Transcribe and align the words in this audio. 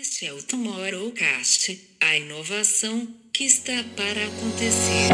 Este 0.00 0.26
é 0.26 0.32
o 0.32 0.42
Tomorrowcast, 0.42 1.78
a 2.00 2.16
inovação 2.16 3.06
que 3.30 3.44
está 3.44 3.84
para 3.94 4.24
acontecer. 4.24 5.12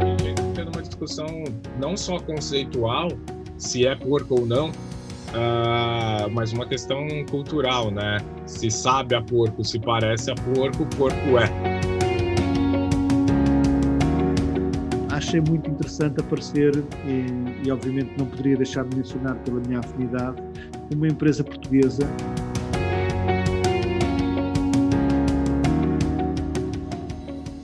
A 0.00 0.06
gente 0.22 0.28
está 0.28 0.52
tendo 0.54 0.70
uma 0.70 0.82
discussão 0.82 1.26
não 1.80 1.96
só 1.96 2.20
conceitual, 2.20 3.08
se 3.58 3.84
é 3.84 3.96
porco 3.96 4.40
ou 4.40 4.46
não, 4.46 4.68
uh, 4.68 6.30
mas 6.30 6.52
uma 6.52 6.66
questão 6.68 7.04
cultural, 7.28 7.90
né? 7.90 8.18
Se 8.46 8.70
sabe 8.70 9.16
a 9.16 9.22
porco, 9.22 9.64
se 9.64 9.80
parece 9.80 10.30
a 10.30 10.34
porco, 10.36 10.86
porco 10.96 11.38
é. 11.38 11.75
Achei 15.26 15.40
muito 15.40 15.68
interessante 15.68 16.20
aparecer, 16.20 16.72
e, 17.04 17.66
e, 17.66 17.70
obviamente 17.72 18.16
não 18.16 18.26
poderia 18.26 18.56
deixar 18.56 18.84
de 18.84 18.96
mencionar 18.96 19.34
pela 19.38 19.58
minha 19.60 19.80
afinidade, 19.80 20.40
uma 20.94 21.08
empresa 21.08 21.42
portuguesa. 21.42 22.06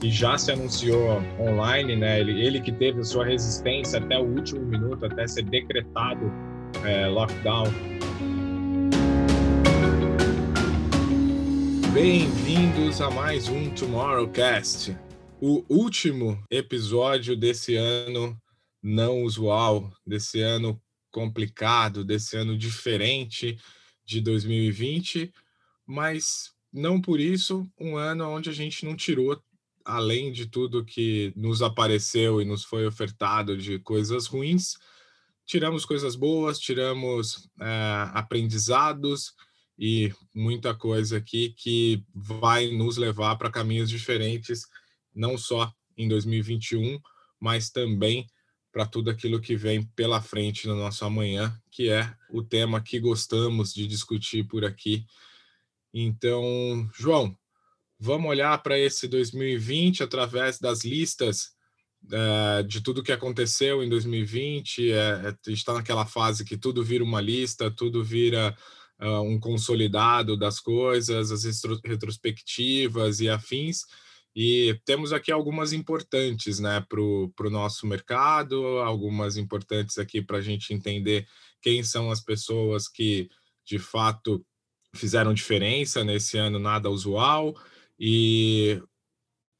E 0.01 0.09
já 0.09 0.37
se 0.37 0.51
anunciou 0.51 1.21
online, 1.39 1.95
né? 1.95 2.19
Ele, 2.19 2.45
ele 2.45 2.59
que 2.59 2.73
teve 2.73 3.01
sua 3.05 3.25
resistência 3.25 3.99
até 3.99 4.19
o 4.19 4.23
último 4.23 4.61
minuto, 4.65 5.05
até 5.05 5.25
ser 5.25 5.43
decretado 5.43 6.29
é, 6.83 7.07
lockdown. 7.07 7.71
Bem-vindos 11.93 12.99
a 12.99 13.09
mais 13.09 13.47
um 13.47 13.69
Tomorrowcast 13.69 14.93
o 15.45 15.65
último 15.67 16.41
episódio 16.49 17.35
desse 17.35 17.75
ano 17.75 18.41
não 18.81 19.23
usual, 19.23 19.91
desse 20.07 20.39
ano 20.39 20.81
complicado, 21.11 22.05
desse 22.05 22.37
ano 22.37 22.57
diferente 22.57 23.59
de 24.05 24.21
2020, 24.21 25.33
mas 25.85 26.53
não 26.71 27.01
por 27.01 27.19
isso 27.19 27.69
um 27.77 27.97
ano 27.97 28.25
onde 28.29 28.49
a 28.49 28.53
gente 28.53 28.85
não 28.85 28.95
tirou, 28.95 29.37
além 29.83 30.31
de 30.31 30.45
tudo 30.45 30.85
que 30.85 31.33
nos 31.35 31.61
apareceu 31.61 32.41
e 32.41 32.45
nos 32.45 32.63
foi 32.63 32.87
ofertado 32.87 33.57
de 33.57 33.79
coisas 33.79 34.27
ruins, 34.27 34.77
tiramos 35.45 35.83
coisas 35.83 36.15
boas, 36.15 36.57
tiramos 36.57 37.49
é, 37.59 38.09
aprendizados 38.13 39.33
e 39.77 40.09
muita 40.33 40.73
coisa 40.73 41.17
aqui 41.17 41.49
que 41.49 42.01
vai 42.15 42.71
nos 42.71 42.95
levar 42.95 43.35
para 43.35 43.51
caminhos 43.51 43.89
diferentes 43.89 44.65
não 45.15 45.37
só 45.37 45.71
em 45.97 46.07
2021, 46.07 46.99
mas 47.39 47.69
também 47.69 48.27
para 48.71 48.85
tudo 48.87 49.11
aquilo 49.11 49.39
que 49.39 49.55
vem 49.55 49.83
pela 49.95 50.21
frente 50.21 50.67
no 50.67 50.75
nosso 50.75 51.05
amanhã, 51.05 51.55
que 51.69 51.89
é 51.89 52.11
o 52.29 52.41
tema 52.41 52.81
que 52.81 52.99
gostamos 52.99 53.71
de 53.73 53.85
discutir 53.85 54.47
por 54.47 54.65
aqui. 54.65 55.05
Então, 55.93 56.89
João, 56.97 57.37
vamos 57.99 58.29
olhar 58.29 58.57
para 58.63 58.79
esse 58.79 59.07
2020 59.07 60.01
através 60.01 60.59
das 60.59 60.83
listas 60.83 61.53
é, 62.11 62.63
de 62.63 62.81
tudo 62.81 63.03
que 63.03 63.11
aconteceu 63.11 63.83
em 63.83 63.87
2020. 63.87 64.91
É, 64.91 65.11
a 65.13 65.29
gente 65.47 65.59
está 65.59 65.73
naquela 65.73 66.05
fase 66.05 66.43
que 66.43 66.57
tudo 66.57 66.83
vira 66.83 67.03
uma 67.03 67.21
lista, 67.21 67.69
tudo 67.71 68.03
vira 68.03 68.57
uh, 68.99 69.21
um 69.21 69.39
consolidado 69.39 70.35
das 70.35 70.59
coisas, 70.59 71.31
as 71.31 71.43
retrospectivas 71.85 73.19
e 73.19 73.29
afins. 73.29 73.85
E 74.35 74.79
temos 74.83 75.13
aqui 75.13 75.31
algumas 75.31 75.73
importantes 75.73 76.59
né, 76.59 76.83
para 76.89 76.99
o 76.99 77.49
nosso 77.51 77.85
mercado, 77.85 78.65
algumas 78.79 79.37
importantes 79.37 79.97
aqui 79.97 80.21
para 80.21 80.37
a 80.37 80.41
gente 80.41 80.73
entender 80.73 81.27
quem 81.61 81.83
são 81.83 82.09
as 82.09 82.19
pessoas 82.19 82.87
que 82.87 83.29
de 83.65 83.77
fato 83.77 84.43
fizeram 84.95 85.33
diferença 85.33 86.03
nesse 86.03 86.37
ano 86.37 86.59
nada 86.59 86.89
usual, 86.89 87.55
e 87.99 88.81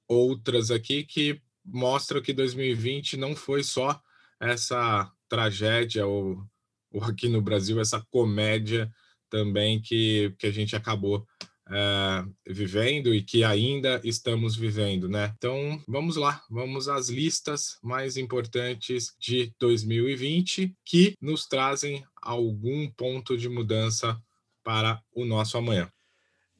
outras 0.08 0.72
aqui 0.72 1.04
que 1.04 1.42
mostram 1.64 2.22
que 2.22 2.34
2020 2.34 3.18
não 3.18 3.36
foi 3.36 3.64
só 3.64 4.00
essa 4.40 5.12
tragédia, 5.30 6.06
ou, 6.06 6.44
ou 6.92 7.04
aqui 7.04 7.30
no 7.30 7.42
Brasil, 7.42 7.80
essa 7.80 8.06
comédia 8.12 8.92
também 9.30 9.82
que, 9.82 10.36
que 10.38 10.46
a 10.46 10.52
gente 10.52 10.76
acabou 10.76 11.26
é, 11.70 12.26
vivendo 12.48 13.14
e 13.14 13.24
que 13.24 13.44
ainda 13.44 14.02
estamos 14.04 14.56
vivendo, 14.56 15.08
né? 15.08 15.34
Então, 15.38 15.82
vamos 15.88 16.16
lá, 16.16 16.42
vamos 16.50 16.88
às 16.88 17.10
listas 17.10 17.78
mais 17.82 18.18
importantes 18.18 19.14
de 19.20 19.54
2020 19.60 20.76
que 20.84 21.16
nos 21.22 21.46
trazem 21.48 22.04
algum 22.22 22.90
ponto 22.90 23.38
de 23.38 23.48
mudança 23.48 24.18
para 24.64 25.02
o 25.14 25.26
nosso 25.26 25.58
amanhã. 25.58 25.90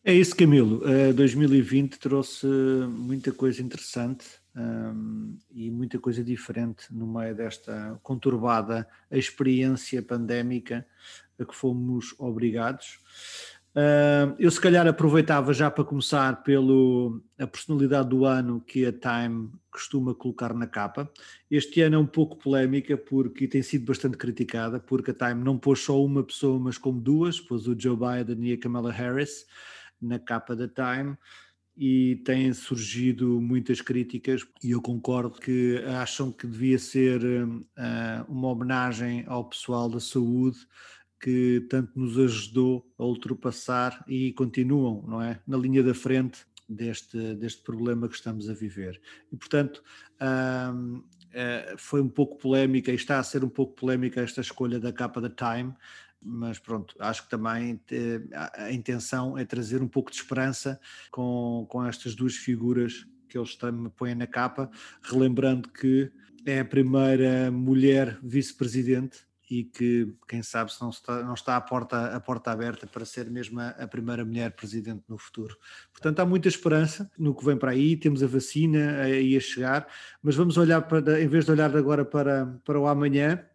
É 0.06 0.14
isso, 0.14 0.36
Camilo. 0.36 0.82
Uh, 0.84 1.14
2020 1.14 1.98
trouxe 1.98 2.46
muita 2.46 3.32
coisa 3.32 3.62
interessante 3.62 4.26
um, 4.54 5.38
e 5.50 5.72
muita 5.72 5.98
coisa 5.98 6.22
diferente 6.22 6.86
no 6.92 7.08
meio 7.08 7.34
desta 7.34 7.98
conturbada 8.04 8.88
experiência 9.10 10.02
pandémica 10.02 10.86
a 11.40 11.46
que 11.46 11.56
fomos 11.56 12.14
obrigados. 12.20 13.00
Uh, 13.76 14.36
eu 14.38 14.52
se 14.52 14.62
calhar 14.62 14.86
aproveitava 14.88 15.52
já 15.52 15.70
para 15.72 15.84
começar 15.84 16.44
pelo 16.44 17.20
a 17.40 17.48
personalidade 17.48 18.10
do 18.10 18.24
ano 18.24 18.62
que 18.62 18.86
a 18.86 18.92
Time 18.92 19.50
costuma 19.72 20.14
colocar 20.14 20.54
na 20.54 20.68
capa. 20.68 21.12
Este 21.50 21.82
ano 21.82 21.96
é 21.96 21.98
um 21.98 22.06
pouco 22.06 22.38
polémica 22.38 22.96
porque 22.96 23.48
tem 23.48 23.64
sido 23.64 23.86
bastante 23.86 24.16
criticada, 24.16 24.80
porque 24.80 25.10
a 25.10 25.14
Time 25.14 25.44
não 25.44 25.58
pôs 25.58 25.80
só 25.80 26.04
uma 26.04 26.24
pessoa, 26.24 26.60
mas 26.60 26.78
como 26.78 27.02
duas, 27.02 27.40
pôs 27.40 27.68
o 27.68 27.76
Joe 27.78 27.98
Biden 27.98 28.48
e 28.48 28.54
a 28.54 28.60
Kamala 28.60 28.92
Harris 28.92 29.48
na 30.00 30.20
capa 30.20 30.56
da 30.56 30.68
Time 30.68 31.18
e 31.76 32.22
têm 32.24 32.54
surgido 32.54 33.42
muitas 33.42 33.82
críticas 33.82 34.46
e 34.64 34.70
eu 34.72 34.82
concordo 34.82 35.40
que 35.40 35.84
acham 36.00 36.32
que 36.32 36.46
devia 36.46 36.78
ser 36.78 37.24
uh, 37.24 38.32
uma 38.32 38.50
homenagem 38.50 39.24
ao 39.26 39.46
pessoal 39.46 39.90
da 39.90 40.00
saúde 40.00 40.60
que 41.24 41.66
tanto 41.70 41.98
nos 41.98 42.20
ajudou 42.20 42.86
a 42.98 43.06
ultrapassar 43.06 44.04
e 44.10 44.34
continuam, 44.34 45.02
não 45.08 45.22
é, 45.22 45.40
na 45.48 45.56
linha 45.56 45.82
da 45.82 45.94
frente 45.94 46.46
deste, 46.68 47.36
deste 47.36 47.64
problema 47.64 48.10
que 48.10 48.16
estamos 48.16 48.50
a 48.50 48.54
viver. 48.54 49.00
E, 49.32 49.38
portanto, 49.38 49.82
hum, 50.22 51.02
foi 51.78 52.02
um 52.02 52.10
pouco 52.10 52.38
polémica 52.38 52.92
e 52.92 52.96
está 52.96 53.20
a 53.20 53.24
ser 53.24 53.42
um 53.42 53.48
pouco 53.50 53.74
polémica 53.74 54.20
esta 54.20 54.42
escolha 54.42 54.82
da 54.82 54.92
capa 54.92 55.22
da 55.22 55.30
Time, 55.30 55.74
mas 56.22 56.60
pronto, 56.60 56.94
acho 57.00 57.24
que 57.24 57.30
também 57.30 57.80
a 58.58 58.70
intenção 58.74 59.38
é 59.38 59.46
trazer 59.46 59.82
um 59.82 59.88
pouco 59.88 60.12
de 60.12 60.18
esperança 60.18 60.78
com, 61.10 61.66
com 61.70 61.86
estas 61.86 62.16
duas 62.16 62.36
figuras 62.36 63.06
que 63.30 63.38
eles 63.38 63.56
também 63.56 63.90
põem 63.96 64.14
na 64.14 64.28
capa, 64.28 64.70
relembrando 65.02 65.70
que 65.70 66.12
é 66.46 66.60
a 66.60 66.66
primeira 66.66 67.50
mulher 67.50 68.20
vice-presidente 68.22 69.26
e 69.54 69.64
que, 69.66 70.12
quem 70.28 70.42
sabe, 70.42 70.74
se 70.74 70.82
não 70.82 70.90
está, 70.90 71.22
não 71.24 71.36
está 71.36 71.56
a, 71.56 71.62
porta, 71.62 72.08
a 72.08 72.20
porta 72.20 72.50
aberta 72.50 72.88
para 72.88 73.06
ser 73.06 73.30
mesmo 73.30 73.60
a, 73.60 73.70
a, 73.70 73.88
primeira 73.88 74.26
mulher 74.26 74.52
presidente 74.52 75.04
no 75.08 75.16
futuro. 75.16 75.56
Portanto, 75.92 76.20
há 76.22 76.26
muita 76.26 76.48
esperança 76.48 77.12
no 77.20 77.36
que 77.36 77.46
vem 77.46 77.56
para 77.56 77.70
aí, 77.70 77.96
temos 77.96 78.24
a 78.24 78.28
vacina 78.28 79.02
aí 79.02 79.38
a 79.38 79.40
chegar, 79.40 79.88
mas 80.24 80.36
vamos 80.36 80.58
olhar 80.58 80.82
para, 80.82 81.22
em 81.22 81.28
vez 81.28 81.46
de 81.46 81.52
olhar 81.52 81.78
agora 81.78 82.04
para, 82.04 82.48
para 82.66 82.80
o 82.80 82.88
amanhã, 82.88 83.46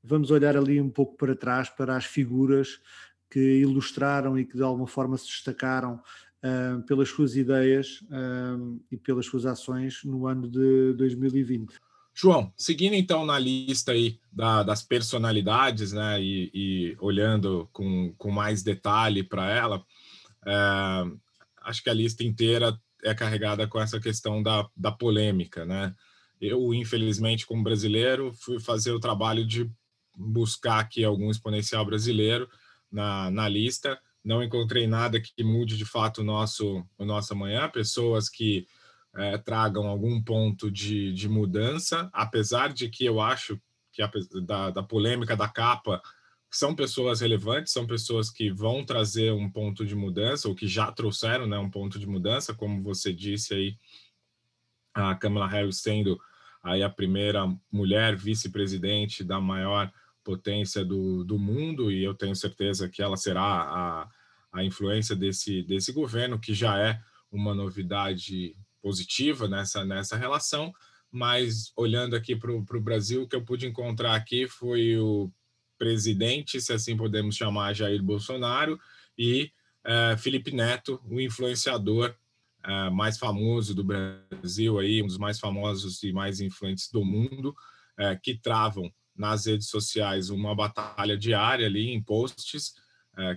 vamos 0.00 0.30
olhar 0.30 0.56
ali 0.56 0.80
um 0.80 0.88
pouco 0.88 1.16
para 1.16 1.34
trás, 1.34 1.68
para 1.68 1.96
as 1.96 2.04
figuras 2.04 2.80
que 3.28 3.58
ilustraram 3.58 4.38
e 4.38 4.44
que 4.44 4.56
de 4.56 4.62
alguma 4.62 4.86
forma 4.86 5.18
se 5.18 5.26
destacaram 5.26 6.00
uh, 6.44 6.80
pelas 6.84 7.08
suas 7.08 7.34
ideias 7.34 8.00
uh, 8.02 8.80
e 8.92 8.96
pelas 8.96 9.26
suas 9.26 9.44
ações 9.44 10.04
no 10.04 10.28
ano 10.28 10.48
de 10.48 10.92
2020. 10.92 11.87
João, 12.20 12.52
seguindo 12.56 12.94
então 12.94 13.24
na 13.24 13.38
lista 13.38 13.92
aí 13.92 14.18
da, 14.32 14.64
das 14.64 14.82
personalidades, 14.82 15.92
né, 15.92 16.20
e, 16.20 16.50
e, 16.52 16.96
olhando 16.98 17.68
com, 17.72 18.12
com 18.18 18.32
mais 18.32 18.60
detalhe 18.60 19.22
para 19.22 19.48
ela, 19.48 19.84
é, 20.44 20.52
acho 21.62 21.80
que 21.80 21.88
a 21.88 21.94
lista 21.94 22.24
inteira 22.24 22.76
é 23.04 23.14
carregada 23.14 23.68
com 23.68 23.80
essa 23.80 24.00
questão 24.00 24.42
da, 24.42 24.68
da 24.76 24.90
polêmica, 24.90 25.64
né? 25.64 25.94
Eu, 26.40 26.74
infelizmente, 26.74 27.46
como 27.46 27.62
brasileiro, 27.62 28.32
fui 28.34 28.58
fazer 28.58 28.90
o 28.90 29.00
trabalho 29.00 29.46
de 29.46 29.70
buscar 30.16 30.80
aqui 30.80 31.04
algum 31.04 31.30
exponencial 31.30 31.84
brasileiro 31.84 32.48
na, 32.90 33.30
na 33.30 33.48
lista. 33.48 33.96
Não 34.24 34.42
encontrei 34.42 34.88
nada 34.88 35.20
que 35.20 35.44
mude 35.44 35.76
de 35.76 35.84
fato 35.84 36.20
o 36.20 36.24
nosso, 36.24 36.84
o 36.96 37.04
nosso 37.04 37.32
amanhã, 37.32 37.68
pessoas 37.68 38.28
que 38.28 38.66
é, 39.18 39.36
tragam 39.36 39.88
algum 39.88 40.22
ponto 40.22 40.70
de, 40.70 41.12
de 41.12 41.28
mudança, 41.28 42.08
apesar 42.12 42.72
de 42.72 42.88
que 42.88 43.04
eu 43.04 43.20
acho 43.20 43.60
que 43.92 44.00
a, 44.00 44.10
da, 44.44 44.70
da 44.70 44.82
polêmica 44.82 45.36
da 45.36 45.48
capa 45.48 46.00
são 46.48 46.74
pessoas 46.74 47.20
relevantes, 47.20 47.72
são 47.72 47.86
pessoas 47.86 48.30
que 48.30 48.50
vão 48.50 48.84
trazer 48.84 49.32
um 49.32 49.50
ponto 49.50 49.84
de 49.84 49.94
mudança, 49.94 50.48
ou 50.48 50.54
que 50.54 50.68
já 50.68 50.90
trouxeram 50.92 51.46
né, 51.46 51.58
um 51.58 51.68
ponto 51.68 51.98
de 51.98 52.06
mudança, 52.06 52.54
como 52.54 52.82
você 52.82 53.12
disse 53.12 53.54
aí, 53.54 53.76
a 54.94 55.14
Kamala 55.14 55.48
Harris 55.48 55.80
sendo 55.80 56.18
aí 56.62 56.82
a 56.82 56.88
primeira 56.88 57.46
mulher 57.70 58.16
vice-presidente 58.16 59.22
da 59.22 59.40
maior 59.40 59.92
potência 60.24 60.84
do, 60.84 61.24
do 61.24 61.38
mundo, 61.38 61.90
e 61.90 62.02
eu 62.02 62.14
tenho 62.14 62.36
certeza 62.36 62.88
que 62.88 63.02
ela 63.02 63.16
será 63.16 63.42
a, 63.42 64.08
a 64.52 64.64
influência 64.64 65.16
desse, 65.16 65.62
desse 65.64 65.92
governo, 65.92 66.38
que 66.38 66.54
já 66.54 66.78
é 66.78 67.00
uma 67.30 67.54
novidade 67.54 68.56
positiva 68.82 69.48
nessa, 69.48 69.84
nessa 69.84 70.16
relação, 70.16 70.72
mas 71.10 71.72
olhando 71.76 72.14
aqui 72.14 72.36
para 72.36 72.52
o 72.52 72.80
Brasil, 72.80 73.22
o 73.22 73.28
que 73.28 73.34
eu 73.34 73.44
pude 73.44 73.66
encontrar 73.66 74.14
aqui 74.14 74.46
foi 74.46 74.96
o 74.98 75.30
presidente, 75.78 76.60
se 76.60 76.72
assim 76.72 76.96
podemos 76.96 77.36
chamar, 77.36 77.74
Jair 77.74 78.02
Bolsonaro, 78.02 78.78
e 79.16 79.50
é, 79.84 80.16
Felipe 80.18 80.52
Neto, 80.52 81.00
o 81.04 81.20
influenciador 81.20 82.14
é, 82.64 82.90
mais 82.90 83.16
famoso 83.16 83.74
do 83.74 83.84
Brasil, 83.84 84.78
aí, 84.78 85.02
um 85.02 85.06
dos 85.06 85.18
mais 85.18 85.38
famosos 85.38 86.02
e 86.02 86.12
mais 86.12 86.40
influentes 86.40 86.90
do 86.90 87.04
mundo, 87.04 87.54
é, 87.96 88.14
que 88.16 88.36
travam 88.36 88.92
nas 89.16 89.46
redes 89.46 89.68
sociais 89.68 90.30
uma 90.30 90.54
batalha 90.54 91.16
diária 91.16 91.66
ali 91.66 91.90
em 91.90 92.02
posts, 92.02 92.74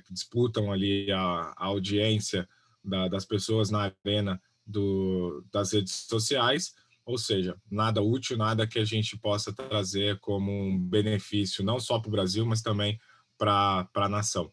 que 0.06 0.14
disputam 0.14 0.72
ali 0.72 1.12
a, 1.12 1.54
a 1.58 1.66
audiência 1.66 2.48
da, 2.84 3.08
das 3.08 3.26
pessoas 3.26 3.72
na 3.72 3.92
arena 4.06 4.40
do, 4.72 5.46
das 5.52 5.74
redes 5.74 5.94
sociais, 5.94 6.74
ou 7.06 7.18
seja, 7.18 7.58
nada 7.70 8.02
útil, 8.02 8.38
nada 8.38 8.68
que 8.68 8.80
a 8.80 8.86
gente 8.86 9.18
possa 9.18 9.52
trazer 9.52 10.20
como 10.20 10.52
um 10.52 10.80
benefício, 10.80 11.64
não 11.64 11.80
só 11.80 12.00
para 12.00 12.10
o 12.10 12.12
Brasil, 12.12 12.46
mas 12.46 12.62
também 12.62 13.00
para 13.38 13.90
a 13.96 14.10
nação. 14.10 14.52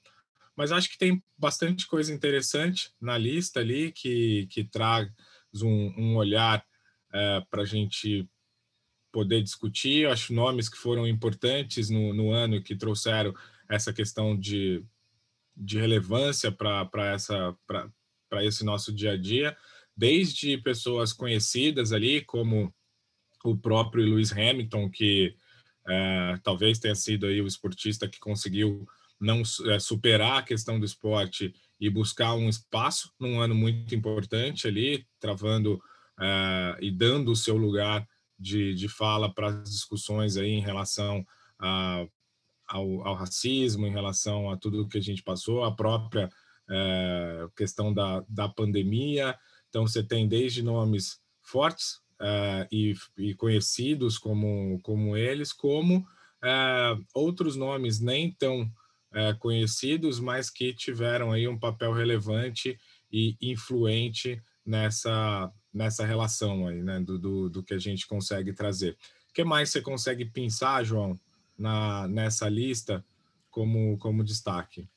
Mas 0.57 0.73
acho 0.73 0.91
que 0.91 0.99
tem 0.99 1.23
bastante 1.37 1.87
coisa 1.87 2.13
interessante 2.13 2.91
na 3.01 3.17
lista 3.17 3.61
ali 3.61 3.93
que, 3.93 4.49
que 4.51 4.65
traz 4.65 5.09
um, 5.63 5.95
um 5.97 6.17
olhar 6.17 6.65
é, 7.13 7.41
para 7.49 7.63
a 7.63 7.67
gente 7.67 8.29
poder 9.13 9.43
discutir. 9.43 10.03
Eu 10.03 10.13
acho 10.13 10.33
nomes 10.33 10.69
que 10.69 10.77
foram 10.77 11.07
importantes 11.07 11.91
no, 11.91 12.13
no 12.13 12.33
ano 12.33 12.63
que 12.63 12.75
trouxeram 12.75 13.33
essa 13.69 13.93
questão 13.93 14.37
de, 14.37 14.85
de 15.57 15.79
relevância 15.79 16.51
para 16.51 16.85
esse 18.43 18.65
nosso 18.65 18.93
dia 18.93 19.13
a 19.13 19.17
dia, 19.17 19.57
desde 19.99 20.57
pessoas 20.59 21.13
conhecidas 21.13 21.93
ali, 21.93 22.21
como 22.21 22.73
o 23.45 23.57
próprio 23.57 24.05
Lewis 24.05 24.31
Hamilton, 24.31 24.89
que 24.89 25.35
é, 25.89 26.39
talvez 26.45 26.79
tenha 26.79 26.95
sido 26.95 27.27
aí 27.27 27.43
o 27.43 27.49
esportista 27.49 28.09
que 28.09 28.21
conseguiu 28.21 28.87
não 29.21 29.43
é, 29.67 29.79
superar 29.81 30.39
a 30.39 30.43
questão 30.43 30.79
do 30.79 30.87
esporte 30.87 31.53
e 31.81 31.91
buscar 31.91 32.35
um 32.35 32.49
espaço 32.49 33.13
num 33.19 33.41
ano 33.41 33.57
muito 33.57 33.93
importante 33.93 34.69
ali, 34.69 35.05
travando 35.19 35.83
é, 36.21 36.79
e 36.81 36.93
dando 36.93 37.33
o 37.33 37.37
seu 37.37 37.57
lugar 37.57 38.07
de, 38.39 38.75
de 38.75 38.89
fala 38.89 39.33
para 39.33 39.49
as 39.49 39.69
discussões 39.69 40.37
aí 40.37 40.51
em 40.51 40.61
relação 40.61 41.27
a, 41.59 42.07
ao, 42.69 43.05
ao, 43.05 43.15
racismo, 43.15 43.85
em 43.85 43.91
relação 43.91 44.49
a 44.49 44.57
tudo 44.57 44.87
que 44.87 44.99
a 44.99 45.03
gente 45.03 45.25
passou, 45.25 45.65
a 45.65 45.75
própria 45.75 46.31
é, 46.71 47.49
questão 47.57 47.93
da, 47.93 48.25
da 48.29 48.49
pandemia. 48.49 49.37
Então, 49.69 49.87
você 49.87 50.03
tem 50.03 50.27
desde 50.27 50.63
nomes 50.63 51.21
fortes 51.43 52.01
é, 52.21 52.69
e, 52.71 52.95
e, 53.17 53.35
conhecidos 53.35 54.19
como, 54.19 54.81
como 54.83 55.17
eles, 55.17 55.53
como 55.53 56.07
é, 56.43 56.97
outros 57.15 57.57
nomes 57.57 58.01
nem 58.01 58.33
tão 58.33 58.71
é, 59.13 59.33
conhecidos, 59.35 60.21
mas 60.21 60.51
que 60.51 60.75
tiveram 60.75 61.33
aí 61.33 61.49
um 61.49 61.59
papel 61.59 61.93
relevante 61.93 62.79
e 63.11 63.37
influente 63.41 64.43
nessa, 64.65 65.51
nessa 65.73 66.05
relação 66.05 66.67
aí, 66.67 66.83
né, 66.83 67.01
do, 67.01 67.19
do, 67.19 67.49
do 67.49 67.63
que 67.63 67.75
a 67.75 67.79
gente 67.79 68.07
consegue 68.07 68.53
trazer. 68.53 68.97
O 69.31 69.33
que 69.33 69.45
mais 69.45 69.71
você 69.71 69.81
consegue 69.81 70.25
pensar, 70.25 70.85
João, 70.85 71.19
na, 71.57 72.07
nessa 72.09 72.49
lista 72.49 73.05
como, 73.51 73.97
como 73.99 74.25
destaque? 74.25 74.89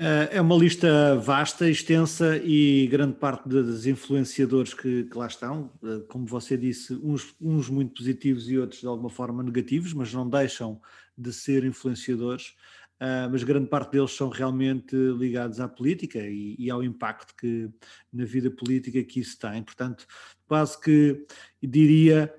É, 0.00 0.36
é 0.36 0.40
uma 0.40 0.54
lista 0.54 1.16
vasta, 1.16 1.68
extensa 1.68 2.36
e 2.36 2.86
grande 2.86 3.16
parte 3.16 3.48
dos 3.48 3.84
influenciadores 3.84 4.72
que, 4.72 5.02
que, 5.02 5.18
lá 5.18 5.26
estão, 5.26 5.72
é, 5.82 5.98
como 6.08 6.24
você 6.24 6.56
disse, 6.56 6.94
uns, 7.02 7.34
uns 7.40 7.68
muito 7.68 7.94
positivos 7.94 8.48
e 8.48 8.56
outros 8.56 8.80
de 8.80 8.86
alguma 8.86 9.10
forma 9.10 9.42
negativos, 9.42 9.92
mas 9.92 10.14
não 10.14 10.30
deixam 10.30 10.80
de 11.16 11.32
ser 11.32 11.64
influenciadores 11.64 12.54
uh, 13.00 13.28
mas 13.28 13.42
grande 13.42 13.66
parte 13.68 13.90
deles 13.90 14.12
são 14.12 14.28
realmente 14.28 14.94
ligados 14.94 15.58
à 15.58 15.66
política 15.68 16.20
e, 16.20 16.54
e, 16.56 16.70
ao 16.70 16.84
impacto 16.84 17.34
que 17.34 17.68
na 18.12 18.24
vida 18.24 18.52
política 18.52 19.02
que 19.02 19.18
isso 19.18 19.36
tem. 19.36 19.64
Portanto, 19.64 20.06
quase 20.46 20.80
que 20.80 21.26
diria 21.60 22.32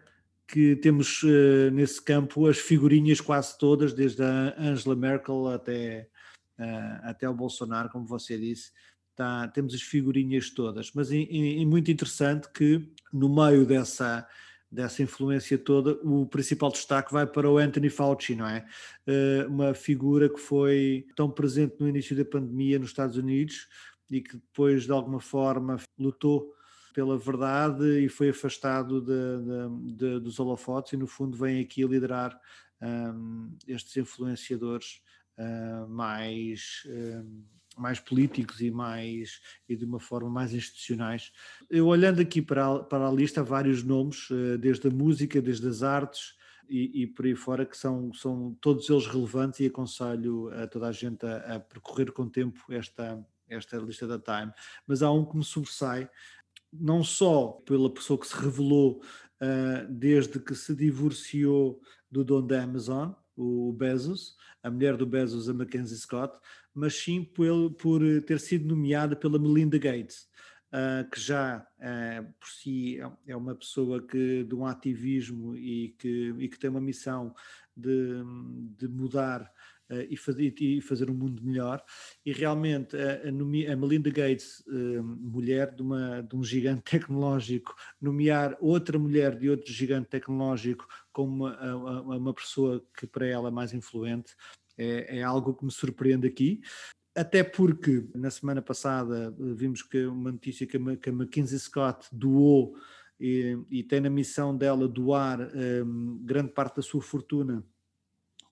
que 0.47 0.77
temos 0.77 1.21
nesse 1.73 2.01
campo 2.01 2.47
as 2.47 2.57
figurinhas 2.57 3.21
quase 3.21 3.57
todas, 3.57 3.93
desde 3.93 4.23
a 4.23 4.55
Angela 4.57 4.95
Merkel 4.95 5.47
até, 5.47 6.07
até 7.03 7.29
o 7.29 7.33
Bolsonaro, 7.33 7.89
como 7.89 8.05
você 8.05 8.37
disse. 8.37 8.71
Tá, 9.15 9.47
temos 9.49 9.73
as 9.73 9.81
figurinhas 9.81 10.49
todas, 10.49 10.91
mas 10.93 11.11
é 11.11 11.65
muito 11.65 11.91
interessante 11.91 12.49
que 12.53 12.89
no 13.11 13.27
meio 13.27 13.65
dessa, 13.65 14.25
dessa 14.71 15.03
influência 15.03 15.57
toda, 15.57 15.91
o 16.03 16.25
principal 16.25 16.71
destaque 16.71 17.11
vai 17.11 17.27
para 17.27 17.49
o 17.49 17.57
Anthony 17.57 17.89
Fauci, 17.89 18.35
não 18.35 18.47
é? 18.47 18.65
Uh, 19.05 19.49
uma 19.49 19.73
figura 19.73 20.29
que 20.29 20.39
foi 20.39 21.05
tão 21.17 21.29
presente 21.29 21.75
no 21.79 21.89
início 21.89 22.15
da 22.15 22.23
pandemia 22.23 22.79
nos 22.79 22.91
Estados 22.91 23.17
Unidos 23.17 23.67
e 24.09 24.21
que 24.21 24.37
depois, 24.37 24.83
de 24.83 24.91
alguma 24.91 25.19
forma, 25.19 25.77
lutou 25.97 26.53
pela 26.93 27.17
verdade 27.17 28.05
e 28.05 28.09
foi 28.09 28.29
afastado 28.29 29.01
de, 29.01 29.11
de, 29.11 29.95
de, 29.95 30.19
dos 30.19 30.39
holofotes 30.39 30.93
e, 30.93 30.97
no 30.97 31.07
fundo, 31.07 31.37
vem 31.37 31.59
aqui 31.61 31.83
liderar 31.85 32.39
um, 32.81 33.55
estes 33.67 33.97
influenciadores 33.97 35.01
uh, 35.39 35.87
mais. 35.87 36.83
Um, 36.87 37.43
mais 37.79 37.99
políticos 37.99 38.59
e 38.59 38.69
mais 38.69 39.39
e 39.67 39.75
de 39.75 39.85
uma 39.85 39.99
forma 39.99 40.29
mais 40.29 40.53
institucionais. 40.53 41.31
Eu 41.69 41.87
olhando 41.87 42.19
aqui 42.19 42.41
para 42.41 42.67
a, 42.67 42.79
para 42.83 43.07
a 43.07 43.11
lista, 43.11 43.41
vários 43.41 43.83
nomes, 43.83 44.27
eh, 44.31 44.57
desde 44.57 44.89
a 44.89 44.91
música, 44.91 45.41
desde 45.41 45.65
as 45.65 45.81
artes 45.81 46.35
e, 46.69 47.03
e 47.03 47.07
por 47.07 47.25
aí 47.25 47.35
fora, 47.35 47.65
que 47.65 47.77
são, 47.77 48.13
são 48.13 48.55
todos 48.61 48.89
eles 48.89 49.07
relevantes 49.07 49.59
e 49.61 49.65
aconselho 49.65 50.49
a 50.53 50.67
toda 50.67 50.87
a 50.87 50.91
gente 50.91 51.25
a, 51.25 51.55
a 51.55 51.59
percorrer 51.59 52.11
com 52.11 52.27
tempo 52.27 52.61
esta, 52.71 53.25
esta 53.47 53.77
lista 53.77 54.05
da 54.05 54.19
Time. 54.19 54.53
Mas 54.85 55.01
há 55.01 55.11
um 55.11 55.25
que 55.25 55.37
me 55.37 55.43
sobressai, 55.43 56.09
não 56.71 57.03
só 57.03 57.61
pela 57.65 57.91
pessoa 57.91 58.19
que 58.19 58.27
se 58.27 58.35
revelou 58.35 59.01
uh, 59.41 59.91
desde 59.91 60.39
que 60.39 60.53
se 60.53 60.75
divorciou 60.75 61.81
do 62.11 62.23
dono 62.23 62.47
da 62.47 62.61
Amazon, 62.61 63.11
o 63.39 63.71
Bezos, 63.71 64.35
a 64.61 64.69
mulher 64.69 64.97
do 64.97 65.05
Bezos, 65.05 65.47
a 65.49 65.53
Mackenzie 65.53 65.97
Scott, 65.97 66.37
mas 66.73 66.93
sim 66.93 67.23
por, 67.23 67.71
por 67.71 68.01
ter 68.27 68.39
sido 68.39 68.67
nomeada 68.67 69.15
pela 69.15 69.39
Melinda 69.39 69.77
Gates, 69.77 70.27
uh, 70.73 71.09
que 71.09 71.19
já 71.19 71.65
uh, 71.79 72.33
por 72.39 72.49
si 72.49 72.99
é, 72.99 73.31
é 73.31 73.35
uma 73.35 73.55
pessoa 73.55 74.05
que 74.05 74.43
de 74.43 74.53
um 74.53 74.65
ativismo 74.65 75.55
e 75.55 75.95
que, 75.97 76.35
e 76.37 76.49
que 76.49 76.59
tem 76.59 76.69
uma 76.69 76.81
missão 76.81 77.33
de, 77.75 78.21
de 78.77 78.87
mudar 78.89 79.49
e, 80.09 80.17
fazer, 80.17 80.53
e, 80.59 80.81
fazer, 80.81 81.09
um 81.09 81.13
mundo 81.13 81.41
melhor. 81.43 81.83
E 82.25 82.31
realmente 82.31 82.95
a, 82.95 83.29
a, 83.29 83.75
Melinda 83.75 84.09
Gates, 84.09 84.63
uh, 84.67 85.03
mulher 85.03 85.73
de, 85.73 85.81
uma, 85.81 86.21
de, 86.21 86.35
um 86.35 86.43
gigante 86.43 86.83
tecnológico, 86.89 87.75
nomear 88.01 88.57
outra 88.59 88.99
mulher 88.99 89.37
de 89.37 89.49
outro 89.49 89.71
gigante 89.71 90.09
tecnológico 90.09 90.87
como 91.11 91.47
uma, 91.47 92.01
uma 92.17 92.33
pessoa 92.33 92.83
que 92.97 93.07
para 93.07 93.25
ela 93.25 93.49
é 93.49 93.51
mais 93.51 93.73
influente, 93.73 94.35
é, 94.77 95.19
é 95.19 95.23
algo 95.23 95.53
que 95.53 95.65
me 95.65 95.71
surpreende 95.71 96.27
aqui 96.27 96.61
até 97.15 97.43
porque 97.43 98.07
na 98.15 98.31
semana 98.31 98.61
passada 98.61 99.35
vimos 99.37 99.81
que 99.81 100.05
uma 100.05 100.31
notícia 100.31 100.65
que 100.65 100.77
a, 100.77 100.95
que 100.95 101.09
a 101.09 101.13
McKinsey 101.13 101.59
Scott 101.59 102.07
doou 102.11 102.77
e, 103.19 103.57
e, 103.69 103.83
tem 103.83 103.99
na 103.99 104.09
missão 104.09 104.55
dela 104.55 104.87
doar 104.87 105.41
um, 105.85 106.19
grande 106.23 106.53
parte 106.53 106.77
da 106.77 106.81
sua 106.81 107.01
fortuna 107.01 107.61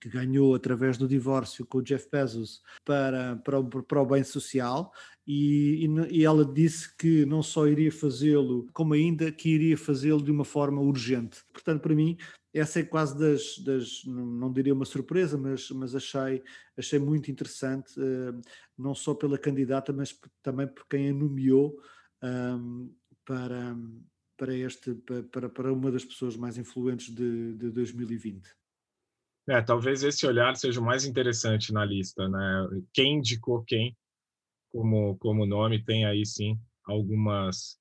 que 0.00 0.08
ganhou 0.08 0.54
através 0.54 0.96
do 0.96 1.08
divórcio 1.08 1.66
com 1.66 1.78
o 1.78 1.82
Jeff 1.82 2.08
Bezos 2.10 2.62
para, 2.84 3.36
para, 3.36 3.58
o, 3.58 3.64
para 3.64 4.02
o 4.02 4.06
bem 4.06 4.22
social 4.22 4.92
e, 5.26 5.86
e, 6.10 6.24
ela 6.24 6.44
disse 6.44 6.96
que 6.96 7.26
não 7.26 7.42
só 7.42 7.66
iria 7.66 7.92
fazê-lo, 7.92 8.66
como 8.72 8.94
ainda 8.94 9.30
que 9.30 9.50
iria 9.50 9.76
fazê-lo 9.76 10.22
de 10.22 10.30
uma 10.30 10.44
forma 10.44 10.80
urgente. 10.80 11.44
Portanto, 11.52 11.82
para 11.82 11.94
mim, 11.94 12.16
essa 12.52 12.80
é 12.80 12.82
quase 12.82 13.18
das, 13.18 13.58
das 13.58 14.02
não 14.06 14.50
diria 14.50 14.72
uma 14.72 14.86
surpresa, 14.86 15.36
mas, 15.36 15.68
mas 15.70 15.94
achei, 15.94 16.42
achei 16.76 16.98
muito 16.98 17.30
interessante, 17.30 17.92
uh, 18.00 18.40
não 18.76 18.94
só 18.94 19.14
pela 19.14 19.36
candidata, 19.36 19.92
mas 19.92 20.18
também 20.42 20.66
por 20.66 20.86
quem 20.88 21.10
a 21.10 21.12
nomeou 21.12 21.78
um, 22.22 22.90
para, 23.24 23.76
para, 24.34 24.56
este, 24.56 24.94
para, 25.30 25.48
para 25.50 25.72
uma 25.72 25.92
das 25.92 26.04
pessoas 26.06 26.36
mais 26.36 26.56
influentes 26.56 27.14
de, 27.14 27.54
de 27.54 27.70
2020. 27.70 28.48
É, 29.48 29.62
talvez 29.62 30.02
esse 30.02 30.26
olhar 30.26 30.54
seja 30.56 30.80
o 30.80 30.84
mais 30.84 31.06
interessante 31.06 31.72
na 31.72 31.84
lista, 31.84 32.28
né? 32.28 32.68
Quem 32.92 33.16
indicou 33.16 33.64
quem 33.64 33.96
como, 34.70 35.16
como 35.18 35.46
nome 35.46 35.82
tem 35.82 36.04
aí 36.04 36.24
sim 36.24 36.58
algumas, 36.84 37.78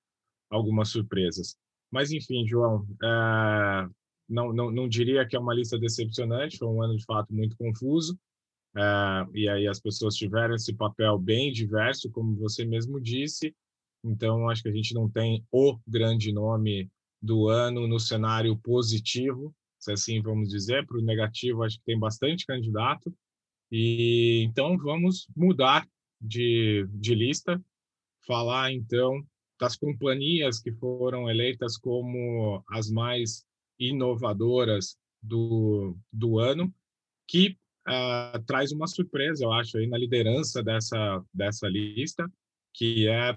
algumas 0.50 0.90
surpresas. 0.90 1.58
Mas 1.92 2.12
enfim, 2.12 2.46
João, 2.48 2.86
é, 3.04 3.90
não, 4.28 4.54
não, 4.54 4.72
não 4.72 4.88
diria 4.88 5.26
que 5.26 5.36
é 5.36 5.40
uma 5.40 5.54
lista 5.54 5.78
decepcionante, 5.78 6.58
foi 6.58 6.68
um 6.68 6.82
ano 6.82 6.98
de 6.98 7.06
fato 7.06 7.34
muito 7.34 7.56
confuso, 7.58 8.18
é, 8.76 8.82
e 9.34 9.50
aí 9.50 9.68
as 9.68 9.80
pessoas 9.80 10.16
tiveram 10.16 10.56
esse 10.56 10.74
papel 10.74 11.18
bem 11.18 11.52
diverso, 11.52 12.12
como 12.12 12.36
você 12.36 12.66
mesmo 12.66 13.00
disse, 13.00 13.56
então 14.04 14.50
acho 14.50 14.64
que 14.64 14.70
a 14.70 14.74
gente 14.74 14.94
não 14.94 15.10
tem 15.10 15.46
o 15.52 15.78
grande 15.88 16.32
nome 16.32 16.90
do 17.22 17.48
ano 17.48 17.88
no 17.88 18.00
cenário 18.00 18.58
positivo, 18.58 19.54
se 19.80 19.92
assim 19.92 20.22
vamos 20.22 20.50
dizer, 20.50 20.86
para 20.86 20.98
o 20.98 21.02
negativo 21.02 21.64
acho 21.64 21.78
que 21.78 21.86
tem 21.86 22.00
bastante 22.00 22.46
candidato, 22.46 23.14
e 23.72 24.44
então 24.44 24.78
vamos 24.78 25.28
mudar 25.36 25.88
de, 26.20 26.88
de 26.94 27.14
lista, 27.14 27.62
falar 28.26 28.72
então 28.72 29.26
das 29.60 29.76
companhias 29.76 30.60
que 30.60 30.72
foram 30.72 31.30
eleitas 31.30 31.78
como 31.78 32.64
as 32.70 32.90
mais 32.90 33.46
inovadoras 33.80 34.98
do, 35.22 35.98
do 36.12 36.40
ano, 36.40 36.74
que 37.28 37.58
uh, 37.88 38.44
traz 38.46 38.72
uma 38.72 38.88
surpresa, 38.88 39.44
eu 39.44 39.52
acho, 39.52 39.78
aí 39.78 39.88
na 39.88 39.98
liderança 39.98 40.64
dessa, 40.64 41.24
dessa 41.34 41.68
lista, 41.68 42.30
que 42.74 43.08
é, 43.08 43.34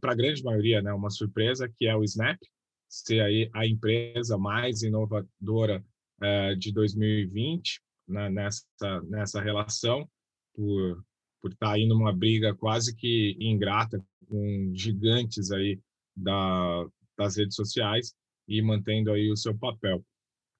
para 0.00 0.12
a 0.12 0.14
grande 0.14 0.42
maioria, 0.42 0.80
né, 0.80 0.92
uma 0.92 1.10
surpresa, 1.10 1.68
que 1.68 1.86
é 1.86 1.96
o 1.96 2.04
Snap, 2.04 2.38
ser 2.88 3.20
aí 3.20 3.50
a 3.52 3.66
empresa 3.66 4.38
mais 4.38 4.82
inovadora 4.82 5.84
uh, 6.20 6.56
de 6.56 6.72
2020 6.72 7.80
né, 8.08 8.30
nessa, 8.30 9.00
nessa 9.08 9.40
relação, 9.40 10.08
por, 10.54 11.04
por 11.40 11.52
estar 11.52 11.68
tá 11.68 11.72
aí 11.72 11.86
numa 11.86 12.12
briga 12.12 12.54
quase 12.54 12.94
que 12.94 13.36
ingrata 13.40 14.02
com 14.26 14.72
gigantes 14.74 15.50
aí 15.50 15.78
da, 16.16 16.86
das 17.18 17.36
redes 17.36 17.56
sociais 17.56 18.14
e 18.48 18.60
mantendo 18.62 19.10
aí 19.12 19.30
o 19.30 19.36
seu 19.36 19.56
papel. 19.56 19.98
O 19.98 20.04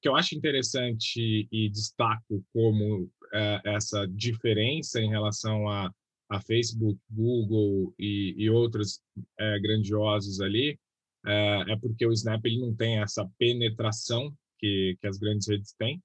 que 0.02 0.09
eu 0.09 0.16
acho 0.16 0.35
interessante 0.35 1.49
e 1.50 1.69
destaco 1.71 2.45
como 2.52 3.11
é, 3.33 3.61
essa 3.64 4.07
diferença 4.07 5.00
em 5.00 5.09
relação 5.09 5.69
a, 5.69 5.90
a 6.28 6.40
Facebook, 6.40 6.99
Google 7.11 7.95
e, 7.99 8.35
e 8.37 8.50
outros 8.50 9.00
é, 9.38 9.59
grandiosos 9.61 10.40
ali 10.40 10.78
é, 11.25 11.73
é, 11.73 11.76
porque 11.76 12.07
o 12.07 12.12
Snap 12.12 12.45
ele 12.45 12.61
não 12.61 12.75
tem 12.75 13.00
essa 13.00 13.28
penetração 13.38 14.35
que, 14.59 14.97
que 15.00 15.07
as 15.07 15.19
grandes 15.19 15.49
redes 15.49 15.73
têm, 15.78 16.02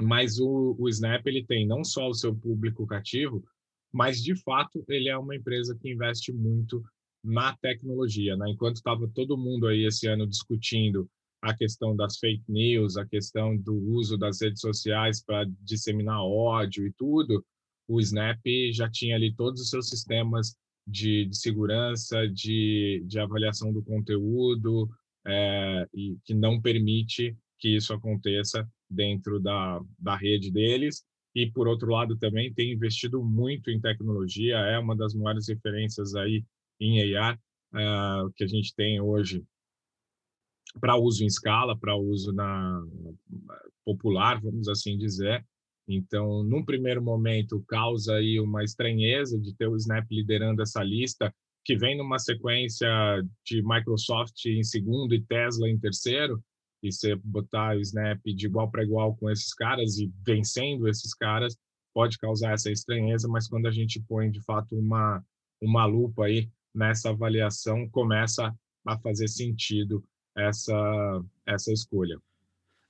mas 0.00 0.38
o, 0.38 0.76
o 0.78 0.88
Snap 0.88 1.26
ele 1.26 1.44
tem 1.44 1.66
não 1.66 1.82
só 1.82 2.08
o 2.08 2.14
seu 2.14 2.34
público 2.34 2.86
cativo, 2.86 3.44
mas 3.92 4.22
de 4.22 4.34
fato 4.42 4.84
ele 4.88 5.08
é 5.08 5.16
uma 5.16 5.34
empresa 5.34 5.76
que 5.80 5.90
investe 5.90 6.32
muito 6.32 6.82
na 7.24 7.56
tecnologia, 7.56 8.36
né? 8.36 8.50
Enquanto 8.50 8.76
estava 8.76 9.08
todo 9.08 9.38
mundo 9.38 9.66
aí 9.66 9.84
esse 9.84 10.06
ano 10.06 10.26
discutindo 10.26 11.08
a 11.42 11.54
questão 11.54 11.96
das 11.96 12.18
fake 12.18 12.44
news, 12.48 12.96
a 12.96 13.06
questão 13.06 13.56
do 13.56 13.74
uso 13.74 14.16
das 14.16 14.40
redes 14.40 14.60
sociais 14.60 15.22
para 15.24 15.46
disseminar 15.62 16.22
ódio 16.22 16.86
e 16.86 16.92
tudo, 16.92 17.44
o 17.88 18.00
Snap 18.00 18.40
já 18.72 18.90
tinha 18.90 19.16
ali 19.16 19.34
todos 19.34 19.60
os 19.60 19.70
seus 19.70 19.88
sistemas 19.88 20.56
de, 20.86 21.26
de 21.26 21.36
segurança, 21.36 22.26
de, 22.28 23.02
de 23.06 23.18
avaliação 23.18 23.72
do 23.72 23.82
conteúdo, 23.82 24.88
é, 25.26 25.88
e 25.92 26.16
que 26.24 26.34
não 26.34 26.60
permite 26.60 27.36
que 27.58 27.76
isso 27.76 27.92
aconteça 27.92 28.68
dentro 28.88 29.40
da, 29.40 29.80
da 29.98 30.16
rede 30.16 30.50
deles 30.50 31.04
e 31.36 31.50
por 31.50 31.68
outro 31.68 31.90
lado 31.90 32.16
também 32.16 32.52
tem 32.54 32.72
investido 32.72 33.22
muito 33.22 33.70
em 33.70 33.78
tecnologia, 33.78 34.56
é 34.56 34.78
uma 34.78 34.96
das 34.96 35.12
maiores 35.12 35.46
referências 35.48 36.14
aí 36.14 36.42
em 36.80 36.98
uh, 37.14 37.38
eh, 37.74 38.22
que 38.34 38.44
a 38.44 38.46
gente 38.46 38.74
tem 38.74 39.00
hoje 39.02 39.44
para 40.80 40.96
uso 40.96 41.22
em 41.22 41.26
escala, 41.26 41.76
para 41.76 41.94
uso 41.94 42.32
na 42.32 42.82
popular, 43.84 44.40
vamos 44.40 44.66
assim 44.66 44.96
dizer. 44.96 45.44
Então, 45.88 46.42
num 46.42 46.64
primeiro 46.64 47.02
momento, 47.02 47.64
causa 47.68 48.14
aí 48.14 48.40
uma 48.40 48.64
estranheza 48.64 49.38
de 49.38 49.54
ter 49.54 49.68
o 49.68 49.76
Snap 49.76 50.04
liderando 50.10 50.62
essa 50.62 50.82
lista, 50.82 51.32
que 51.64 51.76
vem 51.76 51.96
numa 51.96 52.18
sequência 52.18 52.88
de 53.44 53.62
Microsoft 53.62 54.44
em 54.46 54.62
segundo 54.62 55.14
e 55.14 55.20
Tesla 55.20 55.68
em 55.68 55.78
terceiro, 55.78 56.42
e 56.82 56.92
você 56.92 57.16
botar 57.16 57.76
o 57.76 57.80
snap 57.80 58.20
de 58.24 58.46
igual 58.46 58.70
para 58.70 58.84
igual 58.84 59.16
com 59.16 59.30
esses 59.30 59.52
caras 59.52 59.98
e 59.98 60.12
vencendo 60.24 60.88
esses 60.88 61.12
caras 61.14 61.56
pode 61.92 62.18
causar 62.18 62.52
essa 62.52 62.70
estranheza, 62.70 63.26
mas 63.26 63.48
quando 63.48 63.66
a 63.66 63.70
gente 63.70 64.00
põe 64.02 64.30
de 64.30 64.40
fato 64.42 64.76
uma 64.76 65.24
uma 65.60 65.86
lupa 65.86 66.26
aí 66.26 66.50
nessa 66.74 67.08
avaliação, 67.08 67.88
começa 67.88 68.54
a 68.86 68.98
fazer 68.98 69.26
sentido 69.26 70.04
essa 70.36 71.24
essa 71.46 71.72
escolha. 71.72 72.20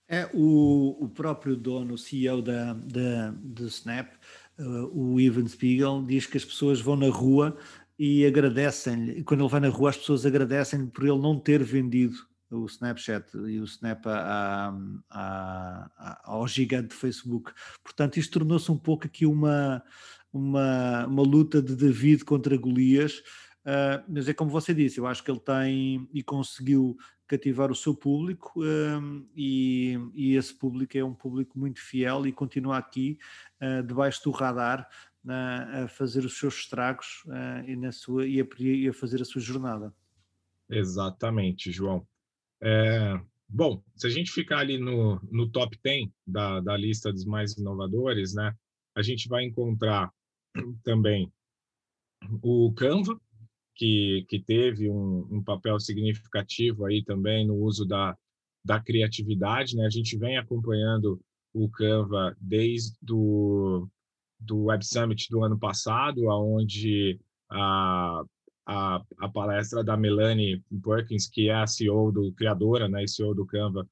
É 0.08 0.28
o, 0.32 0.96
o 1.00 1.08
próprio 1.08 1.56
dono, 1.56 1.94
o 1.94 1.98
CEO 1.98 2.40
da, 2.40 2.74
da, 2.74 3.30
do 3.42 3.66
Snap, 3.66 4.12
uh, 4.58 4.64
o 4.92 5.20
Ivan 5.20 5.48
Spiegel, 5.48 6.04
diz 6.06 6.26
que 6.26 6.36
as 6.36 6.44
pessoas 6.44 6.80
vão 6.80 6.94
na 6.94 7.08
rua 7.08 7.56
e 7.98 8.24
agradecem-lhe. 8.24 9.24
Quando 9.24 9.40
ele 9.42 9.50
vai 9.50 9.60
na 9.60 9.68
rua, 9.68 9.90
as 9.90 9.96
pessoas 9.96 10.24
agradecem-lhe 10.24 10.86
por 10.86 11.04
ele 11.04 11.18
não 11.18 11.38
ter 11.40 11.62
vendido 11.62 12.16
o 12.50 12.66
Snapchat 12.66 13.36
e 13.36 13.58
o 13.58 13.64
Snap 13.64 14.06
a, 14.06 14.72
a, 15.10 15.90
a, 15.98 16.20
ao 16.24 16.46
gigante 16.46 16.94
Facebook. 16.94 17.52
Portanto, 17.82 18.18
isto 18.18 18.38
tornou-se 18.38 18.70
um 18.70 18.78
pouco 18.78 19.06
aqui 19.06 19.26
uma, 19.26 19.82
uma, 20.32 21.06
uma 21.06 21.22
luta 21.22 21.60
de 21.60 21.74
David 21.74 22.24
contra 22.24 22.56
Golias. 22.56 23.22
Uh, 23.66 23.98
mas 24.08 24.28
é 24.28 24.32
como 24.32 24.48
você 24.48 24.72
disse, 24.72 24.98
eu 24.98 25.06
acho 25.08 25.24
que 25.24 25.30
ele 25.30 25.40
tem 25.40 26.08
e 26.14 26.22
conseguiu 26.22 26.96
cativar 27.26 27.70
o 27.70 27.74
seu 27.74 27.94
público 27.94 28.60
uh, 28.60 29.26
e, 29.34 29.98
e, 30.14 30.36
esse 30.36 30.54
público 30.54 30.96
é 30.96 31.04
um 31.04 31.14
público 31.14 31.58
muito 31.58 31.80
fiel 31.80 32.26
e 32.26 32.32
continua 32.32 32.78
aqui 32.78 33.18
uh, 33.60 33.82
debaixo 33.82 34.22
do 34.24 34.30
radar 34.30 34.88
a 35.28 35.88
fazer 35.88 36.24
os 36.24 36.38
seus 36.38 36.54
estragos 36.54 37.24
e, 37.66 37.74
na 37.74 37.90
sua, 37.90 38.24
e, 38.24 38.40
a, 38.40 38.46
e 38.60 38.88
a 38.88 38.92
fazer 38.92 39.20
a 39.20 39.24
sua 39.24 39.40
jornada. 39.40 39.92
Exatamente, 40.70 41.72
João. 41.72 42.06
É, 42.62 43.20
bom, 43.48 43.82
se 43.96 44.06
a 44.06 44.10
gente 44.10 44.30
ficar 44.30 44.58
ali 44.58 44.78
no, 44.78 45.20
no 45.28 45.48
top 45.48 45.76
10 45.82 46.08
da, 46.24 46.60
da 46.60 46.76
lista 46.76 47.12
dos 47.12 47.24
mais 47.24 47.54
inovadores, 47.54 48.34
né, 48.34 48.54
a 48.94 49.02
gente 49.02 49.28
vai 49.28 49.42
encontrar 49.42 50.12
também 50.84 51.32
o 52.42 52.72
Canva, 52.72 53.20
que, 53.76 54.24
que 54.28 54.40
teve 54.40 54.90
um, 54.90 55.28
um 55.30 55.42
papel 55.42 55.78
significativo 55.78 56.86
aí 56.86 57.04
também 57.04 57.46
no 57.46 57.54
uso 57.56 57.84
da, 57.84 58.16
da 58.64 58.80
criatividade. 58.80 59.76
Né? 59.76 59.86
A 59.86 59.90
gente 59.90 60.16
vem 60.18 60.38
acompanhando 60.38 61.20
o 61.52 61.68
Canva 61.68 62.36
desde 62.40 62.96
do, 63.00 63.88
do 64.40 64.64
Web 64.64 64.84
Summit 64.84 65.28
do 65.30 65.44
ano 65.44 65.58
passado, 65.58 66.26
onde 66.28 67.20
a, 67.50 68.22
a, 68.66 69.02
a 69.18 69.28
palestra 69.28 69.84
da 69.84 69.96
Melanie 69.96 70.62
Perkins, 70.82 71.28
que 71.28 71.48
é 71.48 71.54
a 71.54 71.66
CEO 71.66 72.10
do 72.10 72.32
criadora, 72.32 72.88
né, 72.88 73.06
CEO 73.06 73.34
do 73.34 73.46
Canva, 73.46 73.88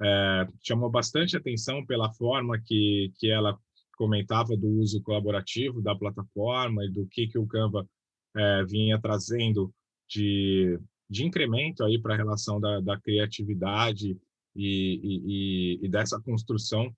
é, 0.00 0.46
chamou 0.62 0.90
bastante 0.90 1.36
atenção 1.36 1.84
pela 1.84 2.12
forma 2.12 2.60
que, 2.64 3.12
que 3.18 3.30
ela 3.30 3.58
comentava 3.96 4.56
do 4.56 4.68
uso 4.68 5.02
colaborativo 5.02 5.82
da 5.82 5.94
plataforma 5.94 6.84
e 6.84 6.90
do 6.90 7.06
que, 7.06 7.26
que 7.26 7.38
o 7.38 7.46
Canva 7.46 7.84
é, 8.38 8.64
vinha 8.64 9.00
trazendo 9.00 9.72
de, 10.08 10.78
de 11.10 11.24
incremento 11.24 11.84
aí 11.84 12.00
para 12.00 12.14
a 12.14 12.16
relação 12.16 12.60
da, 12.60 12.80
da 12.80 12.98
criatividade 13.00 14.16
e, 14.54 15.78
e, 15.80 15.84
e, 15.84 15.88
dessa 15.88 16.20
construção 16.20 16.94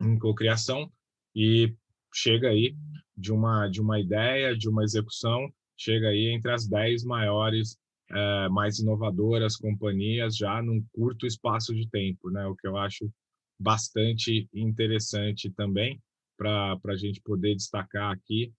em 0.00 0.18
cocriação 0.18 0.90
e 1.34 1.74
chega 2.12 2.48
aí 2.48 2.76
de 3.16 3.32
uma 3.32 3.68
de 3.68 3.80
uma 3.80 3.98
ideia, 3.98 4.56
de 4.56 4.68
uma 4.68 4.84
execução 4.84 5.50
chega 5.76 6.08
aí 6.08 6.28
entre 6.28 6.50
as 6.52 6.66
10 6.66 7.04
maiores, 7.04 7.76
é, 8.10 8.48
mais 8.48 8.78
inovadoras 8.78 9.56
companhias 9.56 10.36
já 10.36 10.62
num 10.62 10.82
curto 10.92 11.26
espaço 11.26 11.74
de 11.74 11.88
tempo, 11.90 12.30
né? 12.30 12.46
O 12.46 12.56
que 12.56 12.66
eu 12.66 12.76
acho 12.76 13.10
bastante 13.58 14.48
interessante 14.54 15.50
também 15.50 16.00
para 16.36 16.78
a 16.86 16.96
gente 16.96 17.20
poder 17.20 17.54
destacar 17.54 18.12
aqui 18.12 18.52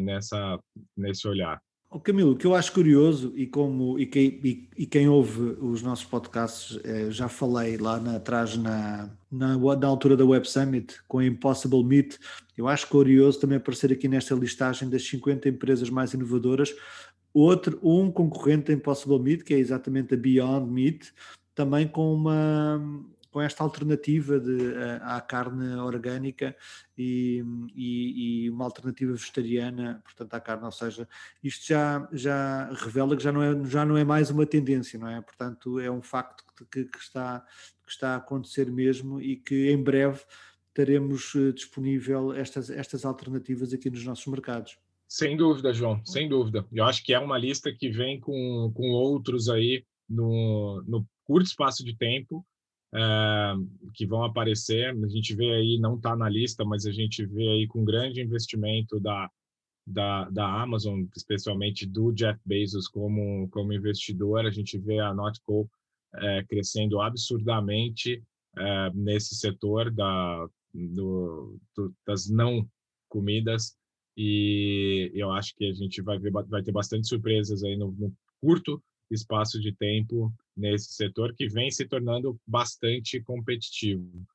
nessa, 0.00 0.58
nesse 0.96 1.26
olhar. 1.26 1.60
Oh, 1.92 1.98
Camilo, 1.98 2.32
o 2.32 2.36
que 2.36 2.46
eu 2.46 2.54
acho 2.54 2.72
curioso 2.72 3.32
e 3.34 3.48
como 3.48 3.98
e 3.98 4.06
quem, 4.06 4.40
e, 4.44 4.68
e 4.76 4.86
quem 4.86 5.08
ouve 5.08 5.56
os 5.60 5.82
nossos 5.82 6.04
podcasts, 6.04 6.78
eh, 6.84 7.10
já 7.10 7.28
falei 7.28 7.76
lá 7.76 7.98
na, 7.98 8.14
atrás 8.14 8.56
na, 8.56 9.10
na, 9.28 9.58
na, 9.58 9.86
altura 9.88 10.16
da 10.16 10.24
Web 10.24 10.48
Summit 10.48 11.02
com 11.08 11.18
a 11.18 11.26
Impossible 11.26 11.82
Meet, 11.82 12.16
eu 12.56 12.68
acho 12.68 12.86
curioso 12.86 13.40
também 13.40 13.56
aparecer 13.56 13.92
aqui 13.92 14.06
nesta 14.06 14.36
listagem 14.36 14.88
das 14.88 15.02
50 15.02 15.48
empresas 15.48 15.90
mais 15.90 16.14
inovadoras, 16.14 16.72
outro, 17.34 17.76
um 17.82 18.08
concorrente 18.08 18.66
da 18.66 18.72
Impossible 18.72 19.18
Meet, 19.18 19.42
que 19.42 19.52
é 19.52 19.58
exatamente 19.58 20.14
a 20.14 20.16
Beyond 20.16 20.70
Meat, 20.70 21.12
também 21.56 21.88
com 21.88 22.14
uma 22.14 22.80
com 23.30 23.40
esta 23.40 23.62
alternativa 23.62 24.38
de, 24.40 24.50
uh, 24.50 25.02
à 25.02 25.20
carne 25.20 25.76
orgânica 25.76 26.56
e, 26.98 27.44
e, 27.74 28.44
e, 28.44 28.50
uma 28.50 28.64
alternativa 28.64 29.12
vegetariana, 29.12 30.02
portanto, 30.04 30.34
à 30.34 30.40
carne, 30.40 30.64
ou 30.64 30.72
seja, 30.72 31.08
isto 31.42 31.66
já, 31.66 32.08
já 32.12 32.70
revela 32.72 33.16
que 33.16 33.22
já 33.22 33.32
não, 33.32 33.42
é, 33.42 33.64
já 33.64 33.84
não 33.84 33.96
é 33.96 34.04
mais 34.04 34.30
uma 34.30 34.44
tendência, 34.44 34.98
não 34.98 35.08
é? 35.08 35.20
Portanto, 35.20 35.78
é 35.78 35.90
um 35.90 36.02
facto 36.02 36.44
que 36.70 36.84
que, 36.84 36.98
está, 36.98 37.44
que 37.84 37.92
está 37.92 38.14
a 38.14 38.16
acontecer 38.16 38.70
mesmo 38.70 39.20
e 39.20 39.36
que 39.36 39.70
em 39.70 39.82
breve 39.82 40.20
teremos 40.74 41.34
uh, 41.34 41.52
disponível 41.52 42.32
estas, 42.32 42.70
estas 42.70 43.04
alternativas 43.04 43.72
aqui 43.72 43.90
nos 43.90 44.04
nossos 44.04 44.26
mercados. 44.26 44.78
Sem 45.08 45.36
dúvida, 45.36 45.72
João, 45.72 46.04
sem 46.04 46.28
dúvida. 46.28 46.64
Eu 46.72 46.84
acho 46.84 47.02
que 47.02 47.12
é 47.12 47.18
uma 47.18 47.36
lista 47.36 47.72
que 47.72 47.90
vem 47.90 48.20
com, 48.20 48.70
com 48.74 48.90
outros 48.90 49.48
aí 49.48 49.84
no, 50.08 50.82
no 50.86 51.06
curto 51.24 51.46
espaço 51.46 51.84
de 51.84 51.96
tempo 51.96 52.46
é, 52.94 53.54
que 53.94 54.06
vão 54.06 54.24
aparecer. 54.24 54.90
A 54.90 55.08
gente 55.08 55.34
vê 55.34 55.50
aí, 55.52 55.78
não 55.78 55.96
está 55.96 56.16
na 56.16 56.28
lista, 56.28 56.64
mas 56.64 56.86
a 56.86 56.92
gente 56.92 57.24
vê 57.26 57.48
aí 57.48 57.66
com 57.66 57.84
grande 57.84 58.20
investimento 58.20 58.98
da, 59.00 59.30
da, 59.86 60.28
da 60.30 60.62
Amazon, 60.62 61.04
especialmente 61.16 61.86
do 61.86 62.12
Jeff 62.12 62.40
Bezos 62.44 62.88
como, 62.88 63.48
como 63.50 63.72
investidor. 63.72 64.46
A 64.46 64.50
gente 64.50 64.78
vê 64.78 64.98
a 64.98 65.14
Notco 65.14 65.70
é, 66.14 66.44
crescendo 66.44 67.00
absurdamente 67.00 68.22
é, 68.56 68.90
nesse 68.92 69.36
setor 69.36 69.90
da, 69.90 70.48
do, 70.74 71.58
do, 71.76 71.94
das 72.06 72.28
não 72.28 72.68
comidas 73.08 73.76
e 74.16 75.10
eu 75.14 75.30
acho 75.32 75.54
que 75.56 75.66
a 75.66 75.72
gente 75.72 76.02
vai 76.02 76.18
ver 76.18 76.30
vai 76.30 76.62
ter 76.62 76.72
bastante 76.72 77.08
surpresas 77.08 77.62
aí 77.62 77.76
no, 77.76 77.92
no 77.92 78.12
curto 78.40 78.82
espaço 79.10 79.60
de 79.60 79.72
tempo 79.72 80.32
nesse 80.56 80.92
setor 80.92 81.34
que 81.34 81.48
vem 81.48 81.70
se 81.70 81.86
tornando 81.86 82.38
bastante 82.46 83.20
competitivo. 83.20 84.26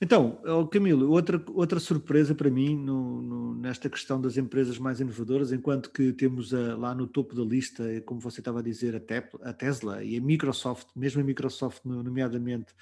Então, 0.00 0.40
Camilo, 0.70 1.10
outra, 1.10 1.42
outra 1.48 1.80
surpresa 1.80 2.34
para 2.34 2.50
mim 2.50 2.76
no, 2.76 3.22
no, 3.22 3.54
nesta 3.56 3.90
questão 3.90 4.20
das 4.20 4.36
empresas 4.36 4.78
mais 4.78 5.00
inovadoras, 5.00 5.52
enquanto 5.52 5.90
que 5.90 6.12
temos 6.12 6.54
a, 6.54 6.76
lá 6.76 6.94
no 6.94 7.06
topo 7.06 7.34
da 7.34 7.42
lista, 7.42 7.84
como 8.06 8.20
você 8.20 8.40
estava 8.40 8.60
a 8.60 8.62
dizer, 8.62 8.94
a, 8.94 9.00
Tep, 9.00 9.36
a 9.42 9.52
Tesla 9.52 10.02
e 10.02 10.16
a 10.16 10.20
Microsoft, 10.20 10.88
mesmo 10.94 11.20
a 11.20 11.24
Microsoft, 11.24 11.84
nomeadamente 11.84 12.72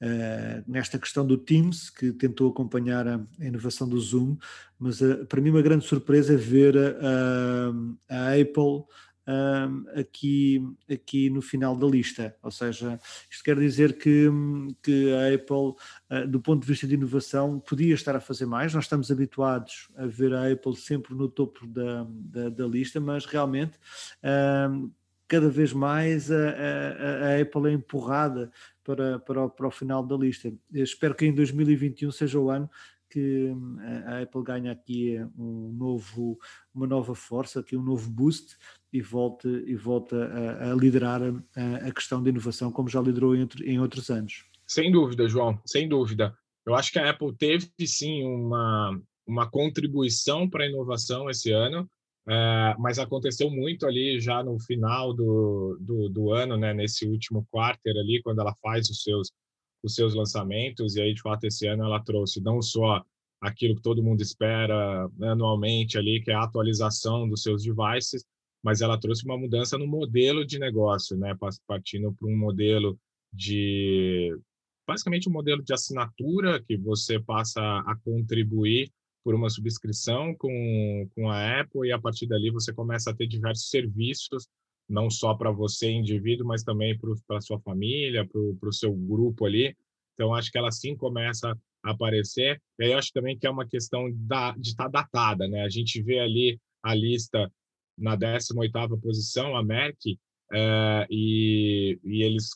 uh, 0.00 0.70
nesta 0.70 0.98
questão 0.98 1.26
do 1.26 1.38
Teams, 1.38 1.90
que 1.90 2.12
tentou 2.12 2.50
acompanhar 2.50 3.06
a, 3.08 3.20
a 3.40 3.44
inovação 3.44 3.88
do 3.88 3.98
Zoom, 3.98 4.36
mas 4.78 5.00
uh, 5.00 5.24
para 5.26 5.40
mim 5.40 5.50
uma 5.50 5.62
grande 5.62 5.86
surpresa 5.86 6.34
é 6.34 6.36
ver 6.36 6.76
a, 6.76 7.72
a 8.08 8.40
Apple 8.40 8.84
um, 9.26 9.84
aqui, 9.98 10.62
aqui 10.90 11.30
no 11.30 11.40
final 11.40 11.76
da 11.76 11.86
lista. 11.86 12.36
Ou 12.42 12.50
seja, 12.50 13.00
isto 13.30 13.42
quer 13.42 13.58
dizer 13.58 13.98
que, 13.98 14.28
que 14.82 15.12
a 15.12 15.34
Apple, 15.34 15.74
uh, 16.10 16.28
do 16.28 16.40
ponto 16.40 16.62
de 16.62 16.68
vista 16.68 16.86
de 16.86 16.94
inovação, 16.94 17.60
podia 17.60 17.94
estar 17.94 18.14
a 18.16 18.20
fazer 18.20 18.46
mais. 18.46 18.74
Nós 18.74 18.84
estamos 18.84 19.10
habituados 19.10 19.88
a 19.96 20.06
ver 20.06 20.34
a 20.34 20.50
Apple 20.50 20.76
sempre 20.76 21.14
no 21.14 21.28
topo 21.28 21.66
da, 21.66 22.06
da, 22.08 22.48
da 22.48 22.66
lista, 22.66 23.00
mas 23.00 23.24
realmente. 23.24 23.78
Um, 24.70 24.90
cada 25.26 25.48
vez 25.48 25.72
mais 25.72 26.30
a, 26.30 26.36
a, 26.36 27.28
a, 27.28 27.40
Apple 27.40 27.68
é 27.68 27.72
empurrada 27.72 28.52
para, 28.84 29.18
para, 29.18 29.44
o, 29.44 29.50
para 29.50 29.66
o 29.66 29.70
final 29.70 30.04
da 30.06 30.14
lista. 30.16 30.52
Eu 30.72 30.84
espero 30.84 31.14
que 31.14 31.24
em 31.24 31.34
2021 31.34 32.12
seja 32.12 32.38
o 32.38 32.50
ano 32.50 32.68
que 33.14 33.52
hum, 33.54 33.76
a 34.06 34.22
Apple 34.22 34.42
ganhe 34.42 34.68
aqui 34.68 35.16
um 35.38 35.72
novo, 35.72 36.36
uma 36.74 36.84
nova 36.84 37.14
força, 37.14 37.60
aqui 37.60 37.76
um 37.76 37.82
novo 37.82 38.10
boost 38.10 38.56
e 38.92 39.00
volte, 39.00 39.46
e 39.46 39.76
volte 39.76 40.16
a, 40.16 40.74
liderar 40.74 41.22
a, 41.22 41.88
a, 41.88 41.92
questão 41.92 42.20
de 42.20 42.30
inovação 42.30 42.72
como 42.72 42.88
já 42.88 43.00
liderou 43.00 43.36
em, 43.36 43.46
em 43.64 43.78
outros 43.78 44.10
anos. 44.10 44.44
Sem 44.66 44.90
dúvida, 44.90 45.28
João, 45.28 45.60
sem 45.64 45.88
dúvida. 45.88 46.36
Eu 46.66 46.74
acho 46.74 46.90
que 46.90 46.98
a 46.98 47.10
Apple 47.10 47.36
teve 47.36 47.70
sim 47.86 48.24
uma, 48.24 49.00
uma 49.24 49.48
contribuição 49.48 50.50
para 50.50 50.64
a 50.64 50.68
inovação 50.68 51.30
esse 51.30 51.52
ano, 51.52 51.88
é, 52.26 52.74
mas 52.78 52.98
aconteceu 52.98 53.48
muito 53.48 53.86
ali 53.86 54.18
já 54.18 54.42
no 54.42 54.58
final 54.58 55.14
do, 55.14 55.78
do, 55.80 56.08
do, 56.08 56.32
ano, 56.32 56.56
né, 56.56 56.74
nesse 56.74 57.06
último 57.06 57.46
quarter 57.48 57.96
ali, 57.96 58.20
quando 58.24 58.40
ela 58.40 58.54
faz 58.60 58.88
os 58.88 59.02
seus, 59.02 59.30
os 59.84 59.94
seus 59.94 60.14
lançamentos, 60.14 60.96
e 60.96 61.02
aí, 61.02 61.12
de 61.14 61.20
fato, 61.20 61.44
esse 61.44 61.66
ano 61.66 61.84
ela 61.84 62.02
trouxe 62.02 62.40
não 62.40 62.62
só 62.62 63.04
aquilo 63.40 63.76
que 63.76 63.82
todo 63.82 64.02
mundo 64.02 64.22
espera 64.22 65.08
anualmente 65.20 65.98
ali, 65.98 66.22
que 66.22 66.30
é 66.30 66.34
a 66.34 66.44
atualização 66.44 67.28
dos 67.28 67.42
seus 67.42 67.62
devices, 67.62 68.24
mas 68.62 68.80
ela 68.80 68.98
trouxe 68.98 69.24
uma 69.26 69.36
mudança 69.36 69.76
no 69.76 69.86
modelo 69.86 70.44
de 70.44 70.58
negócio, 70.58 71.16
né, 71.18 71.36
partindo 71.66 72.12
para 72.14 72.26
um 72.26 72.36
modelo 72.36 72.98
de 73.30 74.34
basicamente 74.86 75.28
um 75.28 75.32
modelo 75.32 75.62
de 75.62 75.72
assinatura 75.74 76.62
que 76.62 76.76
você 76.76 77.20
passa 77.20 77.60
a 77.60 77.94
contribuir 78.02 78.90
por 79.22 79.34
uma 79.34 79.50
subscrição 79.50 80.34
com, 80.34 81.08
com 81.14 81.30
a 81.30 81.60
Apple 81.60 81.88
e 81.88 81.92
a 81.92 81.98
partir 81.98 82.26
dali 82.26 82.50
você 82.50 82.72
começa 82.72 83.10
a 83.10 83.14
ter 83.14 83.26
diversos 83.26 83.68
serviços, 83.68 84.46
não 84.88 85.10
só 85.10 85.34
para 85.34 85.50
você, 85.50 85.90
indivíduo, 85.90 86.46
mas 86.46 86.62
também 86.62 86.98
para 86.98 87.38
a 87.38 87.40
sua 87.40 87.58
família, 87.60 88.26
para 88.26 88.68
o 88.68 88.72
seu 88.72 88.92
grupo 88.94 89.46
ali. 89.46 89.74
Então, 90.14 90.34
acho 90.34 90.50
que 90.50 90.58
ela 90.58 90.70
sim 90.70 90.96
começa 90.96 91.56
a 91.82 91.90
aparecer. 91.90 92.60
E 92.78 92.84
aí, 92.84 92.92
acho 92.94 93.12
também 93.12 93.38
que 93.38 93.46
é 93.46 93.50
uma 93.50 93.66
questão 93.66 94.10
da, 94.14 94.52
de 94.52 94.70
estar 94.70 94.90
tá 94.90 95.02
datada, 95.02 95.48
né? 95.48 95.62
A 95.62 95.68
gente 95.68 96.02
vê 96.02 96.20
ali 96.20 96.58
a 96.82 96.94
lista 96.94 97.50
na 97.98 98.16
18ª 98.16 99.00
posição, 99.00 99.56
a 99.56 99.62
Merck, 99.62 100.18
é, 100.52 101.06
e, 101.10 101.98
e 102.04 102.22
eles 102.22 102.50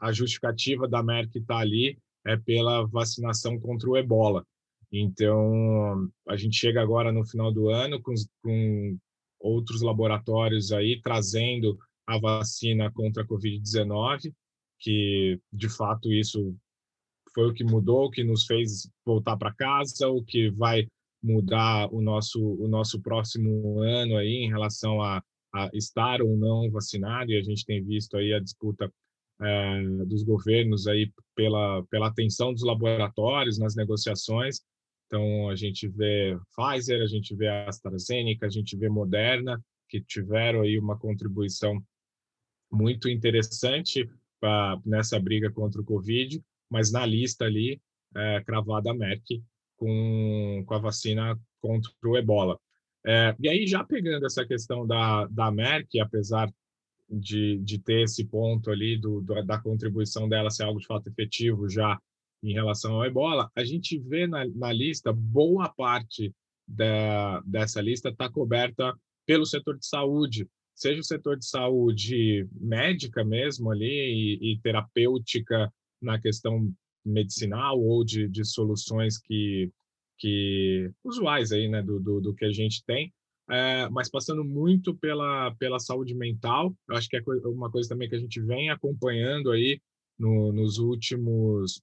a 0.00 0.12
justificativa 0.12 0.88
da 0.88 1.02
Merck 1.02 1.38
estar 1.38 1.54
tá 1.54 1.60
ali 1.60 1.96
é 2.26 2.36
pela 2.36 2.84
vacinação 2.86 3.58
contra 3.58 3.88
o 3.88 3.96
ebola. 3.96 4.44
Então, 4.90 6.08
a 6.28 6.36
gente 6.36 6.56
chega 6.56 6.80
agora 6.80 7.12
no 7.12 7.24
final 7.24 7.52
do 7.52 7.68
ano 7.68 8.00
com, 8.02 8.14
com 8.42 8.98
outros 9.38 9.82
laboratórios 9.82 10.72
aí 10.72 11.00
trazendo 11.00 11.78
a 12.06 12.18
vacina 12.18 12.90
contra 12.92 13.22
a 13.22 13.26
Covid-19, 13.26 14.32
que 14.78 15.40
de 15.52 15.68
fato 15.68 16.12
isso 16.12 16.56
foi 17.36 17.50
o 17.50 17.52
que 17.52 17.62
mudou, 17.62 18.06
o 18.06 18.10
que 18.10 18.24
nos 18.24 18.46
fez 18.46 18.90
voltar 19.04 19.36
para 19.36 19.52
casa, 19.52 20.08
o 20.08 20.24
que 20.24 20.50
vai 20.50 20.88
mudar 21.22 21.92
o 21.92 22.00
nosso 22.00 22.40
o 22.40 22.66
nosso 22.66 22.98
próximo 23.02 23.82
ano 23.82 24.16
aí 24.16 24.44
em 24.44 24.48
relação 24.48 25.02
a, 25.02 25.22
a 25.54 25.68
estar 25.74 26.22
ou 26.22 26.34
não 26.34 26.70
vacinado 26.70 27.30
e 27.30 27.38
a 27.38 27.42
gente 27.42 27.66
tem 27.66 27.84
visto 27.84 28.16
aí 28.16 28.32
a 28.32 28.40
disputa 28.40 28.90
é, 29.42 29.82
dos 30.06 30.22
governos 30.22 30.86
aí 30.86 31.12
pela 31.34 31.84
pela 31.90 32.06
atenção 32.06 32.54
dos 32.54 32.64
laboratórios 32.64 33.58
nas 33.58 33.76
negociações. 33.76 34.60
Então, 35.06 35.50
a 35.50 35.54
gente 35.54 35.86
vê 35.86 36.36
Pfizer, 36.56 37.02
a 37.02 37.06
gente 37.06 37.34
vê 37.36 37.48
AstraZeneca, 37.48 38.46
a 38.46 38.50
gente 38.50 38.76
vê 38.76 38.88
Moderna, 38.88 39.62
que 39.88 40.00
tiveram 40.00 40.62
aí 40.62 40.78
uma 40.78 40.98
contribuição 40.98 41.80
muito 42.72 43.08
interessante 43.08 44.08
pra, 44.40 44.80
nessa 44.84 45.20
briga 45.20 45.52
contra 45.52 45.80
o 45.80 45.84
Covid, 45.84 46.42
mas 46.70 46.90
na 46.92 47.04
lista 47.04 47.44
ali, 47.44 47.80
é, 48.14 48.42
cravada 48.44 48.90
a 48.90 48.94
Merck 48.94 49.42
com, 49.76 50.62
com 50.66 50.74
a 50.74 50.78
vacina 50.78 51.38
contra 51.60 51.90
o 52.04 52.16
ebola. 52.16 52.58
É, 53.04 53.36
e 53.38 53.48
aí, 53.48 53.66
já 53.66 53.84
pegando 53.84 54.26
essa 54.26 54.44
questão 54.44 54.86
da, 54.86 55.26
da 55.26 55.50
Merck, 55.50 55.98
apesar 56.00 56.52
de, 57.08 57.58
de 57.58 57.78
ter 57.78 58.02
esse 58.02 58.24
ponto 58.24 58.70
ali 58.70 58.98
do, 58.98 59.20
do, 59.20 59.42
da 59.44 59.60
contribuição 59.60 60.28
dela 60.28 60.50
ser 60.50 60.64
algo 60.64 60.80
de 60.80 60.86
fato 60.86 61.08
efetivo 61.08 61.68
já 61.68 62.00
em 62.42 62.52
relação 62.52 62.94
ao 62.94 63.04
ebola, 63.04 63.50
a 63.54 63.64
gente 63.64 63.98
vê 63.98 64.26
na, 64.26 64.44
na 64.46 64.72
lista, 64.72 65.12
boa 65.12 65.68
parte 65.68 66.34
da, 66.66 67.40
dessa 67.40 67.80
lista 67.80 68.08
está 68.08 68.28
coberta 68.28 68.92
pelo 69.24 69.46
setor 69.46 69.78
de 69.78 69.86
saúde, 69.86 70.48
seja 70.74 71.00
o 71.00 71.04
setor 71.04 71.38
de 71.38 71.46
saúde 71.46 72.46
médica 72.52 73.24
mesmo 73.24 73.70
ali 73.70 73.86
e, 73.86 74.52
e 74.52 74.60
terapêutica 74.60 75.72
na 76.06 76.20
questão 76.20 76.72
medicinal 77.04 77.78
ou 77.78 78.04
de, 78.04 78.28
de 78.28 78.44
soluções 78.44 79.18
que, 79.18 79.70
que 80.18 80.90
usuais 81.04 81.52
aí, 81.52 81.68
né, 81.68 81.82
do, 81.82 82.00
do, 82.00 82.20
do 82.20 82.34
que 82.34 82.44
a 82.44 82.52
gente 82.52 82.82
tem, 82.84 83.12
é, 83.48 83.88
mas 83.90 84.10
passando 84.10 84.44
muito 84.44 84.94
pela, 84.96 85.54
pela 85.56 85.78
saúde 85.78 86.14
mental, 86.14 86.74
eu 86.88 86.96
acho 86.96 87.08
que 87.08 87.16
é 87.16 87.22
uma 87.44 87.70
coisa 87.70 87.88
também 87.88 88.08
que 88.08 88.16
a 88.16 88.18
gente 88.18 88.40
vem 88.40 88.70
acompanhando 88.70 89.50
aí 89.50 89.80
no, 90.18 90.52
nos 90.52 90.78
últimos 90.78 91.80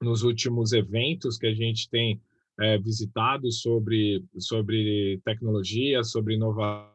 nos 0.00 0.22
últimos 0.24 0.72
eventos 0.72 1.38
que 1.38 1.46
a 1.46 1.54
gente 1.54 1.88
tem 1.88 2.20
é, 2.58 2.76
visitado 2.78 3.52
sobre, 3.52 4.24
sobre 4.36 5.20
tecnologia, 5.24 6.02
sobre 6.02 6.34
inovação. 6.34 6.92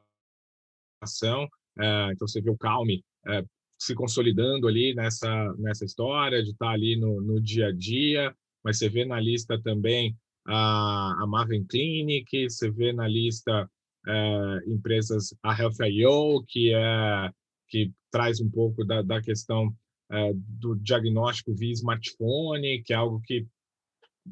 É, 1.80 2.12
então, 2.12 2.28
você 2.28 2.42
vê 2.42 2.50
o 2.50 2.58
Calme 2.58 3.02
é, 3.28 3.46
se 3.78 3.94
consolidando 3.94 4.68
ali 4.68 4.94
nessa, 4.96 5.54
nessa 5.58 5.86
história, 5.86 6.44
de 6.44 6.52
estar 6.52 6.70
ali 6.70 6.96
no, 6.96 7.22
no 7.22 7.40
dia 7.40 7.68
a 7.68 7.72
dia, 7.72 8.36
mas 8.64 8.78
você 8.78 8.90
vê 8.90 9.06
na 9.06 9.20
lista 9.20 9.62
também 9.62 10.16
a, 10.46 11.24
a 11.24 11.28
Maven 11.28 11.66
Clinic, 11.66 12.50
você 12.50 12.72
vê 12.72 12.92
na 12.92 13.08
lista 13.08 13.70
é, 14.08 14.60
empresas, 14.68 15.36
a 15.44 15.58
Health.io, 15.60 16.44
que, 16.48 16.74
é, 16.74 17.32
que 17.68 17.92
traz 18.10 18.40
um 18.40 18.50
pouco 18.50 18.84
da, 18.86 19.02
da 19.02 19.22
questão 19.22 19.74
é, 20.10 20.32
do 20.34 20.76
diagnóstico 20.76 21.54
via 21.54 21.74
smartphone, 21.74 22.82
que 22.84 22.94
é 22.94 22.96
algo 22.96 23.22
que 23.22 23.46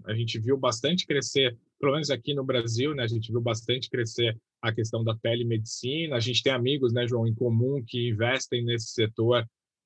a 0.06 0.14
gente 0.14 0.40
viu 0.40 0.58
bastante 0.58 1.06
crescer, 1.06 1.58
pelo 1.80 1.94
menos 1.94 2.10
aqui 2.10 2.34
no 2.34 2.44
Brasil, 2.44 2.94
né? 2.94 3.04
A 3.04 3.08
gente 3.08 3.32
viu 3.32 3.42
bastante 3.42 3.90
crescer 3.90 4.38
a 4.66 4.74
questão 4.74 5.04
da 5.04 5.16
telemedicina. 5.16 6.16
A 6.16 6.20
gente 6.20 6.42
tem 6.42 6.52
amigos, 6.52 6.92
né, 6.92 7.08
João, 7.08 7.28
em 7.28 7.36
comum 7.36 7.84
que 7.86 8.10
investem 8.10 8.64
nesse 8.64 8.88
setor 8.88 9.44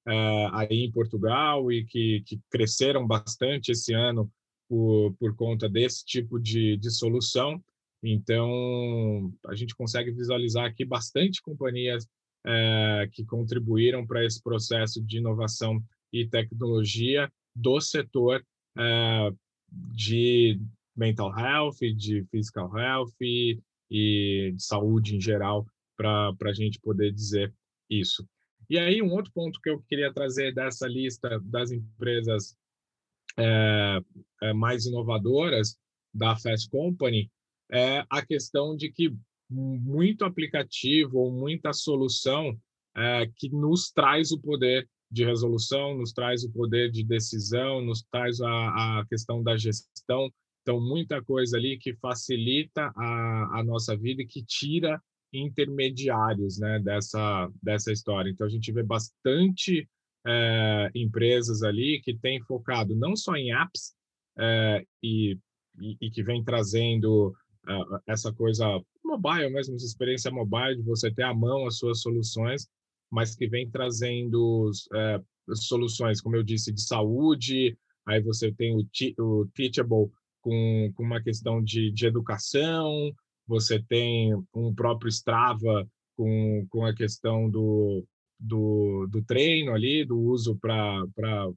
uh, 0.07 0.49
aí 0.53 0.85
em 0.85 0.91
Portugal 0.91 1.69
e 1.71 1.85
que, 1.85 2.23
que 2.25 2.39
cresceram 2.49 3.05
bastante 3.05 3.71
esse 3.71 3.93
ano 3.93 4.31
por, 4.69 5.13
por 5.19 5.35
conta 5.35 5.67
desse 5.67 6.05
tipo 6.05 6.39
de, 6.39 6.77
de 6.77 6.89
solução. 6.91 7.61
Então, 8.01 9.33
a 9.47 9.55
gente 9.55 9.75
consegue 9.75 10.11
visualizar 10.11 10.65
aqui 10.65 10.85
bastante 10.85 11.41
companhias 11.41 12.07
é, 12.45 13.09
que 13.11 13.25
contribuíram 13.25 14.07
para 14.07 14.23
esse 14.23 14.41
processo 14.41 15.03
de 15.03 15.17
inovação 15.17 15.83
e 16.13 16.25
tecnologia 16.25 17.29
do 17.53 17.81
setor 17.81 18.41
é, 18.77 19.31
de 19.69 20.57
mental 20.95 21.37
health, 21.37 21.79
de 21.97 22.23
physical 22.31 22.71
health 22.77 23.11
e, 23.89 24.53
de 24.55 24.63
saúde 24.63 25.15
em 25.15 25.21
geral, 25.21 25.65
para 25.97 26.33
a 26.45 26.53
gente 26.53 26.79
poder 26.79 27.11
dizer 27.11 27.53
isso. 27.89 28.27
E 28.69 28.77
aí, 28.77 29.01
um 29.01 29.11
outro 29.11 29.31
ponto 29.33 29.59
que 29.61 29.69
eu 29.69 29.81
queria 29.81 30.13
trazer 30.13 30.53
dessa 30.53 30.87
lista 30.87 31.39
das 31.43 31.71
empresas 31.71 32.55
é, 33.37 33.99
é, 34.43 34.53
mais 34.53 34.85
inovadoras 34.85 35.77
da 36.13 36.35
Fast 36.35 36.69
Company 36.69 37.31
é 37.71 38.03
a 38.09 38.25
questão 38.25 38.75
de 38.75 38.91
que 38.91 39.15
muito 39.49 40.23
aplicativo 40.23 41.17
ou 41.17 41.31
muita 41.31 41.73
solução 41.73 42.55
é, 42.95 43.27
que 43.35 43.49
nos 43.49 43.91
traz 43.91 44.31
o 44.31 44.39
poder 44.39 44.87
de 45.11 45.25
resolução, 45.25 45.97
nos 45.97 46.13
traz 46.13 46.43
o 46.43 46.51
poder 46.51 46.91
de 46.91 47.03
decisão, 47.03 47.81
nos 47.81 48.03
traz 48.11 48.39
a, 48.41 48.99
a 48.99 49.05
questão 49.07 49.41
da 49.41 49.57
gestão. 49.57 50.31
Então, 50.61 50.79
muita 50.79 51.21
coisa 51.23 51.57
ali 51.57 51.77
que 51.77 51.93
facilita 51.95 52.91
a, 52.95 53.59
a 53.59 53.63
nossa 53.63 53.95
vida 53.97 54.21
e 54.21 54.27
que 54.27 54.43
tira 54.43 55.01
intermediários 55.31 56.59
né, 56.59 56.79
dessa, 56.79 57.49
dessa 57.61 57.91
história. 57.91 58.29
Então, 58.29 58.45
a 58.45 58.49
gente 58.49 58.71
vê 58.71 58.83
bastante 58.83 59.87
é, 60.27 60.91
empresas 60.93 61.63
ali 61.63 62.01
que 62.03 62.17
têm 62.17 62.41
focado 62.41 62.95
não 62.95 63.15
só 63.15 63.35
em 63.35 63.53
apps 63.53 63.93
é, 64.37 64.85
e, 65.01 65.37
e, 65.79 65.97
e, 66.01 66.11
que 66.11 66.23
vem 66.23 66.43
trazendo 66.43 67.29
uh, 67.67 67.99
essa 68.07 68.33
coisa 68.33 68.65
mobile 69.03 69.49
mesmo, 69.49 69.75
essa 69.75 69.85
experiência 69.85 70.31
mobile 70.31 70.77
de 70.77 70.83
você 70.83 71.11
ter 71.11 71.23
à 71.23 71.33
mão 71.33 71.65
as 71.65 71.77
suas 71.77 72.01
soluções, 72.01 72.67
mas 73.09 73.35
que 73.35 73.47
vem 73.47 73.69
trazendo 73.69 74.69
soluções, 75.55 76.21
como 76.21 76.35
eu 76.35 76.43
disse, 76.43 76.71
de 76.71 76.81
saúde, 76.81 77.75
aí 78.05 78.21
você 78.21 78.51
tem 78.51 78.75
o, 78.75 78.85
o 79.19 79.47
Teachable 79.55 80.11
com, 80.41 80.91
com 80.95 81.03
uma 81.03 81.21
questão 81.21 81.63
de, 81.63 81.91
de 81.91 82.05
educação, 82.05 83.13
você 83.47 83.81
tem 83.81 84.33
um 84.53 84.73
próprio 84.73 85.09
Strava 85.09 85.87
com, 86.15 86.67
com 86.69 86.85
a 86.85 86.93
questão 86.93 87.49
do, 87.49 88.05
do, 88.39 89.07
do 89.07 89.23
treino 89.23 89.73
ali, 89.73 90.05
do 90.05 90.19
uso 90.19 90.55
para 90.57 91.47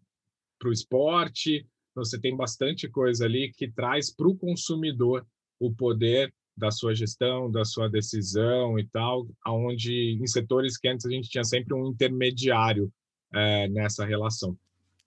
o 0.64 0.72
esporte. 0.72 1.66
Você 1.94 2.18
tem 2.18 2.36
bastante 2.36 2.88
coisa 2.88 3.26
ali 3.26 3.52
que 3.52 3.70
traz 3.70 4.14
para 4.14 4.28
o 4.28 4.36
consumidor 4.36 5.26
o 5.60 5.72
poder 5.72 6.32
da 6.56 6.70
sua 6.70 6.94
gestão, 6.94 7.50
da 7.50 7.64
sua 7.64 7.88
decisão 7.88 8.78
e 8.78 8.86
tal, 8.88 9.26
aonde 9.44 10.18
em 10.20 10.26
setores 10.26 10.76
que 10.76 10.88
antes 10.88 11.06
a 11.06 11.10
gente 11.10 11.28
tinha 11.28 11.44
sempre 11.44 11.74
um 11.74 11.88
intermediário 11.88 12.92
é, 13.34 13.68
nessa 13.68 14.04
relação. 14.04 14.56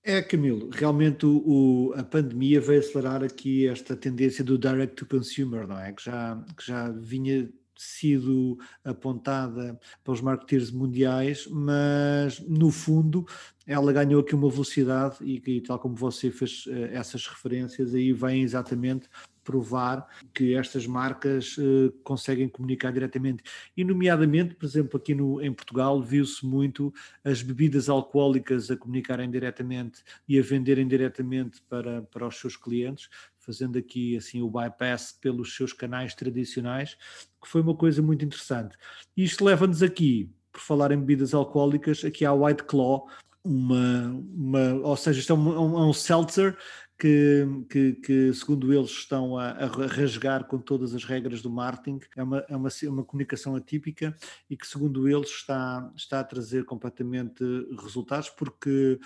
É, 0.07 0.21
Camilo, 0.21 0.69
realmente 0.71 1.25
o, 1.25 1.91
a 1.97 2.03
pandemia 2.03 2.61
veio 2.61 2.79
acelerar 2.79 3.23
aqui 3.23 3.67
esta 3.67 3.95
tendência 3.95 4.43
do 4.43 4.55
direct 4.55 4.95
to 4.97 5.05
consumer, 5.07 5.67
não 5.67 5.79
é? 5.79 5.91
Que 5.93 6.03
já, 6.03 6.45
que 6.55 6.63
já 6.63 6.91
vinha 6.91 7.49
sido 7.75 8.59
apontada 8.83 9.79
pelos 10.03 10.21
marketeers 10.21 10.69
mundiais, 10.69 11.47
mas 11.47 12.39
no 12.41 12.69
fundo 12.69 13.25
ela 13.65 13.91
ganhou 13.91 14.21
aqui 14.21 14.35
uma 14.35 14.47
velocidade 14.47 15.17
e, 15.21 15.41
e 15.43 15.61
tal 15.61 15.79
como 15.79 15.95
você 15.95 16.29
fez 16.29 16.65
eh, 16.67 16.91
essas 16.93 17.25
referências, 17.25 17.95
aí 17.95 18.13
vem 18.13 18.43
exatamente 18.43 19.09
provar 19.45 20.05
que 20.33 20.55
estas 20.55 20.85
marcas 20.85 21.55
uh, 21.57 21.91
conseguem 22.03 22.49
comunicar 22.49 22.91
diretamente. 22.91 23.43
E, 23.77 23.83
nomeadamente, 23.83 24.55
por 24.55 24.65
exemplo, 24.65 24.97
aqui 24.97 25.13
no, 25.13 25.41
em 25.41 25.53
Portugal, 25.53 26.01
viu-se 26.01 26.45
muito 26.45 26.93
as 27.23 27.41
bebidas 27.41 27.87
alcoólicas 27.87 28.69
a 28.69 28.75
comunicarem 28.75 29.29
diretamente 29.29 30.03
e 30.27 30.37
a 30.37 30.41
venderem 30.41 30.87
diretamente 30.87 31.61
para, 31.69 32.01
para 32.01 32.27
os 32.27 32.35
seus 32.37 32.57
clientes, 32.57 33.07
fazendo 33.37 33.77
aqui 33.77 34.17
assim 34.17 34.41
o 34.41 34.49
bypass 34.49 35.17
pelos 35.21 35.55
seus 35.55 35.71
canais 35.71 36.15
tradicionais, 36.15 36.97
que 37.41 37.47
foi 37.47 37.61
uma 37.61 37.75
coisa 37.75 38.01
muito 38.01 38.25
interessante. 38.25 38.75
Isto 39.15 39.45
leva-nos 39.45 39.83
aqui, 39.83 40.29
por 40.51 40.61
falar 40.61 40.91
em 40.91 40.99
bebidas 40.99 41.33
alcoólicas, 41.33 42.03
aqui 42.03 42.25
à 42.25 42.33
White 42.33 42.63
Claw, 42.63 43.07
uma, 43.43 44.07
uma, 44.35 44.73
ou 44.81 44.97
seja, 44.97 45.19
isto 45.19 45.31
é 45.31 45.35
um, 45.35 45.59
um, 45.59 45.89
um 45.89 45.93
seltzer 45.93 46.57
que, 46.97 47.45
que, 47.69 47.93
que, 47.93 48.33
segundo 48.33 48.73
eles, 48.73 48.91
estão 48.91 49.37
a, 49.37 49.49
a, 49.49 49.65
rasgar 49.87 50.45
com 50.45 50.57
todas 50.57 50.93
as 50.93 51.03
regras 51.03 51.41
do 51.41 51.49
marketing. 51.49 51.99
É 52.15 52.23
uma, 52.23 52.45
é 52.47 52.55
uma, 52.55 52.69
uma 52.83 53.03
comunicação 53.03 53.55
atípica 53.55 54.15
e 54.49 54.55
que, 54.55 54.65
segundo 54.65 55.07
eles, 55.07 55.29
está, 55.29 55.91
está 55.95 56.21
a 56.21 56.23
trazer 56.23 56.63
completamente 56.65 57.43
resultados, 57.81 58.29
porque, 58.29 58.99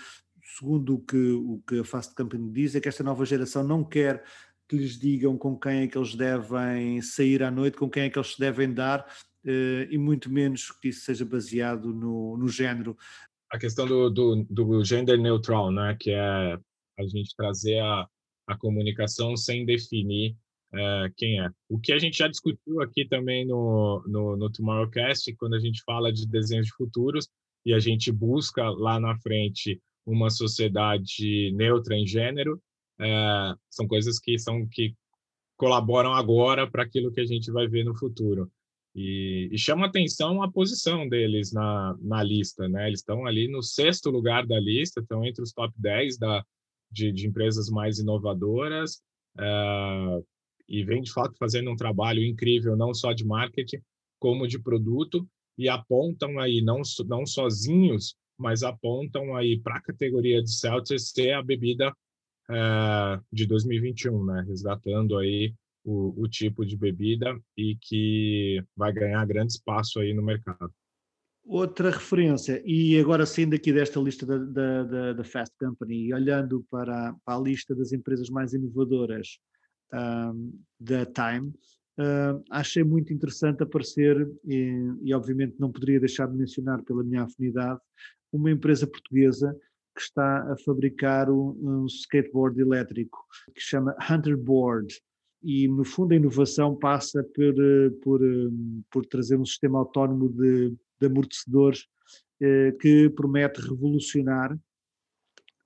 segundo 0.56 0.94
o 0.94 0.98
que, 1.00 1.32
o 1.32 1.62
que 1.66 1.80
a 1.80 1.84
Fast 1.84 2.14
Company 2.14 2.50
diz, 2.52 2.74
é 2.74 2.80
que 2.80 2.88
esta 2.88 3.02
nova 3.02 3.24
geração 3.24 3.64
não 3.64 3.82
quer 3.82 4.24
que 4.68 4.76
lhes 4.76 4.96
digam 4.96 5.36
com 5.36 5.58
quem 5.58 5.82
é 5.82 5.88
que 5.88 5.98
eles 5.98 6.14
devem 6.14 7.02
sair 7.02 7.42
à 7.42 7.50
noite, 7.50 7.76
com 7.76 7.90
quem 7.90 8.04
é 8.04 8.10
que 8.10 8.16
eles 8.16 8.34
se 8.34 8.38
devem 8.38 8.72
dar, 8.72 9.04
eh, 9.44 9.88
e 9.90 9.98
muito 9.98 10.30
menos 10.30 10.70
que 10.70 10.90
isso 10.90 11.00
seja 11.00 11.24
baseado 11.24 11.92
no, 11.92 12.36
no 12.36 12.48
género. 12.48 12.96
A 13.50 13.58
questão 13.58 13.84
do, 13.84 14.08
do, 14.08 14.46
do 14.48 14.84
gender 14.84 15.18
neutral, 15.18 15.72
né, 15.72 15.96
que 15.98 16.12
é 16.12 16.56
a 17.00 17.06
gente 17.06 17.34
trazer 17.36 17.78
a, 17.80 18.06
a 18.46 18.56
comunicação 18.56 19.36
sem 19.36 19.64
definir 19.64 20.36
é, 20.72 21.10
quem 21.16 21.40
é. 21.40 21.48
O 21.68 21.78
que 21.78 21.92
a 21.92 21.98
gente 21.98 22.18
já 22.18 22.28
discutiu 22.28 22.80
aqui 22.80 23.04
também 23.06 23.44
no, 23.46 24.04
no, 24.06 24.36
no 24.36 24.50
Tomorrowcast, 24.50 25.34
quando 25.36 25.54
a 25.54 25.60
gente 25.60 25.82
fala 25.84 26.12
de 26.12 26.26
desenhos 26.26 26.66
de 26.66 26.72
futuros 26.74 27.28
e 27.64 27.74
a 27.74 27.78
gente 27.78 28.12
busca 28.12 28.68
lá 28.70 29.00
na 29.00 29.18
frente 29.18 29.80
uma 30.06 30.30
sociedade 30.30 31.52
neutra 31.52 31.96
em 31.96 32.06
gênero, 32.06 32.60
é, 33.00 33.54
são 33.68 33.86
coisas 33.86 34.18
que 34.18 34.38
são 34.38 34.66
que 34.68 34.94
colaboram 35.56 36.14
agora 36.14 36.70
para 36.70 36.82
aquilo 36.82 37.12
que 37.12 37.20
a 37.20 37.26
gente 37.26 37.50
vai 37.50 37.68
ver 37.68 37.84
no 37.84 37.94
futuro. 37.94 38.50
E, 38.94 39.48
e, 39.52 39.58
chama 39.58 39.86
atenção 39.86 40.42
a 40.42 40.50
posição 40.50 41.08
deles 41.08 41.52
na, 41.52 41.96
na 42.00 42.22
lista, 42.22 42.68
né? 42.68 42.88
Eles 42.88 43.00
estão 43.00 43.24
ali 43.24 43.46
no 43.46 43.62
sexto 43.62 44.10
lugar 44.10 44.46
da 44.46 44.58
lista, 44.58 45.00
estão 45.00 45.24
entre 45.24 45.42
os 45.42 45.52
top 45.52 45.72
10 45.76 46.18
da, 46.18 46.44
de, 46.90 47.12
de 47.12 47.26
empresas 47.26 47.68
mais 47.68 47.98
inovadoras 47.98 49.02
uh, 49.38 50.24
e 50.68 50.84
vem 50.84 51.02
de 51.02 51.12
fato 51.12 51.36
fazendo 51.38 51.70
um 51.70 51.76
trabalho 51.76 52.24
incrível 52.24 52.76
não 52.76 52.92
só 52.92 53.12
de 53.12 53.24
marketing 53.24 53.80
como 54.18 54.46
de 54.46 54.58
produto 54.58 55.26
e 55.56 55.68
apontam 55.68 56.38
aí 56.38 56.62
não 56.62 56.82
não 57.06 57.26
sozinhos 57.26 58.14
mas 58.38 58.62
apontam 58.62 59.36
aí 59.36 59.58
para 59.60 59.76
a 59.76 59.82
categoria 59.82 60.42
de 60.42 60.52
seltzer 60.52 60.98
ser 60.98 61.32
a 61.32 61.42
bebida 61.42 61.90
uh, 62.48 63.22
de 63.32 63.46
2021 63.46 64.24
né? 64.24 64.44
Resgatando 64.46 65.18
aí 65.18 65.54
o, 65.84 66.22
o 66.22 66.28
tipo 66.28 66.64
de 66.64 66.76
bebida 66.76 67.38
e 67.56 67.76
que 67.80 68.62
vai 68.76 68.92
ganhar 68.92 69.26
grande 69.26 69.52
espaço 69.52 70.00
aí 70.00 70.12
no 70.12 70.22
mercado 70.22 70.72
Outra 71.50 71.90
referência, 71.90 72.62
e 72.64 72.96
agora 73.00 73.26
saindo 73.26 73.56
aqui 73.56 73.72
desta 73.72 73.98
lista 73.98 74.24
da, 74.24 74.38
da, 74.38 74.84
da, 74.84 75.12
da 75.14 75.24
Fast 75.24 75.52
Company 75.58 76.06
e 76.06 76.14
olhando 76.14 76.64
para, 76.70 77.12
para, 77.24 77.36
a 77.36 77.40
lista 77.40 77.74
das 77.74 77.90
empresas 77.90 78.30
mais 78.30 78.52
inovadoras 78.52 79.40
um, 79.92 80.52
da 80.78 81.04
Time, 81.06 81.48
uh, 81.98 82.40
achei 82.52 82.84
muito 82.84 83.12
interessante 83.12 83.64
aparecer, 83.64 84.30
e, 84.44 84.94
e, 85.02 85.12
obviamente 85.12 85.56
não 85.58 85.72
poderia 85.72 85.98
deixar 85.98 86.28
de 86.28 86.36
mencionar 86.36 86.84
pela 86.84 87.02
minha 87.02 87.24
afinidade, 87.24 87.80
uma 88.32 88.52
empresa 88.52 88.86
portuguesa 88.86 89.52
que 89.96 90.02
está 90.02 90.52
a 90.52 90.56
fabricar 90.64 91.28
um, 91.28 91.58
um 91.60 91.86
skateboard 91.86 92.60
elétrico 92.60 93.18
que 93.52 93.60
chama 93.60 93.96
Hunter 94.08 94.38
Board 94.38 95.02
e 95.42 95.68
no 95.68 95.84
fundo 95.84 96.12
a 96.12 96.16
inovação 96.16 96.76
passa 96.76 97.22
por, 97.34 97.54
por, 98.02 98.20
por 98.90 99.06
trazer 99.06 99.36
um 99.36 99.44
sistema 99.44 99.78
autónomo 99.78 100.28
de 100.28 100.76
de 101.00 101.06
amortecedores 101.06 101.86
eh, 102.40 102.72
que 102.80 103.08
promete 103.10 103.60
revolucionar 103.60 104.56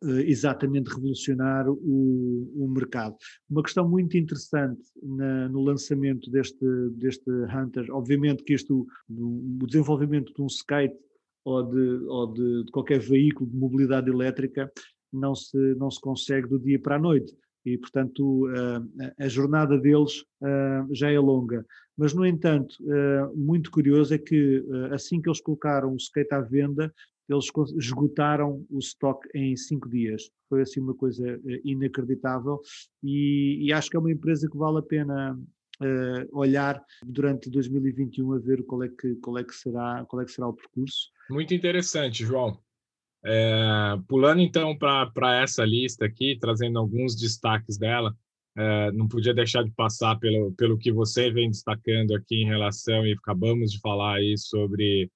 eh, 0.04 0.22
exatamente 0.26 0.88
revolucionar 0.88 1.68
o, 1.68 2.52
o, 2.56 2.68
mercado. 2.68 3.16
Uma 3.50 3.62
questão 3.62 3.88
muito 3.88 4.16
interessante 4.16 4.82
na, 5.02 5.48
no 5.48 5.62
lançamento 5.62 6.30
deste, 6.30 6.64
deste 6.92 7.30
Hunter, 7.30 7.86
obviamente 7.90 8.44
que 8.44 8.54
isto, 8.54 8.86
o 9.10 9.66
desenvolvimento 9.66 10.32
de 10.32 10.40
um 10.40 10.46
skate 10.46 10.96
ou 11.44 11.62
de, 11.62 12.06
ou 12.06 12.32
de, 12.32 12.64
de 12.64 12.70
qualquer 12.70 13.00
veículo 13.00 13.50
de 13.50 13.56
mobilidade 13.56 14.08
elétrica 14.08 14.70
não 15.12 15.34
se, 15.34 15.56
não 15.74 15.90
se 15.90 16.00
consegue 16.00 16.48
do 16.48 16.58
dia 16.58 16.78
para 16.78 16.96
a 16.96 16.98
noite 16.98 17.36
e, 17.64 17.78
portanto, 17.78 18.46
a 19.18 19.28
jornada 19.28 19.78
deles 19.78 20.24
já 20.90 21.10
é 21.10 21.18
longa. 21.18 21.64
Mas, 21.96 22.12
no 22.12 22.26
entanto, 22.26 22.76
muito 23.34 23.70
curioso 23.70 24.14
é 24.14 24.18
que 24.18 24.64
assim 24.92 25.20
que 25.20 25.28
eles 25.28 25.40
colocaram 25.40 25.92
o 25.92 25.96
skate 25.96 26.34
à 26.34 26.40
venda, 26.40 26.92
eles 27.28 27.46
esgotaram 27.78 28.66
o 28.70 28.78
estoque 28.78 29.28
em 29.34 29.56
cinco 29.56 29.88
dias. 29.88 30.30
Foi 30.48 30.62
assim 30.62 30.80
uma 30.80 30.94
coisa 30.94 31.40
inacreditável 31.64 32.60
e, 33.02 33.66
e, 33.66 33.72
acho 33.72 33.90
que 33.90 33.96
é 33.96 34.00
uma 34.00 34.12
empresa 34.12 34.48
que 34.48 34.56
vale 34.56 34.78
a 34.78 34.82
pena 34.82 35.38
uh, 35.80 36.38
olhar 36.38 36.82
durante 37.04 37.50
2021 37.50 38.32
a 38.32 38.38
ver 38.38 38.64
qual 38.64 38.82
é 38.82 38.88
que 38.88 39.14
qual 39.16 39.38
é 39.38 39.44
que 39.44 39.54
será 39.54 40.04
qual 40.06 40.22
é 40.22 40.24
que 40.24 40.32
será 40.32 40.48
o 40.48 40.52
percurso. 40.54 41.10
Muito 41.30 41.54
interessante, 41.54 42.24
João. 42.24 42.58
É, 43.26 43.96
pulando 44.06 44.40
então 44.40 44.76
para 44.76 45.42
essa 45.42 45.64
lista 45.64 46.04
aqui, 46.04 46.36
trazendo 46.38 46.78
alguns 46.78 47.16
destaques 47.16 47.78
dela, 47.78 48.14
é, 48.56 48.92
não 48.92 49.08
podia 49.08 49.34
deixar 49.34 49.64
de 49.64 49.70
passar 49.72 50.16
pelo, 50.18 50.52
pelo 50.52 50.78
que 50.78 50.92
você 50.92 51.30
vem 51.30 51.50
destacando 51.50 52.14
aqui 52.14 52.42
em 52.42 52.46
relação, 52.46 53.06
e 53.06 53.12
acabamos 53.12 53.72
de 53.72 53.80
falar 53.80 54.16
aí 54.16 54.36
sobre, 54.36 55.10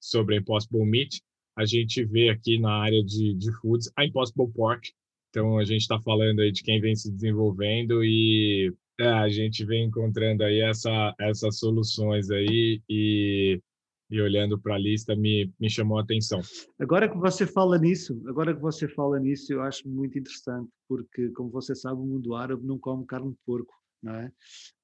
sobre 0.00 0.36
a 0.36 0.38
Impossible 0.38 0.84
Meat. 0.84 1.20
A 1.56 1.64
gente 1.64 2.04
vê 2.04 2.28
aqui 2.28 2.58
na 2.58 2.72
área 2.72 3.02
de, 3.02 3.34
de 3.34 3.52
foods 3.60 3.90
a 3.96 4.04
Impossible 4.04 4.50
Pork. 4.52 4.92
Então, 5.30 5.58
a 5.58 5.64
gente 5.64 5.80
está 5.80 6.00
falando 6.00 6.40
aí 6.40 6.52
de 6.52 6.62
quem 6.62 6.80
vem 6.80 6.94
se 6.94 7.10
desenvolvendo 7.10 8.04
e 8.04 8.72
é, 9.00 9.08
a 9.08 9.28
gente 9.28 9.64
vem 9.64 9.86
encontrando 9.86 10.44
aí 10.44 10.60
essa, 10.60 11.14
essas 11.18 11.58
soluções 11.58 12.30
aí 12.30 12.80
e 12.88 13.60
e 14.10 14.20
olhando 14.20 14.58
para 14.58 14.74
a 14.74 14.78
lista 14.78 15.16
me, 15.16 15.52
me 15.58 15.68
chamou 15.68 15.98
a 15.98 16.02
atenção. 16.02 16.40
Agora 16.78 17.08
que 17.08 17.16
você 17.16 17.46
fala 17.46 17.78
nisso, 17.78 18.20
agora 18.26 18.54
que 18.54 18.60
você 18.60 18.86
fala 18.88 19.18
nisso, 19.18 19.52
eu 19.52 19.62
acho 19.62 19.88
muito 19.88 20.18
interessante, 20.18 20.70
porque, 20.88 21.28
como 21.30 21.50
você 21.50 21.74
sabe, 21.74 22.00
o 22.00 22.04
mundo 22.04 22.34
árabe 22.34 22.64
não 22.66 22.78
come 22.78 23.06
carne 23.06 23.30
de 23.30 23.38
porco, 23.46 23.74
não 24.02 24.14
é? 24.14 24.32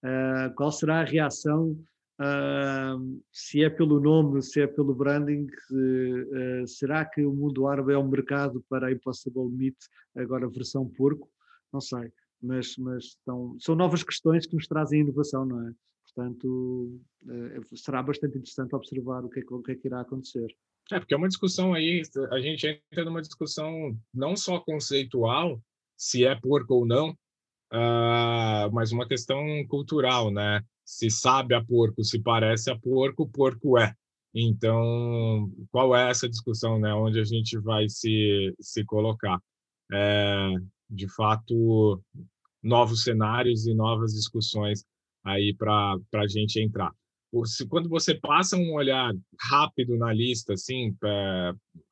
Uh, 0.04 0.54
qual 0.54 0.72
será 0.72 1.00
a 1.00 1.04
reação, 1.04 1.78
uh, 2.20 3.22
se 3.30 3.62
é 3.62 3.68
pelo 3.68 4.00
nome, 4.00 4.42
se 4.42 4.60
é 4.60 4.66
pelo 4.66 4.94
branding, 4.94 5.46
uh, 5.46 6.66
será 6.66 7.04
que 7.04 7.22
o 7.22 7.32
mundo 7.32 7.66
árabe 7.66 7.92
é 7.92 7.98
um 7.98 8.08
mercado 8.08 8.64
para 8.68 8.88
a 8.88 8.92
Impossible 8.92 9.50
Meat, 9.50 9.76
agora 10.16 10.48
versão 10.48 10.88
porco? 10.88 11.28
Não 11.72 11.80
sei, 11.80 12.10
mas, 12.42 12.76
mas 12.78 13.16
são, 13.24 13.56
são 13.60 13.74
novas 13.76 14.02
questões 14.02 14.46
que 14.46 14.54
nos 14.54 14.66
trazem 14.66 15.02
inovação, 15.02 15.44
não 15.44 15.68
é? 15.68 15.72
Portanto, 16.14 17.00
eh, 17.28 17.60
será 17.76 18.02
bastante 18.02 18.38
interessante 18.38 18.74
observar 18.74 19.24
o 19.24 19.28
que, 19.28 19.40
é, 19.40 19.44
o 19.48 19.62
que 19.62 19.72
é 19.72 19.74
que 19.74 19.88
irá 19.88 20.00
acontecer. 20.00 20.54
É, 20.90 20.98
porque 20.98 21.14
é 21.14 21.16
uma 21.16 21.28
discussão 21.28 21.72
aí, 21.72 22.02
a 22.32 22.40
gente 22.40 22.66
entra 22.66 23.04
numa 23.04 23.22
discussão 23.22 23.96
não 24.12 24.36
só 24.36 24.58
conceitual, 24.58 25.62
se 25.96 26.24
é 26.24 26.34
porco 26.34 26.74
ou 26.74 26.86
não, 26.86 27.10
uh, 27.10 28.72
mas 28.72 28.90
uma 28.90 29.06
questão 29.06 29.40
cultural, 29.68 30.30
né? 30.30 30.62
Se 30.84 31.08
sabe 31.08 31.54
a 31.54 31.64
porco, 31.64 32.02
se 32.02 32.20
parece 32.20 32.70
a 32.70 32.78
porco, 32.78 33.28
porco 33.28 33.78
é. 33.78 33.94
Então, 34.34 35.50
qual 35.70 35.94
é 35.94 36.10
essa 36.10 36.28
discussão, 36.28 36.78
né? 36.80 36.92
Onde 36.92 37.20
a 37.20 37.24
gente 37.24 37.56
vai 37.58 37.88
se, 37.88 38.54
se 38.60 38.84
colocar? 38.84 39.40
É, 39.92 40.54
de 40.88 41.08
fato, 41.08 42.02
novos 42.62 43.04
cenários 43.04 43.66
e 43.66 43.74
novas 43.74 44.12
discussões 44.12 44.84
aí 45.24 45.54
para 45.54 45.96
a 46.14 46.26
gente 46.26 46.60
entrar. 46.60 46.92
Quando 47.68 47.88
você 47.88 48.14
passa 48.14 48.56
um 48.56 48.72
olhar 48.74 49.12
rápido 49.40 49.96
na 49.96 50.12
lista, 50.12 50.54
assim, 50.54 50.96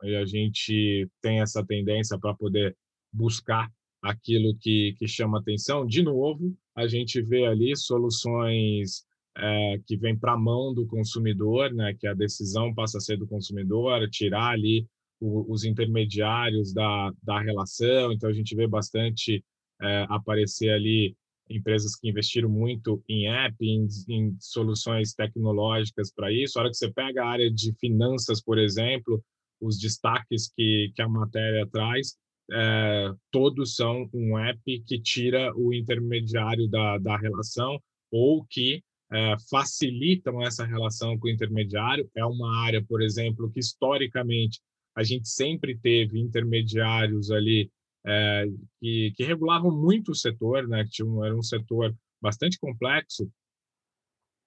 e 0.03 0.17
a 0.17 0.27
gente 0.27 1.09
tem 1.23 1.41
essa 1.41 1.65
tendência 1.65 2.19
para 2.19 2.35
poder 2.35 2.77
buscar 3.13 3.71
aquilo 4.03 4.57
que, 4.59 4.95
que 4.99 5.07
chama 5.07 5.39
atenção, 5.39 5.87
de 5.87 6.03
novo, 6.03 6.57
a 6.75 6.87
gente 6.87 7.23
vê 7.23 7.47
ali 7.47 7.77
soluções 7.77 9.05
é, 9.37 9.81
que 9.87 9.97
vêm 9.97 10.19
para 10.19 10.33
a 10.33 10.39
mão 10.39 10.75
do 10.75 10.87
consumidor, 10.87 11.73
né, 11.73 11.95
que 11.95 12.07
a 12.07 12.15
decisão 12.15 12.75
passa 12.75 12.99
a 12.99 13.01
ser 13.01 13.17
do 13.17 13.27
consumidor, 13.27 14.09
tirar 14.11 14.51
ali 14.51 14.87
o, 15.21 15.53
os 15.53 15.65
intermediários 15.65 16.73
da, 16.73 17.13
da 17.23 17.41
relação, 17.41 18.13
então 18.13 18.29
a 18.29 18.33
gente 18.33 18.55
vê 18.55 18.67
bastante 18.67 19.45
é, 19.81 20.07
aparecer 20.09 20.71
ali 20.71 21.17
empresas 21.51 21.95
que 21.97 22.09
investiram 22.09 22.49
muito 22.49 23.03
em 23.09 23.29
app, 23.29 23.57
em, 23.61 23.87
em 24.09 24.37
soluções 24.41 25.15
tecnológicas 25.15 26.13
para 26.13 26.33
isso. 26.33 26.59
A 26.59 26.63
hora 26.63 26.71
que 26.71 26.77
você 26.77 26.93
pega 26.93 27.23
a 27.23 27.29
área 27.29 27.51
de 27.51 27.73
finanças, 27.81 28.43
por 28.43 28.59
exemplo, 28.59 29.23
os 29.61 29.79
destaques 29.79 30.53
que, 30.55 30.93
que 30.95 31.03
a 31.03 31.09
matéria 31.09 31.67
traz, 31.71 32.17
é, 32.51 33.11
todos 33.31 33.75
são 33.75 34.09
um 34.13 34.39
app 34.39 34.61
que 34.87 35.01
tira 35.01 35.53
o 35.55 35.75
intermediário 35.75 36.69
da, 36.69 36.99
da 36.99 37.17
relação 37.17 37.79
ou 38.11 38.45
que 38.49 38.83
é, 39.13 39.37
facilitam 39.51 40.43
essa 40.43 40.65
relação 40.65 41.19
com 41.19 41.29
o 41.29 41.31
intermediário. 41.31 42.09
É 42.17 42.25
uma 42.25 42.65
área, 42.65 42.83
por 42.83 43.03
exemplo, 43.03 43.51
que 43.51 43.61
historicamente 43.61 44.61
a 44.97 45.03
gente 45.03 45.29
sempre 45.29 45.79
teve 45.79 46.19
intermediários 46.19 47.31
ali 47.31 47.71
é, 48.09 48.47
que, 48.81 49.13
que, 49.17 49.25
regulavam 49.25 49.71
muito 49.71 50.13
o 50.13 50.15
setor, 50.15 50.67
né? 50.67 50.85
Que 50.85 50.91
tinha 50.91 51.07
um, 51.07 51.25
era 51.25 51.37
um 51.37 51.43
setor 51.43 51.95
bastante 52.21 52.59
complexo 52.59 53.31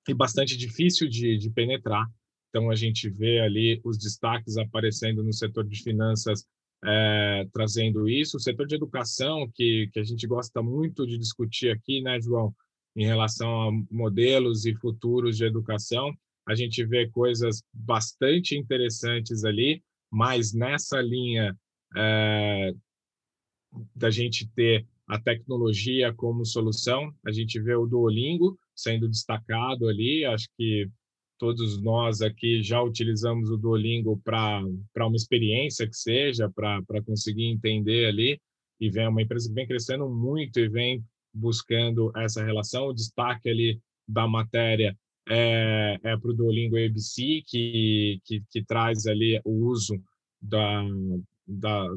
e 0.07 0.13
bastante 0.13 0.57
difícil 0.57 1.07
de, 1.07 1.37
de 1.37 1.49
penetrar. 1.51 2.07
Então, 2.49 2.69
a 2.71 2.75
gente 2.75 3.09
vê 3.09 3.39
ali 3.39 3.79
os 3.83 3.97
destaques 3.97 4.57
aparecendo 4.57 5.23
no 5.23 5.31
setor 5.31 5.65
de 5.65 5.81
finanças, 5.81 6.45
é, 6.83 7.47
trazendo 7.53 8.09
isso. 8.09 8.37
O 8.37 8.39
setor 8.39 8.65
de 8.65 8.75
educação, 8.75 9.49
que, 9.53 9.89
que 9.93 9.99
a 9.99 10.03
gente 10.03 10.25
gosta 10.25 10.61
muito 10.61 11.05
de 11.05 11.17
discutir 11.17 11.69
aqui, 11.69 12.01
né, 12.01 12.19
João, 12.19 12.53
em 12.95 13.05
relação 13.05 13.69
a 13.69 13.71
modelos 13.89 14.65
e 14.65 14.75
futuros 14.75 15.37
de 15.37 15.45
educação, 15.45 16.13
a 16.45 16.55
gente 16.55 16.83
vê 16.83 17.07
coisas 17.07 17.63
bastante 17.71 18.57
interessantes 18.57 19.45
ali, 19.45 19.81
mas 20.11 20.51
nessa 20.53 20.99
linha 20.99 21.55
é, 21.95 22.73
da 23.95 24.09
gente 24.09 24.47
ter 24.49 24.85
a 25.07 25.19
tecnologia 25.19 26.13
como 26.13 26.45
solução. 26.45 27.13
A 27.25 27.31
gente 27.31 27.59
vê 27.59 27.75
o 27.75 27.85
Duolingo 27.85 28.57
sendo 28.75 29.07
destacado 29.07 29.87
ali. 29.87 30.25
Acho 30.25 30.47
que 30.57 30.89
todos 31.37 31.81
nós 31.81 32.21
aqui 32.21 32.61
já 32.61 32.81
utilizamos 32.81 33.49
o 33.49 33.57
Duolingo 33.57 34.21
para 34.23 34.63
uma 34.97 35.15
experiência 35.15 35.87
que 35.87 35.95
seja, 35.95 36.49
para 36.49 37.01
conseguir 37.05 37.45
entender 37.45 38.05
ali. 38.05 38.39
E 38.79 38.89
vem 38.89 39.07
uma 39.07 39.21
empresa 39.21 39.47
que 39.49 39.55
vem 39.55 39.67
crescendo 39.67 40.09
muito 40.09 40.59
e 40.59 40.69
vem 40.69 41.03
buscando 41.33 42.11
essa 42.15 42.43
relação. 42.43 42.87
O 42.87 42.93
destaque 42.93 43.49
ali 43.49 43.79
da 44.07 44.27
matéria 44.27 44.97
é, 45.27 45.99
é 46.03 46.17
para 46.17 46.31
o 46.31 46.33
Duolingo 46.33 46.77
ABC, 46.77 47.43
que, 47.45 48.19
que, 48.25 48.43
que 48.49 48.63
traz 48.63 49.05
ali 49.05 49.39
o 49.43 49.67
uso 49.67 50.01
da, 50.41 50.83
da, 51.47 51.87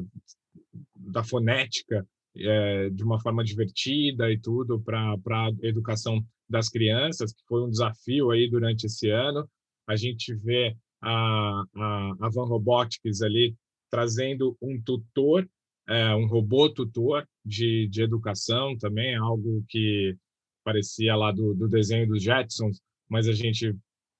da 1.05 1.23
fonética 1.23 2.05
é, 2.35 2.89
de 2.89 3.03
uma 3.03 3.19
forma 3.19 3.43
divertida 3.43 4.31
e 4.31 4.39
tudo 4.39 4.79
para 4.79 5.13
a 5.13 5.51
educação 5.61 6.25
das 6.49 6.69
crianças, 6.69 7.33
que 7.33 7.43
foi 7.47 7.63
um 7.63 7.69
desafio 7.69 8.31
aí 8.31 8.49
durante 8.49 8.85
esse 8.85 9.09
ano. 9.09 9.47
A 9.87 9.95
gente 9.95 10.33
vê 10.35 10.75
a, 11.01 11.63
a, 11.75 12.15
a 12.21 12.29
Van 12.29 12.45
Robotics 12.45 13.21
ali 13.21 13.55
trazendo 13.89 14.57
um 14.61 14.81
tutor, 14.81 15.47
é, 15.87 16.15
um 16.15 16.27
robô 16.27 16.69
tutor 16.69 17.27
de, 17.45 17.87
de 17.87 18.01
educação 18.01 18.77
também, 18.77 19.15
algo 19.15 19.63
que 19.69 20.15
parecia 20.63 21.15
lá 21.15 21.31
do, 21.31 21.53
do 21.53 21.67
desenho 21.67 22.07
dos 22.07 22.23
Jetsons, 22.23 22.81
mas 23.07 23.27
a 23.27 23.33
gente 23.33 23.75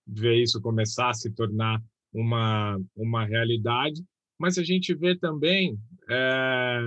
vê 0.07 0.41
isso 0.41 0.61
começar 0.61 1.09
a 1.09 1.13
se 1.13 1.31
tornar 1.31 1.81
uma, 2.13 2.79
uma 2.95 3.25
realidade. 3.25 4.03
Mas 4.37 4.57
a 4.57 4.63
gente 4.63 4.93
vê 4.93 5.17
também 5.17 5.77
é, 6.09 6.79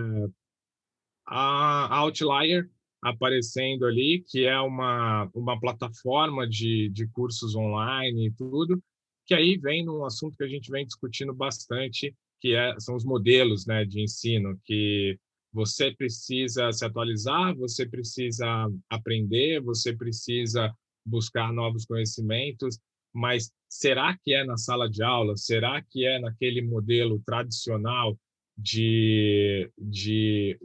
a 1.27 1.99
Outlier 1.99 2.69
aparecendo 3.03 3.87
ali, 3.87 4.25
que 4.29 4.45
é 4.45 4.59
uma, 4.61 5.31
uma 5.35 5.59
plataforma 5.59 6.49
de, 6.49 6.89
de 6.91 7.07
cursos 7.09 7.55
online 7.55 8.27
e 8.27 8.33
tudo, 8.33 8.83
que 9.27 9.35
aí 9.35 9.57
vem 9.57 9.85
num 9.85 10.05
assunto 10.05 10.37
que 10.37 10.45
a 10.45 10.49
gente 10.49 10.71
vem 10.71 10.85
discutindo 10.85 11.35
bastante, 11.35 12.15
que 12.41 12.55
é, 12.55 12.79
são 12.81 12.97
os 12.97 13.05
modelos 13.05 13.67
né, 13.67 13.85
de 13.85 14.03
ensino, 14.03 14.59
que 14.65 15.19
você 15.53 15.93
precisa 15.93 16.73
se 16.73 16.85
atualizar, 16.85 17.55
você 17.57 17.87
precisa 17.87 18.47
aprender, 18.89 19.61
você 19.61 19.95
precisa 19.95 20.73
buscar 21.05 21.53
novos 21.53 21.85
conhecimentos, 21.85 22.79
mas 23.13 23.51
será 23.69 24.17
que 24.23 24.35
é 24.35 24.45
na 24.45 24.57
sala 24.57 24.89
de 24.89 25.03
aula? 25.03 25.37
Será 25.37 25.83
que 25.83 26.07
é 26.07 26.19
naquele 26.19 26.63
modelo 26.63 27.21
tradicional 27.25 28.19
de, 28.57 29.71
de 29.79 30.59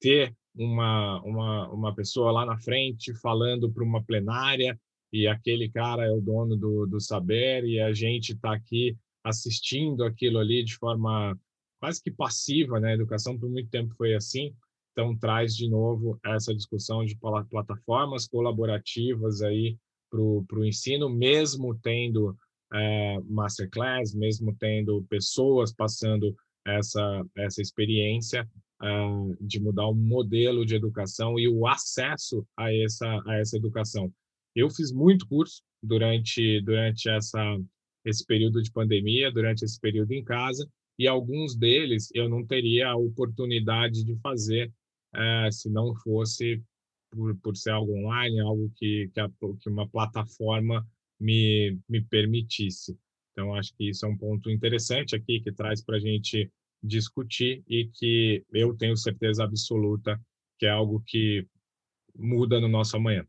ter 0.00 0.34
uma, 0.54 1.20
uma, 1.22 1.68
uma 1.70 1.94
pessoa 1.94 2.30
lá 2.30 2.46
na 2.46 2.58
frente 2.58 3.14
falando 3.14 3.70
para 3.70 3.84
uma 3.84 4.02
plenária 4.02 4.78
e 5.12 5.26
aquele 5.26 5.68
cara 5.68 6.04
é 6.04 6.10
o 6.10 6.20
dono 6.20 6.56
do, 6.56 6.86
do 6.86 7.00
saber 7.00 7.64
e 7.64 7.80
a 7.80 7.92
gente 7.92 8.32
está 8.32 8.54
aqui 8.54 8.96
assistindo 9.24 10.04
aquilo 10.04 10.38
ali 10.38 10.64
de 10.64 10.76
forma 10.76 11.36
quase 11.80 12.02
que 12.02 12.10
passiva, 12.10 12.78
né? 12.78 12.90
A 12.90 12.94
educação 12.94 13.38
por 13.38 13.48
muito 13.48 13.70
tempo 13.70 13.94
foi 13.96 14.14
assim, 14.14 14.54
então 14.92 15.16
traz 15.16 15.56
de 15.56 15.68
novo 15.68 16.18
essa 16.24 16.54
discussão 16.54 17.04
de 17.04 17.16
plataformas 17.48 18.28
colaborativas 18.28 19.40
aí 19.42 19.76
para 20.10 20.58
o 20.58 20.64
ensino, 20.64 21.08
mesmo 21.08 21.78
tendo 21.82 22.36
é, 22.72 23.18
masterclass, 23.28 24.14
mesmo 24.14 24.54
tendo 24.58 25.04
pessoas 25.08 25.72
passando 25.72 26.34
essa, 26.66 27.24
essa 27.36 27.60
experiência 27.60 28.48
uh, 28.82 29.36
de 29.40 29.60
mudar 29.60 29.86
o 29.86 29.94
modelo 29.94 30.64
de 30.64 30.74
educação 30.74 31.38
e 31.38 31.48
o 31.48 31.66
acesso 31.66 32.46
a 32.56 32.72
essa, 32.72 33.22
a 33.26 33.36
essa 33.38 33.56
educação. 33.56 34.12
Eu 34.54 34.70
fiz 34.70 34.92
muito 34.92 35.26
curso 35.26 35.62
durante, 35.82 36.60
durante 36.62 37.08
essa, 37.08 37.58
esse 38.04 38.24
período 38.26 38.62
de 38.62 38.70
pandemia, 38.70 39.30
durante 39.30 39.64
esse 39.64 39.78
período 39.80 40.12
em 40.12 40.24
casa, 40.24 40.68
e 40.98 41.06
alguns 41.06 41.56
deles 41.56 42.10
eu 42.14 42.28
não 42.28 42.44
teria 42.44 42.88
a 42.88 42.96
oportunidade 42.96 44.04
de 44.04 44.16
fazer 44.16 44.70
uh, 45.14 45.50
se 45.50 45.70
não 45.70 45.94
fosse 45.94 46.62
por, 47.10 47.36
por 47.38 47.56
ser 47.56 47.70
algo 47.70 47.92
online, 47.92 48.40
algo 48.40 48.70
que, 48.76 49.10
que, 49.12 49.20
a, 49.20 49.28
que 49.60 49.68
uma 49.68 49.88
plataforma 49.88 50.86
me, 51.18 51.78
me 51.88 52.00
permitisse. 52.02 52.98
Então, 53.32 53.54
acho 53.54 53.74
que 53.74 53.90
isso 53.90 54.04
é 54.06 54.08
um 54.08 54.16
ponto 54.16 54.50
interessante 54.50 55.14
aqui 55.14 55.40
que 55.40 55.52
traz 55.52 55.82
para 55.82 55.96
a 55.96 56.00
gente 56.00 56.50
discutir 56.82 57.62
e 57.68 57.90
que 57.92 58.44
eu 58.52 58.74
tenho 58.74 58.96
certeza 58.96 59.44
absoluta 59.44 60.20
que 60.58 60.66
é 60.66 60.70
algo 60.70 61.02
que 61.06 61.46
muda 62.14 62.60
no 62.60 62.68
nosso 62.68 62.96
amanhã. 62.96 63.26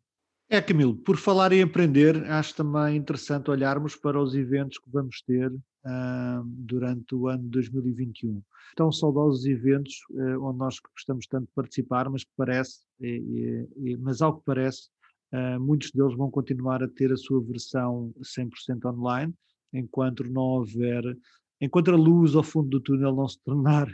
É, 0.54 0.62
Camilo, 0.62 0.98
por 0.98 1.16
falar 1.16 1.54
em 1.54 1.62
aprender, 1.62 2.26
acho 2.26 2.54
também 2.54 2.98
interessante 2.98 3.50
olharmos 3.50 3.96
para 3.96 4.22
os 4.22 4.36
eventos 4.36 4.78
que 4.80 4.90
vamos 4.92 5.22
ter 5.22 5.50
uh, 5.50 6.44
durante 6.46 7.16
o 7.16 7.30
ano 7.30 7.44
de 7.44 7.52
2021. 7.52 8.44
Tão 8.76 8.92
saudosos 8.92 9.46
eventos 9.46 9.94
uh, 10.10 10.44
onde 10.44 10.60
nós 10.60 10.76
gostamos 10.94 11.26
tanto 11.26 11.46
de 11.46 11.54
participar, 11.56 12.10
mas 12.10 12.26
que 12.26 12.32
parece, 12.36 12.82
e, 13.00 13.66
e, 13.78 13.96
mas 13.96 14.22
ao 14.22 14.38
que 14.38 14.44
parece, 14.46 14.90
uh, 15.32 15.58
muitos 15.58 15.90
deles 15.92 16.18
vão 16.18 16.30
continuar 16.30 16.84
a 16.84 16.88
ter 16.90 17.14
a 17.14 17.18
sua 17.18 17.42
versão 17.42 18.14
100% 18.22 18.94
online, 18.94 19.34
enquanto 19.72 20.26
não 20.26 20.42
houver 20.42 21.18
enquanto 21.62 21.92
a 21.92 21.96
luz 21.96 22.36
ao 22.36 22.44
fundo 22.44 22.68
do 22.68 22.82
túnel 22.82 23.16
não 23.16 23.30
se 23.30 23.40
tornar 23.46 23.88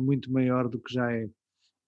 muito 0.00 0.32
maior 0.32 0.68
do 0.68 0.80
que 0.80 0.94
já 0.94 1.12
é. 1.12 1.28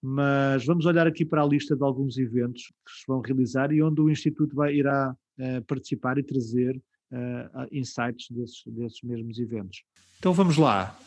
Mas 0.01 0.65
vamos 0.65 0.85
olhar 0.85 1.05
aqui 1.05 1.25
para 1.25 1.43
a 1.43 1.45
lista 1.45 1.75
de 1.75 1.83
alguns 1.83 2.17
eventos 2.17 2.63
que 2.85 2.91
se 2.91 3.03
vão 3.07 3.19
realizar 3.19 3.71
e 3.71 3.81
onde 3.81 3.99
o 3.99 4.09
Instituto 4.09 4.55
vai, 4.55 4.73
irá 4.73 5.13
uh, 5.13 5.65
participar 5.65 6.17
e 6.17 6.23
trazer 6.23 6.75
uh, 7.11 7.67
insights 7.71 8.27
desses, 8.31 8.63
desses 8.67 9.01
mesmos 9.03 9.39
eventos. 9.39 9.83
Então 10.17 10.33
vamos 10.33 10.57
lá. 10.57 10.97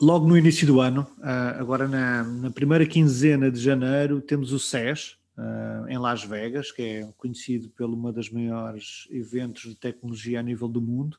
logo 0.00 0.26
no 0.26 0.36
início 0.36 0.66
do 0.66 0.80
ano, 0.80 1.06
agora 1.58 1.88
na, 1.88 2.22
na 2.24 2.50
primeira 2.50 2.86
quinzena 2.86 3.50
de 3.50 3.58
janeiro, 3.58 4.20
temos 4.20 4.52
o 4.52 4.58
SES, 4.58 5.16
uh, 5.40 5.88
em 5.88 5.98
Las 5.98 6.22
Vegas, 6.22 6.70
que 6.70 6.82
é 6.82 7.08
conhecido 7.16 7.70
pelo 7.70 7.94
uma 7.94 8.12
das 8.12 8.28
maiores 8.28 9.08
eventos 9.10 9.62
de 9.62 9.74
tecnologia 9.74 10.40
a 10.40 10.42
nível 10.42 10.68
do 10.68 10.80
mundo 10.80 11.16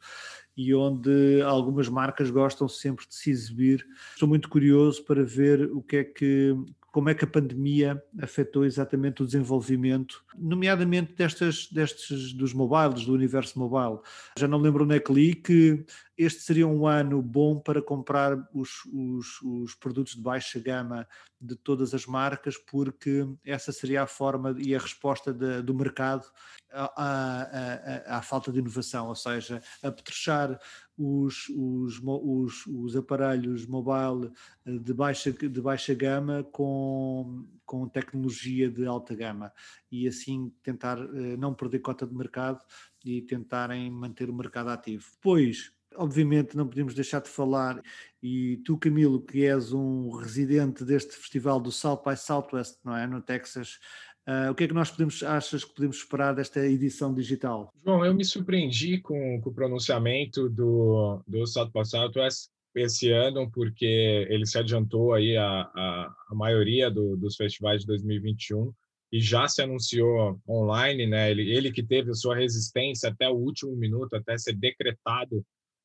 e 0.56 0.74
onde 0.74 1.42
algumas 1.42 1.90
marcas 1.90 2.30
gostam 2.30 2.68
sempre 2.68 3.08
de 3.08 3.16
se 3.16 3.32
exibir. 3.32 3.86
Estou 4.14 4.28
muito 4.28 4.48
curioso 4.50 5.04
para 5.04 5.24
ver 5.24 5.64
o 5.72 5.82
que 5.82 5.98
é 5.98 6.04
que 6.04 6.56
como 6.92 7.10
é 7.10 7.16
que 7.16 7.24
a 7.24 7.28
pandemia 7.28 8.04
afetou 8.22 8.66
exatamente 8.66 9.24
o 9.24 9.26
desenvolvimento, 9.26 10.24
nomeadamente 10.38 11.14
destas, 11.14 11.70
destes 11.72 12.34
dos 12.34 12.54
mobiles, 12.54 13.06
do 13.06 13.14
universo 13.14 13.58
mobile. 13.58 14.02
Já 14.38 14.46
não 14.46 14.60
lembro 14.60 14.84
onde 14.84 14.98
é 14.98 15.00
que 15.00 15.14
li 15.14 15.34
que 15.34 15.86
este 16.24 16.42
seria 16.42 16.68
um 16.68 16.86
ano 16.86 17.22
bom 17.22 17.60
para 17.60 17.82
comprar 17.82 18.38
os, 18.54 18.86
os, 18.94 19.42
os 19.42 19.76
produtos 19.76 20.16
de 20.16 20.22
baixa 20.22 20.60
gama 20.60 21.08
de 21.40 21.56
todas 21.56 21.96
as 21.96 22.06
marcas, 22.06 22.56
porque 22.58 23.28
essa 23.44 23.72
seria 23.72 24.04
a 24.04 24.08
forma 24.08 24.56
e 24.60 24.76
a 24.76 24.80
resposta 24.80 25.34
de, 25.34 25.64
do 25.64 25.74
mercado 25.74 26.24
à, 26.72 26.94
à, 26.96 28.18
à, 28.18 28.22
falta 28.22 28.52
de 28.52 28.60
inovação, 28.60 29.08
ou 29.08 29.16
seja, 29.16 29.64
apetrechar 29.82 30.60
os, 30.96 31.50
os, 31.50 32.00
os, 32.04 32.68
os, 32.68 32.96
aparelhos 32.96 33.66
mobile 33.66 34.32
de 34.64 34.94
baixa, 34.94 35.32
de 35.32 35.62
baixa 35.62 35.96
gama 35.96 36.44
com, 36.52 37.48
com 37.66 37.90
tecnologia 37.90 38.70
de 38.70 38.86
alta 38.86 39.16
gama 39.16 39.52
e 39.92 40.08
assim 40.08 40.54
tentar 40.62 41.00
eh, 41.00 41.36
não 41.38 41.56
perder 41.56 41.80
cota 41.80 42.06
de 42.06 42.14
mercado 42.14 42.64
e 43.04 43.22
tentarem 43.24 43.90
manter 43.90 44.30
o 44.30 44.34
mercado 44.34 44.70
ativo. 44.70 45.06
Depois, 45.14 45.74
obviamente, 45.95 46.56
não 46.56 46.67
podemos 46.67 46.93
deixar 46.93 47.21
de 47.21 47.30
falar, 47.30 47.82
e 48.21 48.58
tu, 48.65 48.77
Camilo, 48.77 49.21
que 49.21 49.45
és 49.45 49.73
um 49.73 50.10
residente 50.12 50.84
deste 50.86 51.15
festival 51.15 51.60
do 51.60 51.71
South 51.71 52.01
by 52.06 52.15
Southwest, 52.15 52.77
não 52.84 52.95
é? 52.95 53.08
No 53.08 53.21
Texas, 53.21 53.80
Uh, 54.27 54.51
o 54.51 54.56
que 54.56 54.65
é 54.65 54.67
que 54.67 54.73
nós 54.73 54.91
podemos, 54.91 55.23
achas 55.23 55.65
que 55.65 55.73
podemos 55.73 55.97
esperar 55.97 56.36
desta 56.36 56.63
edição 56.65 57.12
digital? 57.12 57.73
João, 57.84 58.06
eu 58.06 58.13
me 58.13 58.23
surpreendi 58.23 58.99
com, 58.99 59.41
com 59.41 59.49
o 59.49 59.54
pronunciamento 59.54 60.47
do, 60.47 61.23
do 61.27 61.45
South 61.47 61.71
by 61.73 61.84
Southwest 61.84 62.49
esse 62.75 63.12
ano, 63.12 63.49
porque 63.51 64.27
ele 64.30 64.45
se 64.45 64.60
adiantou 64.60 65.13
aí 65.13 65.36
a, 65.36 65.62
a, 65.62 66.15
a 66.30 66.36
maioria 66.36 66.89
do, 66.91 67.17
dos 67.17 67.36
festivais 67.36 67.82
de 67.82 67.88
2021 67.88 68.71
e 69.12 69.19
já 69.19 69.47
se 69.47 69.62
anunciou 69.62 70.39
online, 70.47 71.08
né? 71.08 71.32
Ele, 71.32 71.51
ele 71.51 71.71
que 71.71 71.84
teve 71.84 72.12
a 72.12 72.15
sua 72.15 72.36
resistência 72.36 73.10
até 73.10 73.27
o 73.27 73.36
último 73.36 73.75
minuto, 73.75 74.15
até 74.15 74.38
ser 74.38 74.54
decretado 74.54 75.43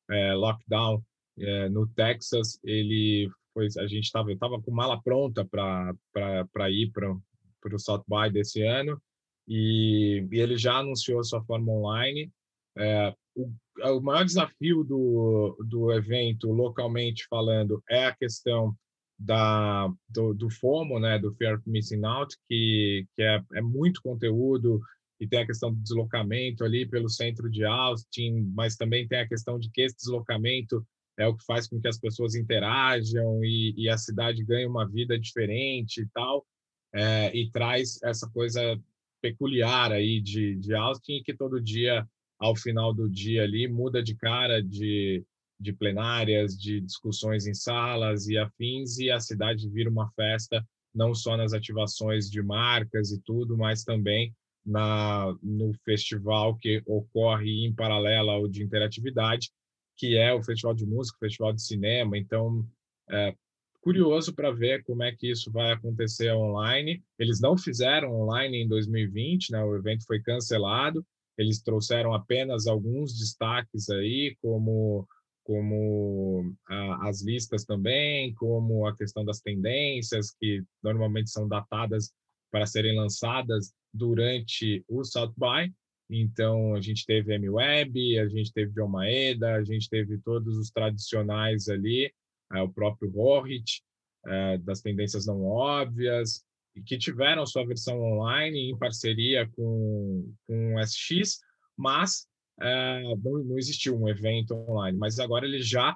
é, 0.09 0.33
lockdown 0.33 1.01
é, 1.39 1.69
no 1.69 1.87
Texas, 1.87 2.59
ele 2.63 3.29
foi, 3.53 3.67
a 3.77 3.87
gente 3.87 4.05
estava 4.05 4.35
tava 4.37 4.61
com 4.61 4.71
mala 4.71 5.01
pronta 5.01 5.45
para 5.45 6.69
ir 6.69 6.91
para 6.91 7.11
o 7.11 7.79
South 7.79 8.03
by 8.07 8.31
desse 8.31 8.61
ano 8.63 9.01
e, 9.47 10.27
e, 10.31 10.39
ele 10.39 10.57
já 10.57 10.77
anunciou 10.77 11.23
sua 11.23 11.43
forma 11.43 11.71
online. 11.71 12.31
É, 12.77 13.13
o, 13.35 13.51
o, 13.83 14.01
maior 14.01 14.25
desafio 14.25 14.83
do, 14.83 15.57
do 15.67 15.91
evento, 15.91 16.51
localmente 16.51 17.25
falando, 17.29 17.81
é 17.89 18.05
a 18.05 18.15
questão 18.15 18.75
da, 19.17 19.91
do, 20.07 20.33
do 20.33 20.49
FOMO, 20.49 20.99
né, 20.99 21.17
do 21.17 21.33
Fear 21.35 21.55
of 21.57 21.69
Missing 21.69 22.05
Out, 22.05 22.35
que, 22.47 23.07
que 23.15 23.23
é, 23.23 23.41
é 23.55 23.61
muito 23.61 24.01
conteúdo 24.01 24.79
e 25.19 25.27
tem 25.27 25.39
a 25.39 25.45
questão 25.45 25.73
do 25.73 25.81
deslocamento 25.81 26.63
ali 26.63 26.85
pelo 26.85 27.09
centro 27.09 27.49
de 27.49 27.65
Austin, 27.65 28.51
mas 28.53 28.75
também 28.75 29.07
tem 29.07 29.19
a 29.19 29.27
questão 29.27 29.57
de 29.57 29.69
que 29.69 29.81
esse 29.81 29.95
deslocamento 29.95 30.85
é 31.17 31.27
o 31.27 31.35
que 31.35 31.43
faz 31.45 31.67
com 31.67 31.79
que 31.81 31.87
as 31.87 31.99
pessoas 31.99 32.35
interajam 32.35 33.43
e, 33.43 33.73
e 33.75 33.89
a 33.89 33.97
cidade 33.97 34.43
ganhe 34.43 34.67
uma 34.67 34.87
vida 34.87 35.19
diferente 35.19 36.01
e 36.01 36.07
tal 36.13 36.45
é, 36.93 37.35
e 37.35 37.49
traz 37.51 37.99
essa 38.03 38.29
coisa 38.29 38.79
peculiar 39.21 39.91
aí 39.91 40.21
de, 40.21 40.55
de 40.55 40.73
Austin 40.75 41.21
que 41.23 41.33
todo 41.33 41.61
dia, 41.61 42.07
ao 42.39 42.55
final 42.55 42.93
do 42.93 43.09
dia 43.09 43.43
ali, 43.43 43.67
muda 43.67 44.01
de 44.01 44.15
cara 44.15 44.61
de, 44.61 45.23
de 45.59 45.73
plenárias, 45.73 46.57
de 46.57 46.79
discussões 46.79 47.47
em 47.47 47.53
salas 47.53 48.27
e 48.27 48.37
afins, 48.37 48.99
e 48.99 49.09
a 49.09 49.19
cidade 49.19 49.67
vira 49.69 49.89
uma 49.89 50.09
festa, 50.11 50.63
não 50.93 51.13
só 51.13 51.35
nas 51.35 51.53
ativações 51.53 52.29
de 52.29 52.41
marcas 52.41 53.11
e 53.11 53.19
tudo, 53.21 53.57
mas 53.57 53.83
também 53.83 54.33
na, 54.67 55.33
no 55.41 55.73
festival 55.85 56.57
que 56.57 56.83
ocorre 56.85 57.65
em 57.65 57.73
paralelo 57.73 58.29
ao 58.29 58.47
de 58.47 58.61
interatividade, 58.61 59.49
que 59.95 60.17
é 60.17 60.33
o 60.33 60.43
Festival 60.43 60.75
de 60.75 60.85
Música, 60.85 61.15
o 61.15 61.25
Festival 61.25 61.53
de 61.53 61.63
Cinema. 61.63 62.17
Então, 62.17 62.67
é, 63.09 63.33
curioso 63.79 64.35
para 64.35 64.51
ver 64.51 64.83
como 64.83 65.03
é 65.03 65.15
que 65.15 65.31
isso 65.31 65.49
vai 65.49 65.71
acontecer 65.71 66.31
online. 66.33 67.01
Eles 67.17 67.39
não 67.39 67.57
fizeram 67.57 68.13
online 68.13 68.57
em 68.57 68.67
2020, 68.67 69.51
né? 69.51 69.63
O 69.63 69.75
evento 69.77 70.05
foi 70.05 70.21
cancelado. 70.21 71.03
Eles 71.37 71.61
trouxeram 71.61 72.13
apenas 72.13 72.67
alguns 72.67 73.17
destaques 73.17 73.89
aí, 73.89 74.35
como 74.41 75.07
como 75.43 76.53
a, 76.67 77.07
as 77.07 77.23
listas 77.23 77.63
também, 77.63 78.33
como 78.33 78.85
a 78.85 78.93
questão 78.93 79.23
das 79.23 79.39
tendências 79.39 80.29
que 80.37 80.61
normalmente 80.83 81.29
são 81.29 81.47
datadas 81.47 82.11
para 82.51 82.65
serem 82.65 82.97
lançadas 82.97 83.73
durante 83.93 84.83
o 84.87 85.03
South 85.03 85.33
by. 85.37 85.73
Então 86.09 86.73
a 86.73 86.81
gente 86.81 87.05
teve 87.05 87.33
M-Web, 87.33 88.19
a 88.19 88.27
gente 88.29 88.53
teve 88.53 88.71
John 88.71 88.87
Maeda, 88.87 89.55
a 89.55 89.63
gente 89.63 89.89
teve 89.89 90.17
todos 90.19 90.57
os 90.57 90.69
tradicionais 90.71 91.67
ali 91.67 92.11
é, 92.53 92.61
o 92.61 92.69
próprio 92.69 93.11
Rohit, 93.11 93.81
é, 94.25 94.57
das 94.59 94.81
tendências 94.81 95.25
não 95.25 95.43
óbvias, 95.43 96.43
e 96.75 96.81
que 96.81 96.97
tiveram 96.97 97.45
sua 97.45 97.65
versão 97.65 97.99
online 98.01 98.71
em 98.71 98.77
parceria 98.77 99.49
com, 99.55 100.33
com 100.45 100.79
SX, 100.79 101.39
mas 101.75 102.27
é, 102.61 103.01
não, 103.23 103.57
existiu 103.57 103.99
um 103.99 104.07
evento 104.07 104.53
online. 104.53 104.97
Mas 104.97 105.19
agora 105.19 105.45
eles 105.45 105.67
já 105.67 105.95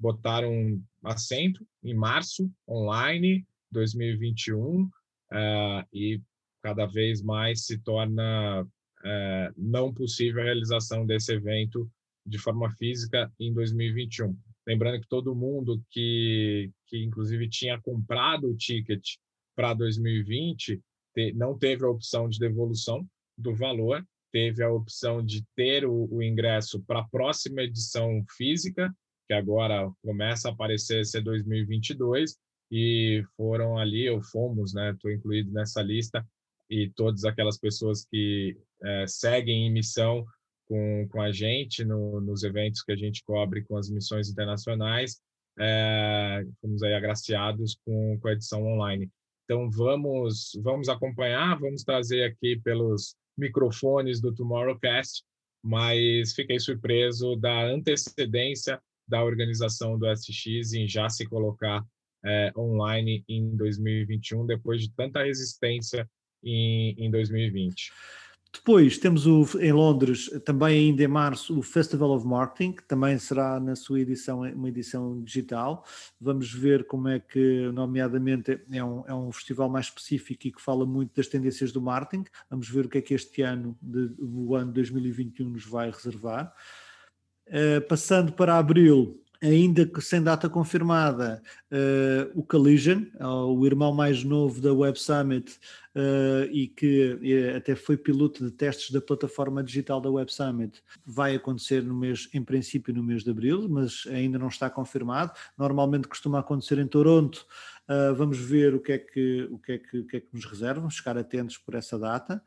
botaram 0.00 0.78
assento 1.02 1.66
em 1.82 1.94
março, 1.94 2.50
online, 2.68 3.46
2021, 3.70 4.82
é, 4.82 4.88
e 5.92 6.20
cada 6.62 6.86
vez 6.86 7.22
mais 7.22 7.64
se 7.64 7.78
torna 7.78 8.66
é, 9.04 9.52
não 9.56 9.92
possível 9.92 10.42
a 10.42 10.44
realização 10.44 11.06
desse 11.06 11.32
evento 11.32 11.90
de 12.24 12.38
forma 12.38 12.70
física 12.76 13.32
em 13.38 13.52
2021. 13.52 14.36
Lembrando 14.66 15.00
que 15.00 15.08
todo 15.08 15.34
mundo 15.34 15.82
que, 15.90 16.70
que 16.88 17.02
inclusive 17.04 17.48
tinha 17.48 17.80
comprado 17.80 18.48
o 18.48 18.56
ticket 18.56 19.16
para 19.54 19.74
2020 19.74 20.80
te, 21.14 21.32
não 21.34 21.56
teve 21.56 21.84
a 21.84 21.88
opção 21.88 22.28
de 22.28 22.38
devolução 22.38 23.06
do 23.38 23.54
valor 23.54 24.04
teve 24.36 24.62
a 24.62 24.70
opção 24.70 25.24
de 25.24 25.42
ter 25.54 25.86
o, 25.86 26.06
o 26.10 26.22
ingresso 26.22 26.82
para 26.82 27.00
a 27.00 27.08
próxima 27.08 27.62
edição 27.62 28.22
física, 28.36 28.94
que 29.26 29.32
agora 29.32 29.90
começa 30.02 30.48
a 30.48 30.52
aparecer 30.52 31.06
ser 31.06 31.22
2022, 31.22 32.36
e 32.70 33.22
foram 33.36 33.78
ali, 33.78 34.08
ou 34.10 34.22
fomos, 34.22 34.74
né? 34.74 34.90
Estou 34.90 35.10
incluído 35.10 35.52
nessa 35.52 35.82
lista, 35.82 36.26
e 36.68 36.90
todas 36.90 37.24
aquelas 37.24 37.58
pessoas 37.58 38.04
que 38.04 38.56
é, 38.82 39.06
seguem 39.06 39.66
em 39.66 39.72
missão 39.72 40.24
com, 40.66 41.06
com 41.10 41.20
a 41.20 41.30
gente 41.30 41.84
no, 41.84 42.20
nos 42.20 42.42
eventos 42.42 42.82
que 42.82 42.92
a 42.92 42.96
gente 42.96 43.22
cobre 43.24 43.62
com 43.64 43.76
as 43.76 43.88
missões 43.88 44.28
internacionais, 44.28 45.20
é, 45.58 46.44
fomos 46.60 46.82
aí 46.82 46.94
agraciados 46.94 47.78
com, 47.84 48.18
com 48.20 48.28
a 48.28 48.32
edição 48.32 48.64
online. 48.64 49.08
Então 49.44 49.70
vamos 49.70 50.58
vamos 50.62 50.88
acompanhar, 50.88 51.58
vamos 51.58 51.84
trazer 51.84 52.24
aqui 52.24 52.60
pelos 52.62 53.14
microfones 53.38 54.20
do 54.20 54.34
Tomorrowcast, 54.34 55.22
mas 55.62 56.34
fiquei 56.34 56.58
surpreso 56.58 57.36
da 57.36 57.64
antecedência 57.64 58.80
da 59.08 59.22
organização 59.22 59.96
do 59.96 60.06
SX 60.12 60.72
em 60.72 60.88
já 60.88 61.08
se 61.08 61.24
colocar 61.26 61.84
é, 62.26 62.52
online 62.56 63.24
em 63.28 63.56
2021, 63.56 64.46
depois 64.46 64.82
de 64.82 64.92
tanta 64.94 65.22
resistência 65.22 66.08
em, 66.42 66.94
em 66.98 67.10
2020. 67.10 67.90
Depois 68.56 68.96
temos 68.96 69.26
o, 69.26 69.44
em 69.60 69.72
Londres, 69.72 70.30
também 70.44 70.88
ainda 70.88 71.02
em 71.02 71.08
março, 71.08 71.58
o 71.58 71.62
Festival 71.62 72.10
of 72.12 72.26
Marketing, 72.26 72.72
que 72.72 72.82
também 72.84 73.18
será 73.18 73.60
na 73.60 73.76
sua 73.76 74.00
edição, 74.00 74.40
uma 74.40 74.68
edição 74.68 75.22
digital. 75.22 75.84
Vamos 76.18 76.52
ver 76.52 76.86
como 76.86 77.08
é 77.08 77.20
que, 77.20 77.70
nomeadamente, 77.72 78.58
é 78.72 78.82
um, 78.82 79.04
é 79.06 79.14
um 79.14 79.30
festival 79.30 79.68
mais 79.68 79.86
específico 79.86 80.46
e 80.46 80.52
que 80.52 80.62
fala 80.62 80.86
muito 80.86 81.14
das 81.14 81.28
tendências 81.28 81.70
do 81.70 81.82
marketing. 81.82 82.24
Vamos 82.48 82.68
ver 82.68 82.86
o 82.86 82.88
que 82.88 82.98
é 82.98 83.02
que 83.02 83.14
este 83.14 83.42
ano, 83.42 83.76
de, 83.80 84.14
o 84.18 84.54
ano 84.54 84.72
2021, 84.72 85.50
nos 85.50 85.66
vai 85.66 85.90
reservar. 85.90 86.52
Uh, 87.46 87.80
passando 87.86 88.32
para 88.32 88.58
abril, 88.58 89.22
ainda 89.42 89.86
que 89.86 90.00
sem 90.00 90.22
data 90.22 90.48
confirmada, 90.48 91.42
uh, 91.70 92.38
o 92.38 92.42
Collision, 92.42 93.02
o 93.20 93.66
irmão 93.66 93.92
mais 93.92 94.24
novo 94.24 94.60
da 94.60 94.72
Web 94.72 94.98
Summit, 94.98 95.58
uh, 95.94 96.50
e 96.50 96.68
que 96.68 97.52
até 97.56 97.74
foi 97.74 97.96
piloto 97.96 98.44
de 98.44 98.50
testes 98.50 98.90
da 98.90 99.00
plataforma 99.00 99.62
digital 99.62 100.00
da 100.00 100.10
Web 100.10 100.32
Summit, 100.32 100.82
vai 101.04 101.34
acontecer 101.34 101.82
no 101.82 101.94
mês, 101.94 102.28
em 102.32 102.42
princípio 102.42 102.94
no 102.94 103.02
mês 103.02 103.22
de 103.22 103.30
abril, 103.30 103.68
mas 103.68 104.04
ainda 104.08 104.38
não 104.38 104.48
está 104.48 104.68
confirmado. 104.70 105.32
Normalmente 105.56 106.08
costuma 106.08 106.40
acontecer 106.40 106.78
em 106.78 106.86
Toronto. 106.86 107.46
Vamos 108.16 108.38
ver 108.38 108.74
o 108.74 108.80
que, 108.80 108.92
é 108.92 108.98
que, 108.98 109.48
o, 109.50 109.58
que 109.58 109.72
é 109.72 109.78
que, 109.78 109.98
o 109.98 110.06
que 110.06 110.16
é 110.16 110.20
que 110.20 110.28
nos 110.32 110.44
reservam, 110.44 110.90
ficar 110.90 111.16
atentos 111.16 111.56
por 111.56 111.74
essa 111.74 111.96
data. 111.96 112.42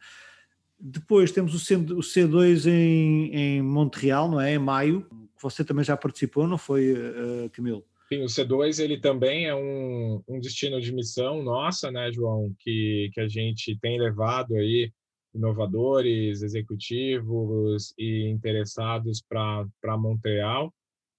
Depois 0.80 1.32
temos 1.32 1.54
o 1.54 2.00
C2 2.00 2.66
em, 2.66 3.36
em 3.36 3.62
Montreal, 3.62 4.30
não 4.30 4.40
é? 4.40 4.54
Em 4.54 4.60
maio, 4.60 5.06
você 5.42 5.64
também 5.64 5.84
já 5.84 5.96
participou, 5.96 6.48
não 6.48 6.58
foi, 6.58 6.94
uh, 6.94 7.50
Camilo? 7.52 7.86
Sim, 8.12 8.24
o 8.24 8.26
C2 8.26 8.84
ele 8.84 9.00
também 9.00 9.46
é 9.46 9.56
um, 9.56 10.24
um 10.28 10.40
destino 10.40 10.82
de 10.82 10.92
missão 10.92 11.44
nossa, 11.44 11.92
né, 11.92 12.12
João, 12.12 12.54
que, 12.60 13.12
que 13.14 13.22
a 13.22 13.28
gente 13.28 13.78
tem 13.80 14.00
levado 14.00 14.56
aí 14.56 14.92
inovadores, 15.34 16.42
executivos 16.42 17.94
e 17.98 18.28
interessados 18.28 19.22
para 19.22 19.98
Montreal, 19.98 20.74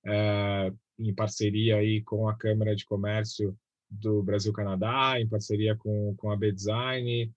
é, 0.04 0.72
em 0.98 1.14
parceria 1.14 1.76
aí 1.76 2.02
com 2.02 2.28
a 2.28 2.36
Câmara 2.36 2.74
de 2.74 2.84
Comércio 2.84 3.56
do 3.88 4.22
Brasil-Canadá, 4.22 5.20
em 5.20 5.28
parceria 5.28 5.76
com, 5.76 6.14
com 6.16 6.30
a 6.30 6.36
B-Design, 6.36 7.32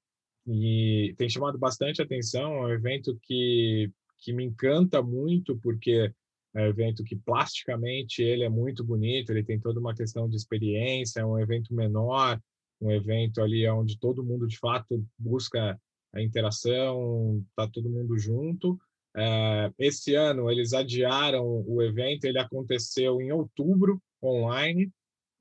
e 0.48 1.14
tem 1.18 1.30
chamado 1.30 1.58
bastante 1.58 2.02
atenção, 2.02 2.56
é 2.56 2.62
um 2.62 2.70
evento 2.70 3.18
que, 3.22 3.92
que 4.20 4.34
me 4.34 4.44
encanta 4.44 5.02
muito, 5.02 5.58
porque 5.60 6.12
é 6.56 6.62
um 6.62 6.68
evento 6.68 7.04
que 7.04 7.16
plasticamente 7.16 8.22
ele 8.22 8.44
é 8.44 8.50
muito 8.50 8.84
bonito, 8.84 9.32
ele 9.32 9.44
tem 9.44 9.60
toda 9.60 9.80
uma 9.80 9.96
questão 9.96 10.30
de 10.30 10.36
experiência, 10.36 11.22
é 11.22 11.26
um 11.26 11.40
evento 11.40 11.74
menor, 11.74 12.40
um 12.80 12.92
evento 12.92 13.42
ali 13.42 13.68
onde 13.70 13.98
todo 13.98 14.24
mundo 14.24 14.48
de 14.48 14.58
fato 14.58 15.04
busca 15.18 15.80
a 16.14 16.22
interação, 16.22 17.44
tá 17.56 17.68
todo 17.68 17.90
mundo 17.90 18.18
junto. 18.18 18.80
É, 19.16 19.72
esse 19.80 20.16
ano 20.16 20.50
eles 20.50 20.74
adiaram 20.74 21.64
o 21.68 21.82
evento, 21.82 22.26
ele 22.26 22.40
aconteceu 22.40 23.22
em 23.22 23.32
outubro 23.32 24.02
online 24.24 24.92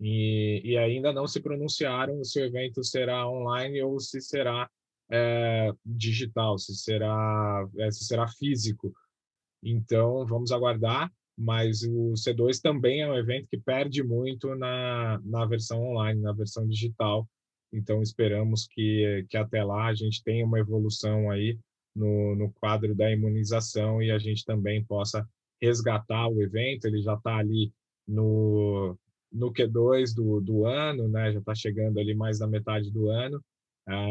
e, 0.00 0.60
e 0.64 0.76
ainda 0.76 1.12
não 1.12 1.26
se 1.26 1.40
pronunciaram 1.40 2.22
se 2.24 2.40
o 2.40 2.44
evento 2.44 2.82
será 2.84 3.28
online 3.28 3.82
ou 3.82 3.98
se 4.00 4.20
será 4.20 4.68
é, 5.10 5.70
digital, 5.84 6.58
se 6.58 6.74
será 6.74 7.68
é, 7.78 7.90
se 7.90 8.04
será 8.04 8.26
físico. 8.28 8.92
Então, 9.62 10.26
vamos 10.26 10.50
aguardar, 10.50 11.10
mas 11.36 11.82
o 11.82 12.14
C2 12.14 12.60
também 12.60 13.02
é 13.02 13.10
um 13.10 13.16
evento 13.16 13.48
que 13.48 13.58
perde 13.58 14.02
muito 14.02 14.54
na, 14.54 15.20
na 15.24 15.46
versão 15.46 15.82
online, 15.82 16.20
na 16.20 16.32
versão 16.32 16.66
digital. 16.66 17.28
Então, 17.72 18.02
esperamos 18.02 18.66
que, 18.66 19.24
que 19.30 19.36
até 19.36 19.64
lá 19.64 19.86
a 19.86 19.94
gente 19.94 20.22
tenha 20.22 20.44
uma 20.44 20.58
evolução 20.58 21.30
aí 21.30 21.58
no, 21.94 22.34
no 22.34 22.52
quadro 22.52 22.94
da 22.94 23.10
imunização 23.10 24.02
e 24.02 24.10
a 24.10 24.18
gente 24.18 24.44
também 24.44 24.84
possa 24.84 25.26
resgatar 25.60 26.28
o 26.28 26.42
evento. 26.42 26.86
Ele 26.86 27.00
já 27.00 27.14
está 27.14 27.36
ali 27.36 27.72
no, 28.06 28.96
no 29.30 29.52
Q2 29.52 30.14
do, 30.14 30.40
do 30.40 30.66
ano, 30.66 31.08
né? 31.08 31.32
já 31.32 31.38
está 31.38 31.54
chegando 31.54 31.98
ali 31.98 32.14
mais 32.14 32.38
da 32.38 32.46
metade 32.46 32.90
do 32.90 33.08
ano. 33.08 33.42
Ah, 33.86 34.06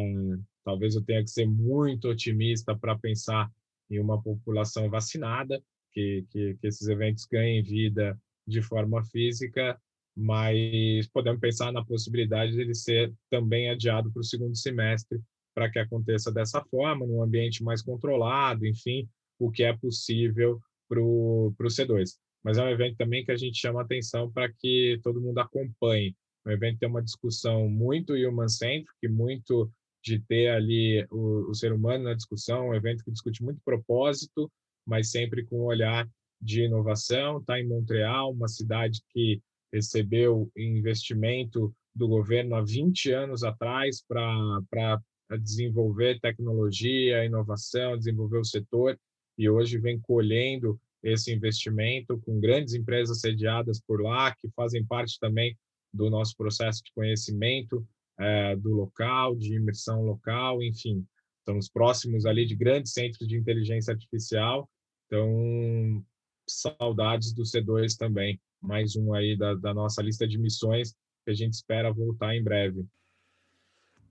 talvez 0.63 0.95
eu 0.95 1.03
tenha 1.03 1.21
que 1.21 1.29
ser 1.29 1.45
muito 1.45 2.07
otimista 2.07 2.75
para 2.75 2.97
pensar 2.97 3.49
em 3.91 3.99
uma 3.99 4.21
população 4.21 4.89
vacinada, 4.89 5.61
que, 5.91 6.25
que, 6.31 6.55
que 6.55 6.67
esses 6.67 6.87
eventos 6.87 7.25
ganhem 7.25 7.61
vida 7.61 8.17
de 8.47 8.61
forma 8.61 9.03
física, 9.03 9.79
mas 10.15 11.07
podemos 11.07 11.39
pensar 11.39 11.71
na 11.71 11.83
possibilidade 11.83 12.53
de 12.53 12.61
ele 12.61 12.73
ser 12.73 13.13
também 13.29 13.69
adiado 13.69 14.11
para 14.11 14.21
o 14.21 14.23
segundo 14.23 14.55
semestre, 14.55 15.19
para 15.53 15.69
que 15.69 15.79
aconteça 15.79 16.31
dessa 16.31 16.63
forma, 16.65 17.05
num 17.05 17.21
ambiente 17.21 17.63
mais 17.63 17.81
controlado, 17.81 18.65
enfim, 18.65 19.07
o 19.37 19.51
que 19.51 19.63
é 19.63 19.75
possível 19.75 20.59
para 20.87 21.01
o 21.01 21.53
C2. 21.63 22.11
Mas 22.43 22.57
é 22.57 22.63
um 22.63 22.69
evento 22.69 22.97
também 22.97 23.23
que 23.23 23.31
a 23.31 23.37
gente 23.37 23.57
chama 23.57 23.81
atenção 23.81 24.31
para 24.31 24.51
que 24.51 24.99
todo 25.03 25.21
mundo 25.21 25.39
acompanhe. 25.39 26.15
O 26.45 26.49
evento 26.49 26.79
tem 26.79 26.89
uma 26.89 27.03
discussão 27.03 27.69
muito 27.69 28.13
human-centric, 28.13 29.07
muito 29.07 29.71
de 30.03 30.19
ter 30.19 30.49
ali 30.49 31.05
o, 31.11 31.49
o, 31.49 31.53
ser 31.53 31.71
humano 31.71 32.05
na 32.05 32.13
discussão, 32.13 32.69
um 32.69 32.73
evento 32.73 33.03
que 33.03 33.11
discute 33.11 33.43
muito 33.43 33.61
propósito, 33.63 34.51
mas 34.85 35.11
sempre 35.11 35.45
com 35.45 35.59
um 35.59 35.65
olhar 35.65 36.09
de 36.41 36.63
inovação. 36.63 37.37
Está 37.37 37.59
em 37.59 37.67
Montreal, 37.67 38.31
uma 38.31 38.47
cidade 38.47 39.01
que 39.09 39.41
recebeu 39.71 40.51
investimento 40.57 41.73
do 41.95 42.07
governo 42.07 42.55
há 42.55 42.61
20 42.61 43.11
anos 43.11 43.43
atrás 43.43 44.03
para 44.07 45.01
desenvolver 45.39 46.19
tecnologia, 46.19 47.23
inovação, 47.23 47.97
desenvolver 47.97 48.39
o 48.39 48.45
setor, 48.45 48.99
e 49.37 49.49
hoje 49.49 49.77
vem 49.77 49.99
colhendo 49.99 50.79
esse 51.03 51.33
investimento 51.33 52.19
com 52.19 52.39
grandes 52.39 52.73
empresas 52.73 53.19
sediadas 53.19 53.81
por 53.81 54.01
lá, 54.01 54.33
que 54.35 54.49
fazem 54.55 54.85
parte 54.85 55.17
também 55.19 55.57
do 55.93 56.09
nosso 56.09 56.35
processo 56.35 56.83
de 56.83 56.91
conhecimento 56.93 57.85
é, 58.21 58.55
do 58.55 58.73
local, 58.73 59.35
de 59.35 59.55
imersão 59.55 60.03
local, 60.03 60.61
enfim. 60.61 61.05
Estamos 61.39 61.67
próximos 61.67 62.25
ali 62.25 62.45
de 62.45 62.55
grandes 62.55 62.93
centros 62.93 63.27
de 63.27 63.35
inteligência 63.35 63.91
artificial, 63.91 64.69
então 65.07 66.05
saudades 66.47 67.33
do 67.33 67.43
C2 67.43 67.95
também. 67.97 68.39
Mais 68.61 68.95
um 68.95 69.13
aí 69.13 69.35
da, 69.35 69.55
da 69.55 69.73
nossa 69.73 70.01
lista 70.01 70.27
de 70.27 70.37
missões 70.37 70.93
que 71.25 71.31
a 71.31 71.33
gente 71.33 71.53
espera 71.53 71.91
voltar 71.91 72.35
em 72.35 72.43
breve. 72.43 72.85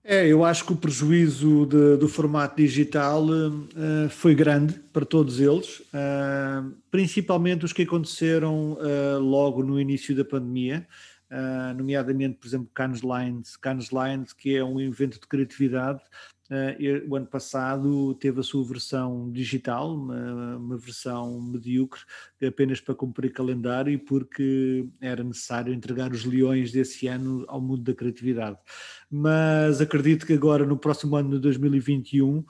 É, 0.03 0.25
eu 0.25 0.43
acho 0.43 0.65
que 0.65 0.73
o 0.73 0.77
prejuízo 0.77 1.65
de, 1.67 1.95
do 1.95 2.07
formato 2.07 2.55
digital 2.55 3.23
uh, 3.23 4.09
foi 4.09 4.33
grande 4.33 4.73
para 4.91 5.05
todos 5.05 5.39
eles, 5.39 5.79
uh, 5.79 6.75
principalmente 6.89 7.65
os 7.65 7.71
que 7.71 7.83
aconteceram 7.83 8.73
uh, 8.73 9.19
logo 9.19 9.63
no 9.63 9.79
início 9.79 10.15
da 10.15 10.25
pandemia 10.25 10.87
uh, 11.31 11.73
nomeadamente, 11.75 12.37
por 12.37 12.47
exemplo, 12.47 12.69
Cannes 12.73 13.01
Lines, 13.01 13.55
Cannes 13.55 13.89
Lines, 13.89 14.33
que 14.33 14.55
é 14.55 14.63
um 14.63 14.79
evento 14.79 15.19
de 15.19 15.27
criatividade. 15.27 16.01
Uh, 16.49 17.09
o 17.09 17.15
ano 17.15 17.27
passado 17.27 18.13
teve 18.15 18.41
a 18.41 18.43
sua 18.43 18.65
versão 18.65 19.31
digital, 19.31 19.95
uma, 19.95 20.57
uma, 20.57 20.77
versão 20.77 21.41
medíocre, 21.41 22.01
apenas 22.45 22.81
para 22.81 22.93
cumprir 22.93 23.31
calendário 23.31 23.93
e 23.93 23.97
porque 23.97 24.85
era 24.99 25.23
necessário 25.23 25.73
entregar 25.73 26.11
os 26.11 26.25
leões 26.25 26.73
desse 26.73 27.07
ano 27.07 27.45
ao 27.47 27.61
mundo 27.61 27.83
da 27.83 27.93
criatividade. 27.93 28.57
Mas 29.09 29.79
acredito 29.79 30.25
que 30.25 30.33
agora, 30.33 30.65
no 30.65 30.77
próximo 30.77 31.15
ano 31.15 31.29
de 31.29 31.39
2021, 31.39 32.43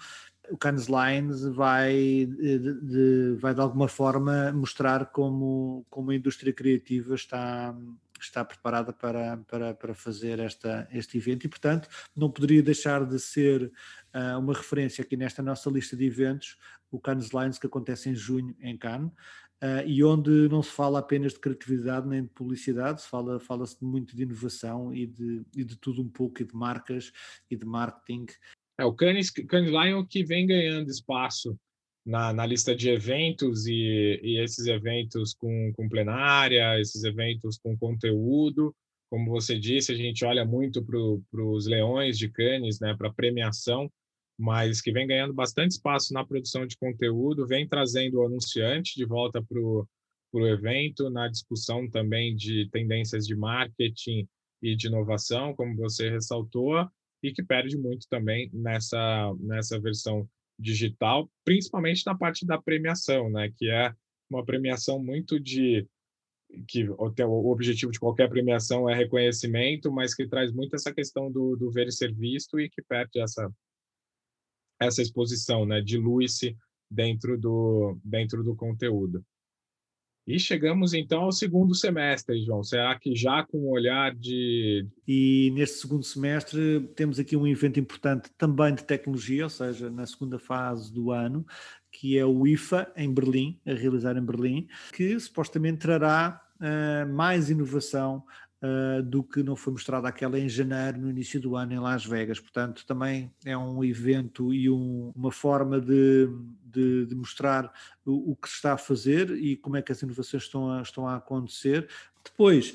o 0.52 0.58
Cannes 0.58 0.88
Lines 0.88 1.44
vai 1.46 1.94
de, 2.26 2.60
de, 2.60 3.38
vai 3.40 3.54
de 3.54 3.62
alguma 3.62 3.88
forma 3.88 4.52
mostrar 4.52 5.06
como, 5.06 5.86
como 5.90 6.12
a 6.12 6.16
indústria 6.16 6.52
criativa 6.52 7.16
está, 7.16 7.76
está 8.24 8.44
preparada 8.44 8.94
para, 8.94 9.38
para, 9.38 9.74
para 9.74 9.94
fazer 9.94 10.40
esta, 10.40 10.88
este 10.92 11.18
evento 11.18 11.46
e, 11.46 11.50
portanto, 11.50 11.88
não 12.16 12.30
poderia 12.30 12.62
deixar 12.64 13.06
de 13.06 13.20
ser 13.20 13.72
uh, 14.14 14.40
uma 14.40 14.54
referência 14.54 15.02
aqui 15.02 15.18
nesta 15.18 15.42
nossa 15.42 15.70
lista 15.70 15.96
de 15.96 16.06
eventos, 16.06 16.58
o 16.90 17.00
Cannes 17.00 17.30
Lines, 17.32 17.58
que 17.58 17.68
acontece 17.68 18.10
em 18.10 18.16
junho 18.16 18.56
em 18.60 18.78
Cannes, 18.78 19.12
uh, 19.64 19.86
e 19.86 20.04
onde 20.04 20.50
não 20.50 20.62
se 20.62 20.72
fala 20.72 21.00
apenas 21.00 21.34
de 21.34 21.40
criatividade 21.40 22.08
nem 22.08 22.24
de 22.24 22.30
publicidade, 22.30 23.02
se 23.02 23.08
fala, 23.08 23.40
fala-se 23.40 23.84
muito 23.84 24.16
de 24.16 24.24
inovação 24.24 24.94
e 24.94 25.06
de, 25.08 25.46
e 25.56 25.64
de 25.64 25.76
tudo 25.78 26.02
um 26.02 26.10
pouco, 26.10 26.42
e 26.42 26.46
de 26.46 26.56
marcas 26.56 27.12
e 27.50 27.56
de 27.56 27.66
marketing. 27.66 28.26
É, 28.80 28.86
o 28.86 28.94
Cannes, 28.94 29.30
Cannes 29.30 29.70
Lion 29.70 30.06
que 30.06 30.24
vem 30.24 30.48
ganhando 30.48 30.90
espaço 30.90 31.58
na, 32.06 32.34
na 32.34 32.46
lista 32.46 32.76
de 32.76 32.90
eventos 32.90 33.66
e, 33.68 34.20
e 34.24 34.40
esses 34.44 34.66
eventos 34.68 35.34
com, 35.34 35.72
com 35.74 35.88
plenária, 35.88 36.80
esses 36.80 37.04
eventos 37.04 37.58
com 37.58 37.78
conteúdo. 37.78 38.76
Como 39.10 39.30
você 39.30 39.60
disse, 39.60 39.92
a 39.92 39.96
gente 39.96 40.24
olha 40.26 40.46
muito 40.46 40.84
para 40.84 41.44
os 41.44 41.68
leões 41.68 42.18
de 42.18 42.30
Cannes, 42.30 42.80
né, 42.80 42.96
para 42.98 43.14
premiação, 43.14 43.92
mas 44.40 44.82
que 44.82 44.92
vem 44.92 45.06
ganhando 45.06 45.34
bastante 45.34 45.72
espaço 45.72 46.14
na 46.14 46.26
produção 46.26 46.66
de 46.66 46.78
conteúdo, 46.78 47.46
vem 47.46 47.68
trazendo 47.68 48.18
o 48.18 48.26
anunciante 48.26 48.96
de 48.96 49.06
volta 49.06 49.44
para 49.44 49.60
o 49.60 50.48
evento, 50.48 51.10
na 51.10 51.28
discussão 51.28 51.90
também 51.90 52.36
de 52.36 52.70
tendências 52.72 53.28
de 53.28 53.36
marketing 53.36 54.28
e 54.62 54.76
de 54.76 54.88
inovação, 54.88 55.54
como 55.54 55.76
você 55.76 56.10
ressaltou, 56.10 56.88
e 57.22 57.32
que 57.32 57.44
perde 57.44 57.78
muito 57.78 58.08
também 58.10 58.50
nessa, 58.54 59.34
nessa 59.40 59.80
versão 59.80 60.28
digital, 60.62 61.30
principalmente 61.44 62.06
na 62.06 62.16
parte 62.16 62.46
da 62.46 62.62
premiação, 62.62 63.30
né, 63.30 63.52
que 63.58 63.70
é 63.70 63.94
uma 64.30 64.46
premiação 64.46 65.04
muito 65.04 65.40
de 65.40 65.88
que 66.68 66.88
o 66.90 67.52
objetivo 67.52 67.92
de 67.92 68.00
qualquer 68.00 68.30
premiação 68.30 68.90
é 68.90 68.94
reconhecimento, 68.94 69.92
mas 69.92 70.14
que 70.14 70.28
traz 70.28 70.52
muito 70.52 70.76
essa 70.76 70.94
questão 70.94 71.32
do, 71.32 71.56
do 71.56 71.72
ver 71.72 71.88
e 71.88 71.92
ser 71.92 72.14
visto 72.14 72.60
e 72.60 72.70
que 72.70 72.82
perde 72.82 73.22
essa 73.22 73.50
essa 74.80 75.02
exposição, 75.02 75.66
né, 75.66 75.80
dilui-se 75.80 76.58
dentro 76.90 77.38
do 77.40 77.98
dentro 78.04 78.44
do 78.44 78.56
conteúdo. 78.56 79.24
E 80.26 80.40
chegamos 80.40 80.94
então 80.94 81.24
ao 81.24 81.32
segundo 81.32 81.74
semestre, 81.74 82.44
João. 82.44 82.64
Será 82.64 82.98
que 82.98 83.16
já 83.16 83.44
com 83.44 83.58
o 83.58 83.72
olhar 83.72 84.14
de. 84.14 84.86
E 85.08 85.52
neste 85.56 85.80
segundo 85.80 86.04
semestre 86.04 86.88
temos 86.96 87.20
aqui 87.20 87.36
um 87.36 87.48
evento 87.48 87.80
importante 87.80 88.30
também 88.38 88.76
de 88.76 88.84
tecnologia, 88.84 89.46
ou 89.46 89.50
seja, 89.50 89.90
na 89.90 90.06
segunda 90.06 90.38
fase 90.38 90.94
do 90.94 91.12
ano, 91.12 91.46
que 91.92 92.18
é 92.18 92.26
o 92.26 92.46
IFA 92.46 92.92
em 92.96 93.12
Berlim, 93.12 93.60
a 93.66 93.74
realizar 93.74 94.16
em 94.16 94.24
Berlim, 94.24 94.68
que 94.94 95.20
supostamente 95.20 95.80
trará 95.80 96.40
uh, 96.62 97.12
mais 97.14 97.50
inovação 97.50 98.24
uh, 98.62 99.02
do 99.04 99.24
que 99.24 99.44
não 99.44 99.56
foi 99.56 99.74
mostrado 99.74 100.08
aquela 100.08 100.40
em 100.40 100.48
janeiro, 100.48 101.00
no 101.00 101.10
início 101.10 101.40
do 101.40 101.56
ano, 101.56 101.74
em 101.74 101.80
Las 101.80 102.06
Vegas. 102.06 102.40
Portanto, 102.40 102.86
também 102.86 103.32
é 103.46 103.58
um 103.58 103.84
evento 103.84 104.54
e 104.54 104.70
um, 104.70 105.12
uma 105.16 105.32
forma 105.32 105.80
de, 105.80 106.30
de, 106.64 107.06
de 107.08 107.16
mostrar 107.16 107.72
o, 108.06 108.32
o, 108.32 108.36
que 108.36 108.48
se 108.48 108.56
está 108.56 108.74
a 108.74 108.78
fazer 108.78 109.32
e 109.32 109.56
como 109.58 109.78
é 109.78 109.82
que 109.82 109.92
as 109.92 110.02
inovações 110.02 110.44
estão 110.44 110.72
a, 110.72 110.82
estão 110.82 111.08
a 111.08 111.16
acontecer. 111.16 111.88
Depois, 112.24 112.72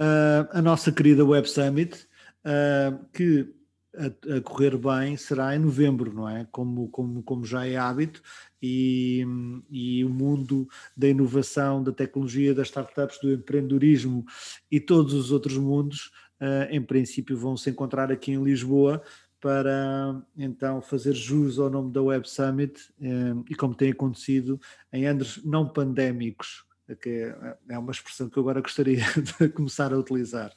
uh, 0.00 0.48
a 0.50 0.60
nossa 0.60 0.90
querida 0.90 1.24
Web 1.24 1.48
Summit, 1.48 2.06
uh, 2.44 3.04
que 3.12 3.54
a, 3.96 4.36
a, 4.36 4.40
correr 4.40 4.76
bem 4.76 5.16
será 5.16 5.54
em 5.54 5.58
novembro, 5.58 6.12
não 6.12 6.28
é? 6.28 6.46
Como, 6.50 6.88
como, 6.88 7.22
como 7.22 7.44
já 7.44 7.66
é 7.66 7.76
hábito, 7.76 8.22
e, 8.62 9.24
e, 9.70 10.04
o 10.04 10.08
mundo 10.08 10.68
da 10.96 11.08
inovação, 11.08 11.82
da 11.82 11.92
tecnologia, 11.92 12.54
das 12.54 12.68
startups, 12.68 13.18
do 13.20 13.32
empreendedorismo 13.32 14.24
e 14.70 14.78
todos 14.78 15.14
os 15.14 15.30
outros 15.32 15.56
mundos, 15.56 16.10
uh, 16.40 16.70
em 16.70 16.82
princípio, 16.82 17.36
vão 17.36 17.56
se 17.56 17.70
encontrar 17.70 18.10
aqui 18.12 18.32
em 18.32 18.42
Lisboa 18.42 19.02
para 19.40 20.22
então 20.36 20.82
fazer 20.82 21.14
jus 21.14 21.58
ao 21.58 21.70
nome 21.70 21.92
da 21.92 22.02
Web 22.02 22.28
Summit 22.28 22.78
uh, 23.00 23.44
e 23.48 23.54
como 23.54 23.74
tem 23.74 23.90
acontecido 23.92 24.60
em 24.92 25.06
anos 25.06 25.42
não 25.44 25.66
pandémicos 25.66 26.69
que 26.96 27.08
é, 27.08 27.56
é 27.70 27.78
uma 27.78 27.92
expressão 27.92 28.28
que 28.28 28.36
eu 28.36 28.42
agora 28.42 28.60
gostaria 28.60 29.04
de 29.38 29.48
começar 29.50 29.92
a 29.92 29.98
utilizar. 29.98 30.52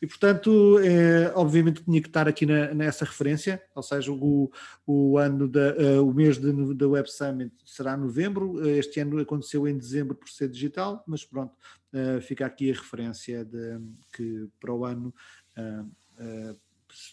E, 0.00 0.06
portanto, 0.06 0.78
é, 0.80 1.32
obviamente 1.34 1.82
tinha 1.84 2.00
que 2.00 2.08
estar 2.08 2.28
aqui 2.28 2.46
na, 2.46 2.74
nessa 2.74 3.04
referência, 3.04 3.62
ou 3.74 3.82
seja, 3.82 4.12
o, 4.12 4.50
o 4.86 5.18
ano 5.18 5.48
da, 5.48 5.74
uh, 5.74 6.08
o 6.08 6.12
mês 6.12 6.38
da 6.38 6.88
Web 6.88 7.10
Summit 7.10 7.54
será 7.64 7.96
novembro, 7.96 8.66
este 8.68 9.00
ano 9.00 9.18
aconteceu 9.20 9.66
em 9.68 9.76
dezembro 9.76 10.14
por 10.14 10.28
ser 10.28 10.48
digital, 10.48 11.02
mas 11.06 11.24
pronto, 11.24 11.54
uh, 11.92 12.20
fica 12.20 12.46
aqui 12.46 12.70
a 12.70 12.74
referência 12.74 13.44
de 13.44 13.80
que 14.12 14.48
para 14.60 14.72
o 14.72 14.84
ano 14.84 15.14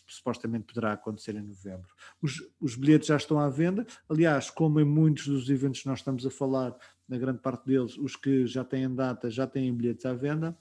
supostamente 0.07 0.65
poderá 0.65 0.93
acontecer 0.93 1.35
em 1.35 1.41
novembro. 1.41 1.87
Os, 2.21 2.41
os, 2.59 2.75
bilhetes 2.75 3.07
já 3.07 3.17
estão 3.17 3.39
à 3.39 3.49
venda, 3.49 3.85
aliás, 4.07 4.49
como 4.49 4.79
em 4.79 4.85
muitos 4.85 5.27
dos 5.27 5.49
eventos 5.49 5.81
que 5.81 5.87
nós 5.87 5.99
estamos 5.99 6.25
a 6.25 6.29
falar, 6.29 6.75
na 7.11 7.17
grande 7.17 7.39
parte 7.39 7.65
deles, 7.65 7.97
os 7.97 8.15
que 8.15 8.47
já 8.47 8.63
têm 8.63 8.95
data 8.95 9.29
já 9.29 9.45
têm 9.45 9.75
bilhetes 9.75 10.05
à 10.05 10.13
venda 10.13 10.57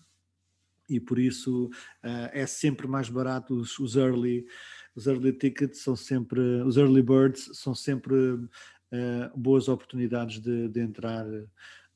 e 0.89 0.99
por 0.99 1.17
isso 1.17 1.67
uh, 2.03 2.29
é 2.33 2.45
sempre 2.45 2.89
mais 2.89 3.09
barato 3.09 3.55
os, 3.55 3.79
os, 3.79 3.95
early 3.95 4.45
os 4.97 5.07
early 5.07 5.33
tickets 5.33 5.81
são 5.81 5.95
sempre 5.95 6.41
os 6.63 6.77
early 6.77 7.03
birds 7.03 7.51
são 7.53 7.73
sempre 7.73 8.15
uh, 8.15 8.51
boas 9.37 9.69
oportunidades 9.69 10.41
de, 10.41 10.69
de 10.69 10.81
entrar 10.81 11.25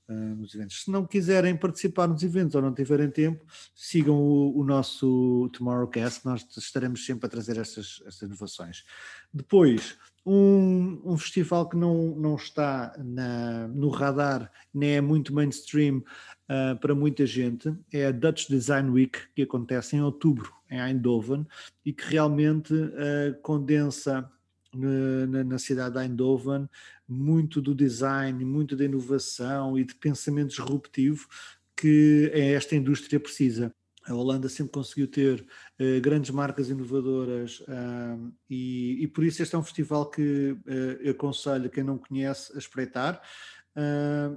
nos 0.09 0.55
eventos. 0.55 0.83
Se 0.83 0.91
não 0.91 1.07
quiserem 1.07 1.57
participar 1.57 2.07
nos 2.07 2.23
eventos 2.23 2.55
ou 2.55 2.63
não 2.63 2.75
tiverem 2.75 3.11
tempo, 3.11 3.45
sigam 3.75 4.17
o, 4.17 4.59
o 4.59 4.65
nosso 4.65 5.49
Tomorrowcast, 5.53 6.25
nós 6.25 6.47
estaremos 6.57 7.05
sempre 7.05 7.27
a 7.27 7.29
trazer 7.29 7.57
essas, 7.57 8.03
essas 8.07 8.23
inovações. 8.23 8.85
Depois, 9.33 9.97
um, 10.27 11.01
um, 11.05 11.19
festival 11.19 11.69
que 11.69 11.77
não, 11.77 12.15
não 12.17 12.37
está 12.37 12.95
na, 12.99 13.69
no 13.69 13.89
radar, 13.89 14.51
nem 14.73 14.97
é 14.97 15.01
muito 15.01 15.35
mainstream 15.35 15.99
uh, 15.99 16.79
para 16.81 16.95
muita 16.95 17.27
gente, 17.27 17.75
é 17.93 18.07
a 18.07 18.13
Dutch 18.13 18.49
Design 18.49 18.91
Week, 18.91 19.19
que 19.35 19.43
acontece 19.43 19.97
em 19.97 20.03
outubro, 20.03 20.53
em 20.71 20.81
Eindhoven, 20.81 21.47
e 21.85 21.93
que 21.93 22.05
realmente 22.05 22.73
uh, 22.73 23.41
condensa 23.43 24.31
na, 24.77 25.59
cidade 25.59 25.95
de 25.95 26.01
Eindhoven 26.03 26.69
muito 27.09 27.61
do 27.61 27.75
design, 27.75 28.45
muito 28.45 28.77
da 28.77 28.85
inovação 28.85 29.79
e 29.79 29.85
de 29.85 29.95
pensamento 29.95 30.49
disruptivo 30.49 31.29
que 31.77 32.31
esta 32.33 32.75
indústria 32.75 33.21
precisa. 33.21 33.75
A 34.07 34.15
Holanda 34.15 34.49
sempre 34.49 34.73
conseguiu 34.73 35.09
ter 35.09 35.41
uh, 35.41 36.01
grandes 36.01 36.31
marcas 36.31 36.69
inovadoras 36.69 37.61
uh, 37.61 38.33
e, 38.51 39.03
e, 39.03 39.09
por 39.09 39.25
isso 39.25 39.43
este 39.43 39.55
é 39.55 39.59
um 39.59 39.63
festival 39.63 40.11
que 40.11 40.53
uh, 40.53 41.01
eu 41.01 41.13
aconselho 41.13 41.71
quem 41.71 41.83
não 41.83 41.97
conhece 41.97 42.55
a 42.55 42.59
espreitar 42.59 43.21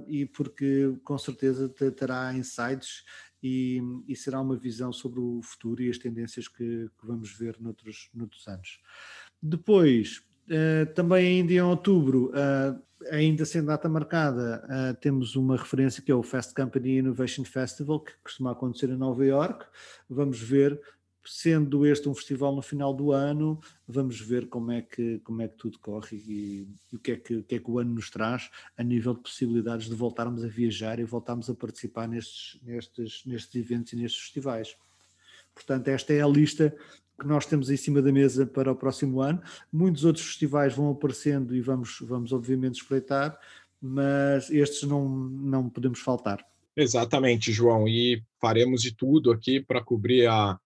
e 0.08 0.26
porque 0.26 0.98
com 1.04 1.16
certeza 1.16 1.68
terá 1.68 2.34
insights 2.34 3.04
e, 3.40 3.80
e, 4.08 4.16
será 4.16 4.40
uma 4.40 4.56
visão 4.56 4.92
sobre 4.92 5.20
o 5.20 5.40
futuro 5.44 5.80
e 5.80 5.88
as 5.88 5.96
tendências 5.96 6.48
que, 6.48 6.90
que 6.98 7.06
vamos 7.06 7.30
ver 7.38 7.56
noutros, 7.60 8.10
noutros 8.12 8.48
anos. 8.48 8.80
Depois, 9.40 10.20
Uh, 10.20 10.27
também 10.94 11.40
ainda 11.40 11.52
em 11.52 11.60
outubro, 11.60 12.30
uh, 12.30 12.80
ainda 13.10 13.44
sem 13.44 13.64
data 13.64 13.88
marcada, 13.88 14.64
uh, 14.64 15.00
temos 15.00 15.36
uma 15.36 15.56
referência 15.56 16.02
que 16.02 16.10
é 16.10 16.14
o 16.14 16.22
Fast 16.22 16.54
Company 16.54 16.98
Innovation 16.98 17.44
Festival, 17.44 18.00
que 18.00 18.12
costuma 18.22 18.52
acontecer 18.52 18.90
em 18.90 18.96
Nova 18.96 19.24
York. 19.24 19.66
Vamos 20.08 20.40
ver, 20.40 20.80
sendo 21.24 21.86
este 21.86 22.08
um 22.08 22.14
festival 22.14 22.54
no 22.54 22.62
final 22.62 22.92
do 22.92 23.12
ano, 23.12 23.60
vamos 23.86 24.20
ver 24.20 24.48
como 24.48 24.72
é 24.72 24.82
que, 24.82 25.18
como 25.20 25.42
é 25.42 25.48
que 25.48 25.56
tudo 25.56 25.78
corre 25.78 26.16
e, 26.16 26.68
e 26.92 26.96
o, 26.96 26.98
que 26.98 27.12
é 27.12 27.16
que, 27.16 27.36
o 27.36 27.42
que 27.42 27.54
é 27.56 27.58
que 27.58 27.70
o 27.70 27.78
ano 27.78 27.94
nos 27.94 28.10
traz 28.10 28.50
a 28.76 28.82
nível 28.82 29.14
de 29.14 29.20
possibilidades 29.20 29.88
de 29.88 29.94
voltarmos 29.94 30.44
a 30.44 30.48
viajar 30.48 30.98
e 30.98 31.04
voltarmos 31.04 31.48
a 31.50 31.54
participar 31.54 32.08
nestes, 32.08 32.60
nestes, 32.62 33.22
nestes 33.26 33.54
eventos 33.54 33.92
e 33.92 33.96
nestes 33.96 34.22
festivais. 34.22 34.76
Portanto, 35.54 35.88
esta 35.88 36.12
é 36.12 36.22
a 36.22 36.28
lista 36.28 36.74
que 37.18 37.26
nós 37.26 37.46
temos 37.46 37.68
em 37.70 37.76
cima 37.76 38.00
da 38.00 38.12
mesa 38.12 38.46
para 38.46 38.70
o 38.70 38.76
próximo 38.76 39.20
ano. 39.20 39.42
Muitos 39.72 40.04
outros 40.04 40.24
festivais 40.24 40.74
vão 40.74 40.90
aparecendo 40.90 41.54
e 41.54 41.60
vamos, 41.60 41.98
vamos 42.02 42.32
obviamente 42.32 42.80
espreitar, 42.80 43.38
mas 43.80 44.50
estes 44.50 44.88
não, 44.88 45.08
não 45.08 45.68
podemos 45.68 46.00
faltar. 46.00 46.44
Exatamente, 46.76 47.52
João, 47.52 47.88
e 47.88 48.22
faremos 48.40 48.80
de 48.82 48.94
tudo 48.94 49.32
aqui 49.32 49.60
para 49.60 49.82
cobrir 49.82 50.28
a, 50.28 50.58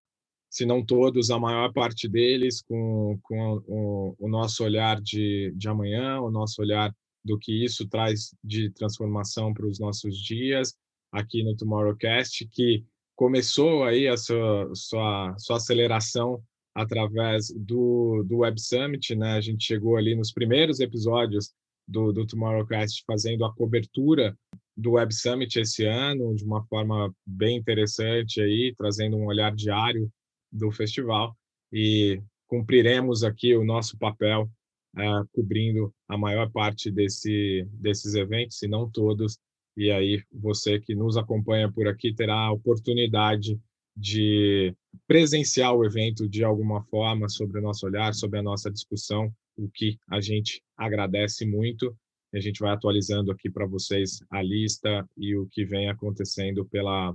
se 0.50 0.66
não 0.66 0.84
todos, 0.84 1.30
a 1.30 1.38
maior 1.38 1.72
parte 1.72 2.06
deles 2.06 2.60
com, 2.60 3.18
com 3.22 3.62
o, 3.66 4.14
o 4.18 4.28
nosso 4.28 4.62
olhar 4.62 5.00
de, 5.00 5.50
de 5.56 5.68
amanhã, 5.68 6.20
o 6.20 6.30
nosso 6.30 6.60
olhar 6.60 6.94
do 7.24 7.38
que 7.38 7.64
isso 7.64 7.88
traz 7.88 8.34
de 8.44 8.68
transformação 8.70 9.54
para 9.54 9.66
os 9.66 9.78
nossos 9.78 10.18
dias 10.18 10.76
aqui 11.10 11.42
no 11.42 11.56
Tomorrowcast, 11.56 12.46
que 12.48 12.84
começou 13.14 13.84
aí 13.84 14.08
a 14.08 14.16
sua, 14.16 14.70
sua, 14.74 15.34
sua 15.38 15.56
aceleração 15.56 16.42
através 16.74 17.52
do, 17.54 18.24
do 18.26 18.38
Web 18.38 18.60
Summit, 18.60 19.14
né? 19.14 19.32
A 19.32 19.40
gente 19.40 19.64
chegou 19.64 19.96
ali 19.96 20.14
nos 20.14 20.32
primeiros 20.32 20.80
episódios 20.80 21.52
do, 21.86 22.12
do 22.12 22.26
Tomorrowcast 22.26 23.04
fazendo 23.06 23.44
a 23.44 23.52
cobertura 23.54 24.36
do 24.76 24.92
Web 24.92 25.14
Summit 25.14 25.58
esse 25.58 25.84
ano, 25.84 26.34
de 26.34 26.44
uma 26.44 26.64
forma 26.66 27.14
bem 27.26 27.58
interessante 27.58 28.40
aí, 28.40 28.74
trazendo 28.76 29.16
um 29.16 29.26
olhar 29.26 29.54
diário 29.54 30.10
do 30.50 30.70
festival 30.70 31.36
e 31.72 32.20
cumpriremos 32.46 33.22
aqui 33.22 33.54
o 33.54 33.64
nosso 33.64 33.98
papel 33.98 34.50
uh, 34.96 35.26
cobrindo 35.32 35.92
a 36.08 36.16
maior 36.16 36.50
parte 36.50 36.90
desse, 36.90 37.66
desses 37.72 38.14
eventos, 38.14 38.58
se 38.58 38.68
não 38.68 38.90
todos, 38.90 39.38
e 39.76 39.90
aí 39.90 40.22
você 40.32 40.78
que 40.78 40.94
nos 40.94 41.16
acompanha 41.16 41.70
por 41.70 41.88
aqui 41.88 42.14
terá 42.14 42.34
a 42.34 42.52
oportunidade 42.52 43.60
de 43.96 44.74
presenciar 45.06 45.74
o 45.74 45.84
evento 45.84 46.28
de 46.28 46.44
alguma 46.44 46.82
forma 46.84 47.28
sobre 47.28 47.58
o 47.58 47.62
nosso 47.62 47.86
olhar, 47.86 48.14
sobre 48.14 48.38
a 48.38 48.42
nossa 48.42 48.70
discussão, 48.70 49.32
o 49.56 49.68
que 49.68 49.98
a 50.08 50.20
gente 50.20 50.62
agradece 50.76 51.46
muito. 51.46 51.96
A 52.34 52.40
gente 52.40 52.60
vai 52.60 52.72
atualizando 52.72 53.30
aqui 53.30 53.50
para 53.50 53.66
vocês 53.66 54.22
a 54.30 54.42
lista 54.42 55.06
e 55.16 55.36
o 55.36 55.46
que 55.46 55.64
vem 55.64 55.90
acontecendo 55.90 56.64
pela, 56.64 57.14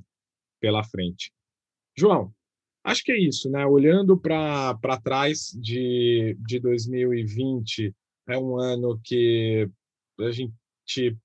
pela 0.60 0.84
frente. 0.84 1.32
João, 1.98 2.32
acho 2.84 3.04
que 3.04 3.12
é 3.12 3.20
isso, 3.20 3.50
né? 3.50 3.66
Olhando 3.66 4.16
para 4.16 5.02
trás 5.04 5.52
de, 5.60 6.38
de 6.40 6.60
2020, 6.60 7.96
é 8.28 8.38
um 8.38 8.58
ano 8.58 9.00
que 9.04 9.68
a 10.20 10.30
gente 10.30 11.18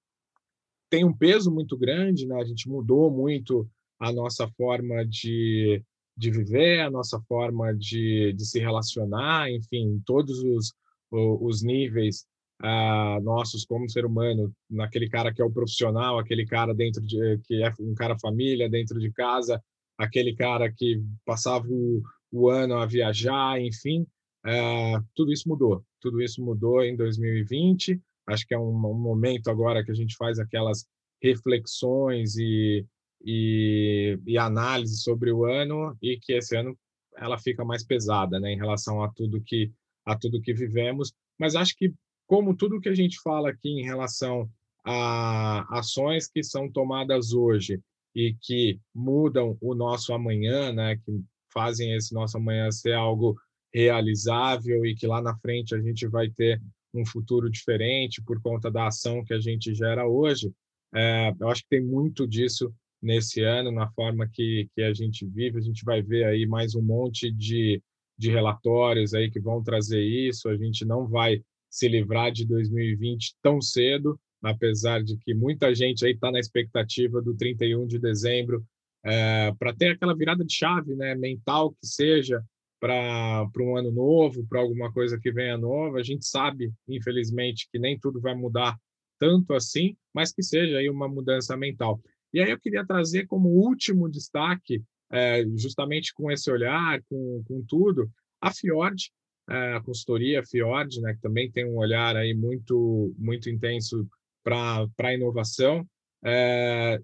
tem 0.93 1.07
um 1.07 1.17
peso 1.17 1.51
muito 1.51 1.75
grande, 1.75 2.27
né? 2.27 2.39
A 2.39 2.45
gente 2.45 2.69
mudou 2.69 3.11
muito 3.11 3.67
a 3.99 4.13
nossa 4.13 4.47
forma 4.47 5.07
de, 5.07 5.83
de 6.15 6.31
viver, 6.31 6.81
a 6.81 6.91
nossa 6.91 7.19
forma 7.23 7.75
de, 7.75 8.35
de 8.35 8.45
se 8.45 8.59
relacionar, 8.61 9.51
enfim, 9.51 10.03
todos 10.05 10.43
os, 10.43 10.75
os 11.11 11.63
níveis 11.63 12.27
uh, 12.61 13.23
nossos 13.23 13.65
como 13.65 13.89
ser 13.89 14.05
humano, 14.05 14.53
naquele 14.69 15.09
cara 15.09 15.33
que 15.33 15.41
é 15.41 15.45
o 15.47 15.51
profissional, 15.51 16.19
aquele 16.19 16.45
cara 16.45 16.75
dentro 16.75 17.01
de 17.01 17.39
que 17.45 17.63
é 17.63 17.73
um 17.81 17.95
cara 17.95 18.19
família 18.19 18.69
dentro 18.69 19.01
de 19.01 19.11
casa, 19.11 19.65
aquele 19.97 20.37
cara 20.37 20.71
que 20.71 21.03
passava 21.25 21.67
o, 21.71 22.03
o 22.31 22.51
ano 22.51 22.75
a 22.75 22.85
viajar, 22.85 23.59
enfim, 23.59 24.03
uh, 24.45 25.03
tudo 25.15 25.33
isso 25.33 25.49
mudou. 25.49 25.83
Tudo 26.03 26.21
isso 26.21 26.45
mudou 26.45 26.85
em 26.85 26.95
2020. 26.95 27.99
Acho 28.27 28.47
que 28.47 28.55
é 28.55 28.59
um, 28.59 28.71
um 28.71 28.99
momento 28.99 29.49
agora 29.49 29.85
que 29.85 29.91
a 29.91 29.95
gente 29.95 30.17
faz 30.17 30.39
aquelas 30.39 30.87
reflexões 31.23 32.37
e, 32.37 32.87
e, 33.25 34.19
e 34.27 34.39
análise 34.39 35.01
sobre 35.03 35.33
o 35.33 35.45
ano 35.45 35.97
e 36.03 36.19
que 36.21 36.33
esse 36.33 36.57
ano 36.57 36.77
ela 37.17 37.39
fica 37.39 37.65
mais 37.65 37.85
pesada, 37.85 38.41
né, 38.41 38.53
em 38.53 38.57
relação 38.57 39.03
a 39.03 39.13
tudo 39.13 39.43
que 39.43 39.71
a 40.05 40.19
tudo 40.19 40.41
que 40.41 40.53
vivemos. 40.53 41.13
Mas 41.39 41.55
acho 41.55 41.77
que 41.77 41.93
como 42.27 42.57
tudo 42.57 42.81
que 42.81 42.89
a 42.89 42.95
gente 42.95 43.21
fala 43.21 43.51
aqui 43.51 43.69
em 43.69 43.85
relação 43.85 44.51
a 44.85 45.79
ações 45.79 46.29
que 46.29 46.43
são 46.43 46.71
tomadas 46.71 47.33
hoje 47.33 47.81
e 48.15 48.35
que 48.41 48.81
mudam 48.95 49.57
o 49.61 49.75
nosso 49.75 50.13
amanhã, 50.13 50.73
né, 50.73 50.97
que 50.97 51.23
fazem 51.53 51.95
esse 51.95 52.13
nosso 52.13 52.37
amanhã 52.37 52.71
ser 52.71 52.95
algo 52.95 53.37
realizável 53.73 54.85
e 54.85 54.95
que 54.95 55.07
lá 55.07 55.23
na 55.23 55.37
frente 55.39 55.75
a 55.75 55.81
gente 55.81 56.07
vai 56.07 56.29
ter 56.31 56.61
um 56.95 57.05
futuro 57.07 57.51
diferente 57.51 58.23
por 58.23 58.41
conta 58.41 58.71
da 58.71 58.87
ação 58.87 59.25
que 59.25 59.33
a 59.33 59.41
gente 59.41 59.75
gera 59.75 60.07
hoje. 60.07 60.53
É, 60.95 61.35
eu 61.41 61.49
acho 61.49 61.63
que 61.63 61.71
tem 61.71 61.83
muito 61.83 62.27
disso 62.27 62.73
nesse 63.01 63.43
ano, 63.43 63.73
na 63.73 63.91
forma 63.93 64.29
que, 64.29 64.69
que 64.75 64.83
a 64.83 64.93
gente 64.93 65.27
vive. 65.27 65.59
A 65.59 65.63
gente 65.63 65.85
vai 65.85 66.03
ver 66.03 66.25
aí 66.25 66.47
mais 66.47 66.75
um 66.75 66.83
monte 66.83 67.31
de, 67.31 67.83
de 68.17 68.31
relatórios 68.31 69.15
aí 69.15 69.31
que 69.31 69.41
vão 69.41 69.63
trazer 69.63 70.03
isso. 70.03 70.49
A 70.49 70.57
gente 70.57 70.85
não 70.85 71.09
vai 71.09 71.43
se 71.69 71.89
livrar 71.89 72.31
de 72.31 72.47
2020 72.47 73.35
tão 73.43 73.61
cedo, 73.61 74.21
apesar 74.43 75.03
de 75.03 75.17
que 75.17 75.33
muita 75.33 75.75
gente 75.75 76.05
aí 76.05 76.13
está 76.13 76.31
na 76.31 76.39
expectativa 76.39 77.23
do 77.23 77.35
31 77.35 77.87
de 77.87 77.99
dezembro 77.99 78.65
é, 79.05 79.53
para 79.59 79.75
ter 79.75 79.93
aquela 79.93 80.15
virada 80.15 80.45
de 80.45 80.55
chave, 80.55 80.95
né, 80.95 81.15
mental 81.15 81.73
que 81.73 81.87
seja 81.87 82.45
para 82.83 83.49
um 83.61 83.77
ano 83.77 83.93
novo, 83.93 84.45
para 84.49 84.59
alguma 84.59 84.93
coisa 84.93 85.17
que 85.17 85.31
venha 85.31 85.57
nova. 85.57 85.99
A 85.99 86.03
gente 86.03 86.27
sabe, 86.27 86.73
infelizmente, 86.89 87.69
que 87.71 87.79
nem 87.79 87.97
tudo 87.97 88.21
vai 88.21 88.35
mudar 88.35 88.77
tanto 89.21 89.55
assim, 89.55 89.97
mas 90.13 90.33
que 90.33 90.43
seja 90.43 90.79
aí 90.79 90.91
uma 90.91 91.09
mudança 91.09 91.57
mental. 91.57 92.01
E 92.35 92.41
aí 92.41 92.51
eu 92.51 92.59
queria 92.59 92.85
trazer 92.85 93.27
como 93.27 93.51
último 93.51 94.11
destaque, 94.11 94.83
é, 95.13 95.45
justamente 95.57 96.13
com 96.13 96.29
esse 96.29 96.51
olhar, 96.51 97.01
com, 97.09 97.45
com 97.47 97.65
tudo, 97.69 98.11
a 98.41 98.53
Fjord, 98.53 99.13
a 99.47 99.81
consultoria 99.83 100.43
Fiord, 100.45 101.01
né, 101.01 101.15
que 101.15 101.21
também 101.21 101.53
tem 101.53 101.65
um 101.65 101.77
olhar 101.77 102.17
aí 102.17 102.35
muito 102.35 103.15
muito 103.17 103.49
intenso 103.49 104.09
para 104.43 104.89
a 104.99 105.15
inovação, 105.15 105.87
é, 106.25 106.99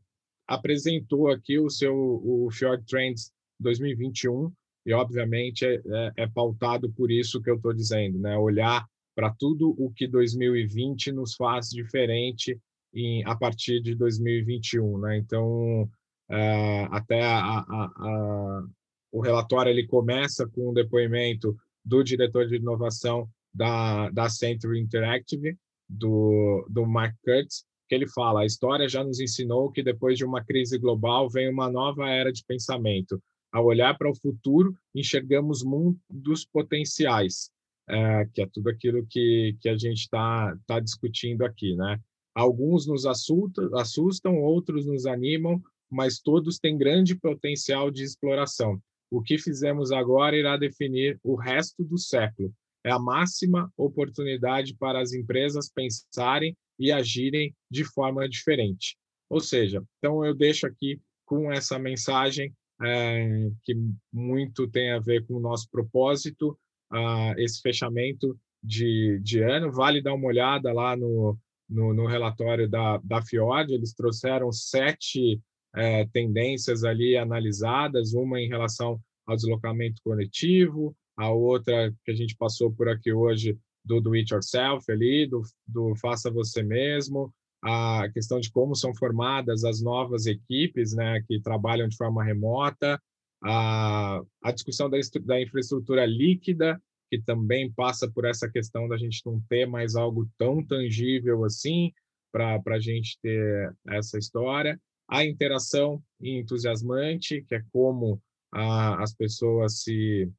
apresentou 0.44 1.30
aqui 1.30 1.58
o 1.58 1.70
seu 1.70 1.94
o 1.94 2.48
Fjord 2.50 2.84
Trends 2.84 3.30
2021 3.60 4.50
e 4.84 4.92
obviamente 4.92 5.64
é, 5.64 5.74
é, 5.74 6.12
é 6.18 6.26
pautado 6.26 6.90
por 6.90 7.10
isso 7.10 7.40
que 7.42 7.50
eu 7.50 7.56
estou 7.56 7.72
dizendo, 7.72 8.18
né, 8.18 8.36
olhar 8.36 8.86
para 9.14 9.34
tudo 9.36 9.74
o 9.78 9.90
que 9.90 10.06
2020 10.06 11.12
nos 11.12 11.34
faz 11.34 11.68
diferente 11.70 12.58
em, 12.94 13.24
a 13.24 13.34
partir 13.34 13.80
de 13.80 13.94
2021, 13.94 14.98
né? 15.00 15.18
Então 15.18 15.90
é, 16.30 16.86
até 16.90 17.22
a, 17.22 17.38
a, 17.38 17.92
a, 17.96 18.66
o 19.10 19.20
relatório 19.20 19.70
ele 19.70 19.86
começa 19.86 20.46
com 20.46 20.70
um 20.70 20.72
depoimento 20.74 21.56
do 21.84 22.02
diretor 22.02 22.46
de 22.46 22.56
inovação 22.56 23.28
da, 23.52 24.10
da 24.10 24.28
Century 24.28 24.78
Interactive, 24.78 25.56
do, 25.88 26.66
do 26.68 26.86
Mark 26.86 27.14
Kurtz, 27.24 27.64
que 27.88 27.94
ele 27.94 28.06
fala: 28.06 28.42
a 28.42 28.46
história 28.46 28.88
já 28.88 29.02
nos 29.02 29.20
ensinou 29.20 29.72
que 29.72 29.82
depois 29.82 30.18
de 30.18 30.24
uma 30.24 30.44
crise 30.44 30.78
global 30.78 31.28
vem 31.30 31.50
uma 31.50 31.70
nova 31.70 32.08
era 32.08 32.30
de 32.30 32.44
pensamento. 32.46 33.20
Ao 33.52 33.64
olhar 33.64 33.96
para 33.96 34.10
o 34.10 34.14
futuro, 34.14 34.76
enxergamos 34.94 35.62
mundos 35.62 36.44
potenciais, 36.44 37.50
é, 37.88 38.26
que 38.34 38.42
é 38.42 38.46
tudo 38.46 38.68
aquilo 38.68 39.06
que, 39.06 39.56
que 39.60 39.68
a 39.68 39.76
gente 39.76 40.00
está 40.00 40.56
tá 40.66 40.78
discutindo 40.80 41.42
aqui, 41.42 41.74
né? 41.74 41.98
Alguns 42.34 42.86
nos 42.86 43.06
assustam, 43.06 43.76
assustam, 43.76 44.36
outros 44.40 44.86
nos 44.86 45.06
animam, 45.06 45.60
mas 45.90 46.20
todos 46.20 46.58
têm 46.58 46.76
grande 46.76 47.14
potencial 47.14 47.90
de 47.90 48.04
exploração. 48.04 48.80
O 49.10 49.22
que 49.22 49.38
fizemos 49.38 49.90
agora 49.90 50.36
irá 50.36 50.56
definir 50.56 51.18
o 51.24 51.34
resto 51.34 51.82
do 51.82 51.98
século. 51.98 52.52
É 52.84 52.90
a 52.90 52.98
máxima 52.98 53.72
oportunidade 53.76 54.74
para 54.74 55.00
as 55.00 55.12
empresas 55.12 55.70
pensarem 55.70 56.56
e 56.78 56.92
agirem 56.92 57.54
de 57.70 57.84
forma 57.84 58.28
diferente. 58.28 58.96
Ou 59.28 59.40
seja, 59.40 59.82
então 59.98 60.24
eu 60.24 60.34
deixo 60.34 60.66
aqui 60.66 61.00
com 61.24 61.52
essa 61.52 61.78
mensagem 61.78 62.54
é, 62.82 63.50
que 63.64 63.74
muito 64.12 64.68
tem 64.68 64.92
a 64.92 64.98
ver 64.98 65.26
com 65.26 65.34
o 65.34 65.40
nosso 65.40 65.68
propósito, 65.70 66.58
uh, 66.92 67.38
esse 67.38 67.60
fechamento 67.60 68.38
de, 68.62 69.18
de 69.22 69.42
ano. 69.42 69.72
Vale 69.72 70.02
dar 70.02 70.14
uma 70.14 70.28
olhada 70.28 70.72
lá 70.72 70.96
no, 70.96 71.38
no, 71.68 71.92
no 71.92 72.06
relatório 72.06 72.68
da, 72.68 72.98
da 72.98 73.22
FIOD, 73.22 73.74
eles 73.74 73.92
trouxeram 73.92 74.50
sete 74.52 75.40
é, 75.74 76.06
tendências 76.06 76.84
ali 76.84 77.16
analisadas, 77.16 78.14
uma 78.14 78.40
em 78.40 78.48
relação 78.48 79.00
ao 79.26 79.36
deslocamento 79.36 80.00
coletivo, 80.02 80.96
a 81.16 81.30
outra 81.30 81.92
que 82.04 82.10
a 82.10 82.14
gente 82.14 82.34
passou 82.36 82.72
por 82.72 82.88
aqui 82.88 83.12
hoje 83.12 83.58
do 83.84 84.00
do 84.00 84.14
it 84.14 84.32
yourself 84.32 84.90
ali, 84.90 85.26
do, 85.26 85.42
do 85.66 85.94
faça 85.96 86.30
você 86.30 86.62
mesmo, 86.62 87.32
a 87.62 88.08
questão 88.12 88.38
de 88.40 88.50
como 88.50 88.74
são 88.74 88.94
formadas 88.94 89.64
as 89.64 89.82
novas 89.82 90.26
equipes, 90.26 90.94
né, 90.94 91.22
que 91.26 91.40
trabalham 91.40 91.88
de 91.88 91.96
forma 91.96 92.22
remota, 92.22 93.00
a, 93.42 94.20
a 94.42 94.52
discussão 94.52 94.88
da, 94.88 94.98
da 95.22 95.40
infraestrutura 95.40 96.06
líquida, 96.06 96.80
que 97.10 97.20
também 97.20 97.72
passa 97.72 98.10
por 98.10 98.24
essa 98.24 98.48
questão 98.48 98.86
da 98.86 98.96
gente 98.96 99.22
não 99.24 99.40
ter 99.48 99.66
mais 99.66 99.96
algo 99.96 100.28
tão 100.36 100.64
tangível 100.64 101.44
assim 101.44 101.92
para 102.30 102.60
a 102.66 102.78
gente 102.78 103.18
ter 103.20 103.74
essa 103.88 104.18
história, 104.18 104.78
a 105.08 105.24
interação 105.24 106.02
entusiasmante, 106.20 107.42
que 107.48 107.54
é 107.54 107.62
como 107.72 108.20
a, 108.52 109.02
as 109.02 109.14
pessoas 109.14 109.80
se, 109.80 110.30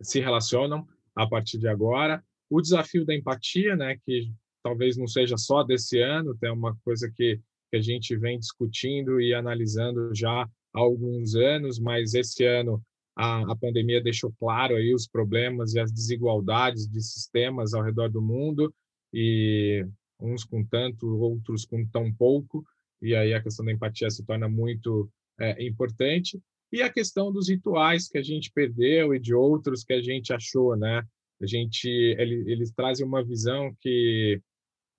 se 0.00 0.18
relacionam 0.20 0.86
a 1.14 1.26
partir 1.26 1.58
de 1.58 1.68
agora, 1.68 2.24
o 2.48 2.60
desafio 2.60 3.04
da 3.04 3.14
empatia, 3.14 3.76
né, 3.76 3.98
que 4.04 4.32
talvez 4.66 4.96
não 4.96 5.06
seja 5.06 5.36
só 5.36 5.62
desse 5.62 6.00
ano, 6.00 6.36
tem 6.36 6.50
uma 6.50 6.76
coisa 6.84 7.08
que, 7.14 7.40
que 7.70 7.76
a 7.76 7.80
gente 7.80 8.16
vem 8.16 8.36
discutindo 8.36 9.20
e 9.20 9.32
analisando 9.32 10.12
já 10.12 10.42
há 10.42 10.48
alguns 10.72 11.36
anos, 11.36 11.78
mas 11.78 12.14
esse 12.14 12.44
ano 12.44 12.82
a, 13.14 13.52
a 13.52 13.54
pandemia 13.54 14.02
deixou 14.02 14.34
claro 14.40 14.74
aí 14.74 14.92
os 14.92 15.06
problemas 15.06 15.74
e 15.74 15.78
as 15.78 15.92
desigualdades 15.92 16.88
de 16.88 17.00
sistemas 17.00 17.74
ao 17.74 17.84
redor 17.84 18.10
do 18.10 18.20
mundo 18.20 18.74
e 19.14 19.86
uns 20.20 20.42
com 20.42 20.64
tanto, 20.64 21.06
outros 21.16 21.64
com 21.64 21.86
tão 21.86 22.12
pouco, 22.12 22.64
e 23.00 23.14
aí 23.14 23.34
a 23.34 23.42
questão 23.42 23.64
da 23.64 23.70
empatia 23.70 24.10
se 24.10 24.26
torna 24.26 24.48
muito 24.48 25.08
é, 25.38 25.64
importante. 25.64 26.40
E 26.72 26.82
a 26.82 26.92
questão 26.92 27.30
dos 27.30 27.48
rituais 27.48 28.08
que 28.08 28.18
a 28.18 28.22
gente 28.22 28.50
perdeu 28.50 29.14
e 29.14 29.20
de 29.20 29.32
outros 29.32 29.84
que 29.84 29.92
a 29.92 30.02
gente 30.02 30.32
achou, 30.32 30.76
né? 30.76 31.06
A 31.40 31.46
gente, 31.46 31.88
ele, 31.88 32.50
eles 32.50 32.72
trazem 32.72 33.06
uma 33.06 33.22
visão 33.22 33.72
que, 33.80 34.40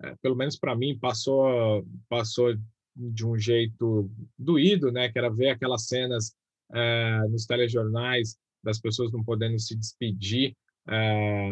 é, 0.02 0.16
pelo 0.22 0.36
menos 0.36 0.58
para 0.58 0.76
mim, 0.76 0.98
passou, 0.98 1.86
passou 2.08 2.56
de 2.96 3.26
um 3.26 3.38
jeito 3.38 4.10
doído, 4.38 4.92
né? 4.92 5.10
Que 5.10 5.18
era 5.18 5.30
ver 5.30 5.50
aquelas 5.50 5.88
cenas 5.88 6.36
é, 6.74 7.20
nos 7.30 7.46
telejornais 7.46 8.38
das 8.64 8.80
pessoas 8.80 9.12
não 9.12 9.24
podendo 9.24 9.60
se 9.60 9.76
despedir 9.76 10.56
é, 10.88 11.52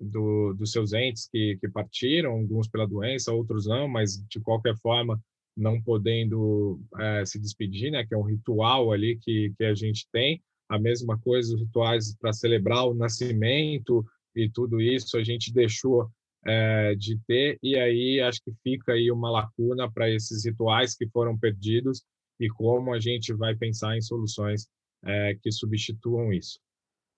do, 0.00 0.54
dos 0.54 0.72
seus 0.72 0.92
entes 0.92 1.28
que, 1.30 1.58
que 1.60 1.68
partiram, 1.68 2.32
alguns 2.32 2.68
pela 2.68 2.86
doença, 2.86 3.32
outros 3.32 3.66
não, 3.66 3.86
mas 3.86 4.16
de 4.28 4.40
qualquer 4.40 4.76
forma 4.78 5.20
não 5.56 5.80
podendo 5.82 6.80
é, 6.98 7.24
se 7.26 7.38
despedir, 7.38 7.90
né? 7.90 8.04
Que 8.06 8.14
é 8.14 8.18
um 8.18 8.22
ritual 8.22 8.92
ali 8.92 9.18
que, 9.18 9.52
que 9.56 9.64
a 9.64 9.74
gente 9.74 10.06
tem. 10.10 10.42
A 10.68 10.78
mesma 10.78 11.18
coisa, 11.18 11.54
os 11.54 11.60
rituais 11.60 12.16
para 12.16 12.32
celebrar 12.32 12.86
o 12.86 12.94
nascimento 12.94 14.04
e 14.34 14.48
tudo 14.48 14.80
isso 14.80 15.18
a 15.18 15.24
gente 15.24 15.52
deixou 15.52 16.08
é, 16.44 16.94
de 16.94 17.18
ter 17.26 17.58
e 17.62 17.76
aí 17.76 18.20
acho 18.20 18.40
que 18.42 18.52
fica 18.62 18.92
aí 18.92 19.10
uma 19.10 19.30
lacuna 19.30 19.90
para 19.90 20.08
esses 20.10 20.44
rituais 20.44 20.94
que 20.94 21.06
foram 21.08 21.38
perdidos 21.38 22.02
e 22.38 22.48
como 22.48 22.94
a 22.94 23.00
gente 23.00 23.32
vai 23.34 23.54
pensar 23.54 23.96
em 23.96 24.00
soluções 24.00 24.66
é, 25.04 25.36
que 25.42 25.52
substituam 25.52 26.32
isso. 26.32 26.58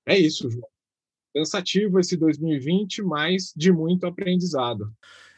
É 0.07 0.18
isso, 0.18 0.51
João. 0.51 0.68
Cansativo 1.35 1.99
esse 1.99 2.16
2020, 2.16 3.03
mas 3.03 3.53
de 3.57 3.73
muito 3.73 4.07
aprendizado. 4.07 4.93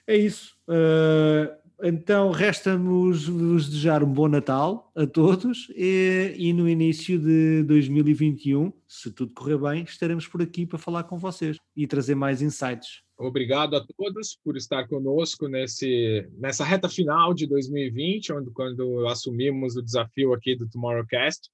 É 0.06 0.16
isso. 0.16 0.56
Uh, 0.68 1.54
então, 1.82 2.30
resta-nos 2.30 3.28
vos 3.28 3.68
desejar 3.68 4.02
um 4.02 4.12
bom 4.12 4.26
Natal 4.26 4.90
a 4.96 5.06
todos 5.06 5.68
e, 5.76 6.34
e, 6.36 6.52
no 6.52 6.68
início 6.68 7.18
de 7.18 7.62
2021, 7.64 8.72
se 8.88 9.10
tudo 9.10 9.32
correr 9.34 9.58
bem, 9.58 9.84
estaremos 9.84 10.26
por 10.26 10.40
aqui 10.40 10.66
para 10.66 10.78
falar 10.78 11.04
com 11.04 11.18
vocês 11.18 11.56
e 11.76 11.86
trazer 11.86 12.14
mais 12.14 12.40
insights. 12.40 13.03
Obrigado 13.16 13.76
a 13.76 13.86
todos 13.96 14.36
por 14.42 14.56
estar 14.56 14.88
conosco 14.88 15.46
nesse, 15.46 16.28
nessa 16.32 16.64
reta 16.64 16.88
final 16.88 17.32
de 17.32 17.46
2020, 17.46 18.32
onde, 18.32 18.50
quando 18.50 19.06
assumimos 19.06 19.76
o 19.76 19.82
desafio 19.82 20.34
aqui 20.34 20.56
do 20.56 20.68
Tomorrowcast. 20.68 21.48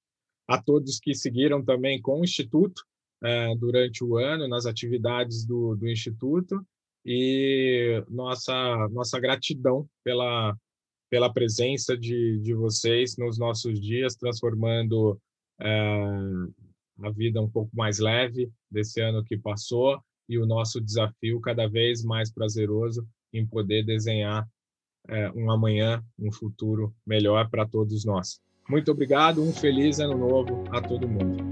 A 0.48 0.60
todos 0.60 0.98
que 0.98 1.14
seguiram 1.14 1.62
também 1.62 2.00
com 2.00 2.20
o 2.20 2.24
Instituto 2.24 2.82
é, 3.22 3.54
durante 3.56 4.02
o 4.02 4.16
ano, 4.16 4.48
nas 4.48 4.64
atividades 4.64 5.44
do, 5.44 5.76
do 5.76 5.86
Instituto. 5.86 6.66
E 7.04 8.02
nossa, 8.08 8.88
nossa 8.88 9.20
gratidão 9.20 9.86
pela, 10.02 10.56
pela 11.10 11.32
presença 11.32 11.96
de, 11.96 12.38
de 12.40 12.54
vocês 12.54 13.16
nos 13.18 13.38
nossos 13.38 13.78
dias, 13.78 14.16
transformando 14.16 15.20
é, 15.60 15.70
a 17.02 17.10
vida 17.10 17.40
um 17.40 17.50
pouco 17.50 17.70
mais 17.76 17.98
leve 17.98 18.50
desse 18.70 19.00
ano 19.02 19.22
que 19.22 19.36
passou 19.36 20.02
e 20.30 20.38
o 20.38 20.46
nosso 20.46 20.80
desafio 20.80 21.40
cada 21.40 21.66
vez 21.66 22.04
mais 22.04 22.32
prazeroso 22.32 23.04
em 23.32 23.44
poder 23.44 23.84
desenhar 23.84 24.48
é, 25.08 25.28
um 25.32 25.50
amanhã, 25.50 26.02
um 26.16 26.30
futuro 26.30 26.94
melhor 27.04 27.50
para 27.50 27.66
todos 27.66 28.04
nós. 28.04 28.40
Muito 28.68 28.92
obrigado, 28.92 29.42
um 29.42 29.52
feliz 29.52 29.98
ano 29.98 30.16
novo 30.16 30.62
a 30.70 30.80
todo 30.80 31.08
mundo. 31.08 31.49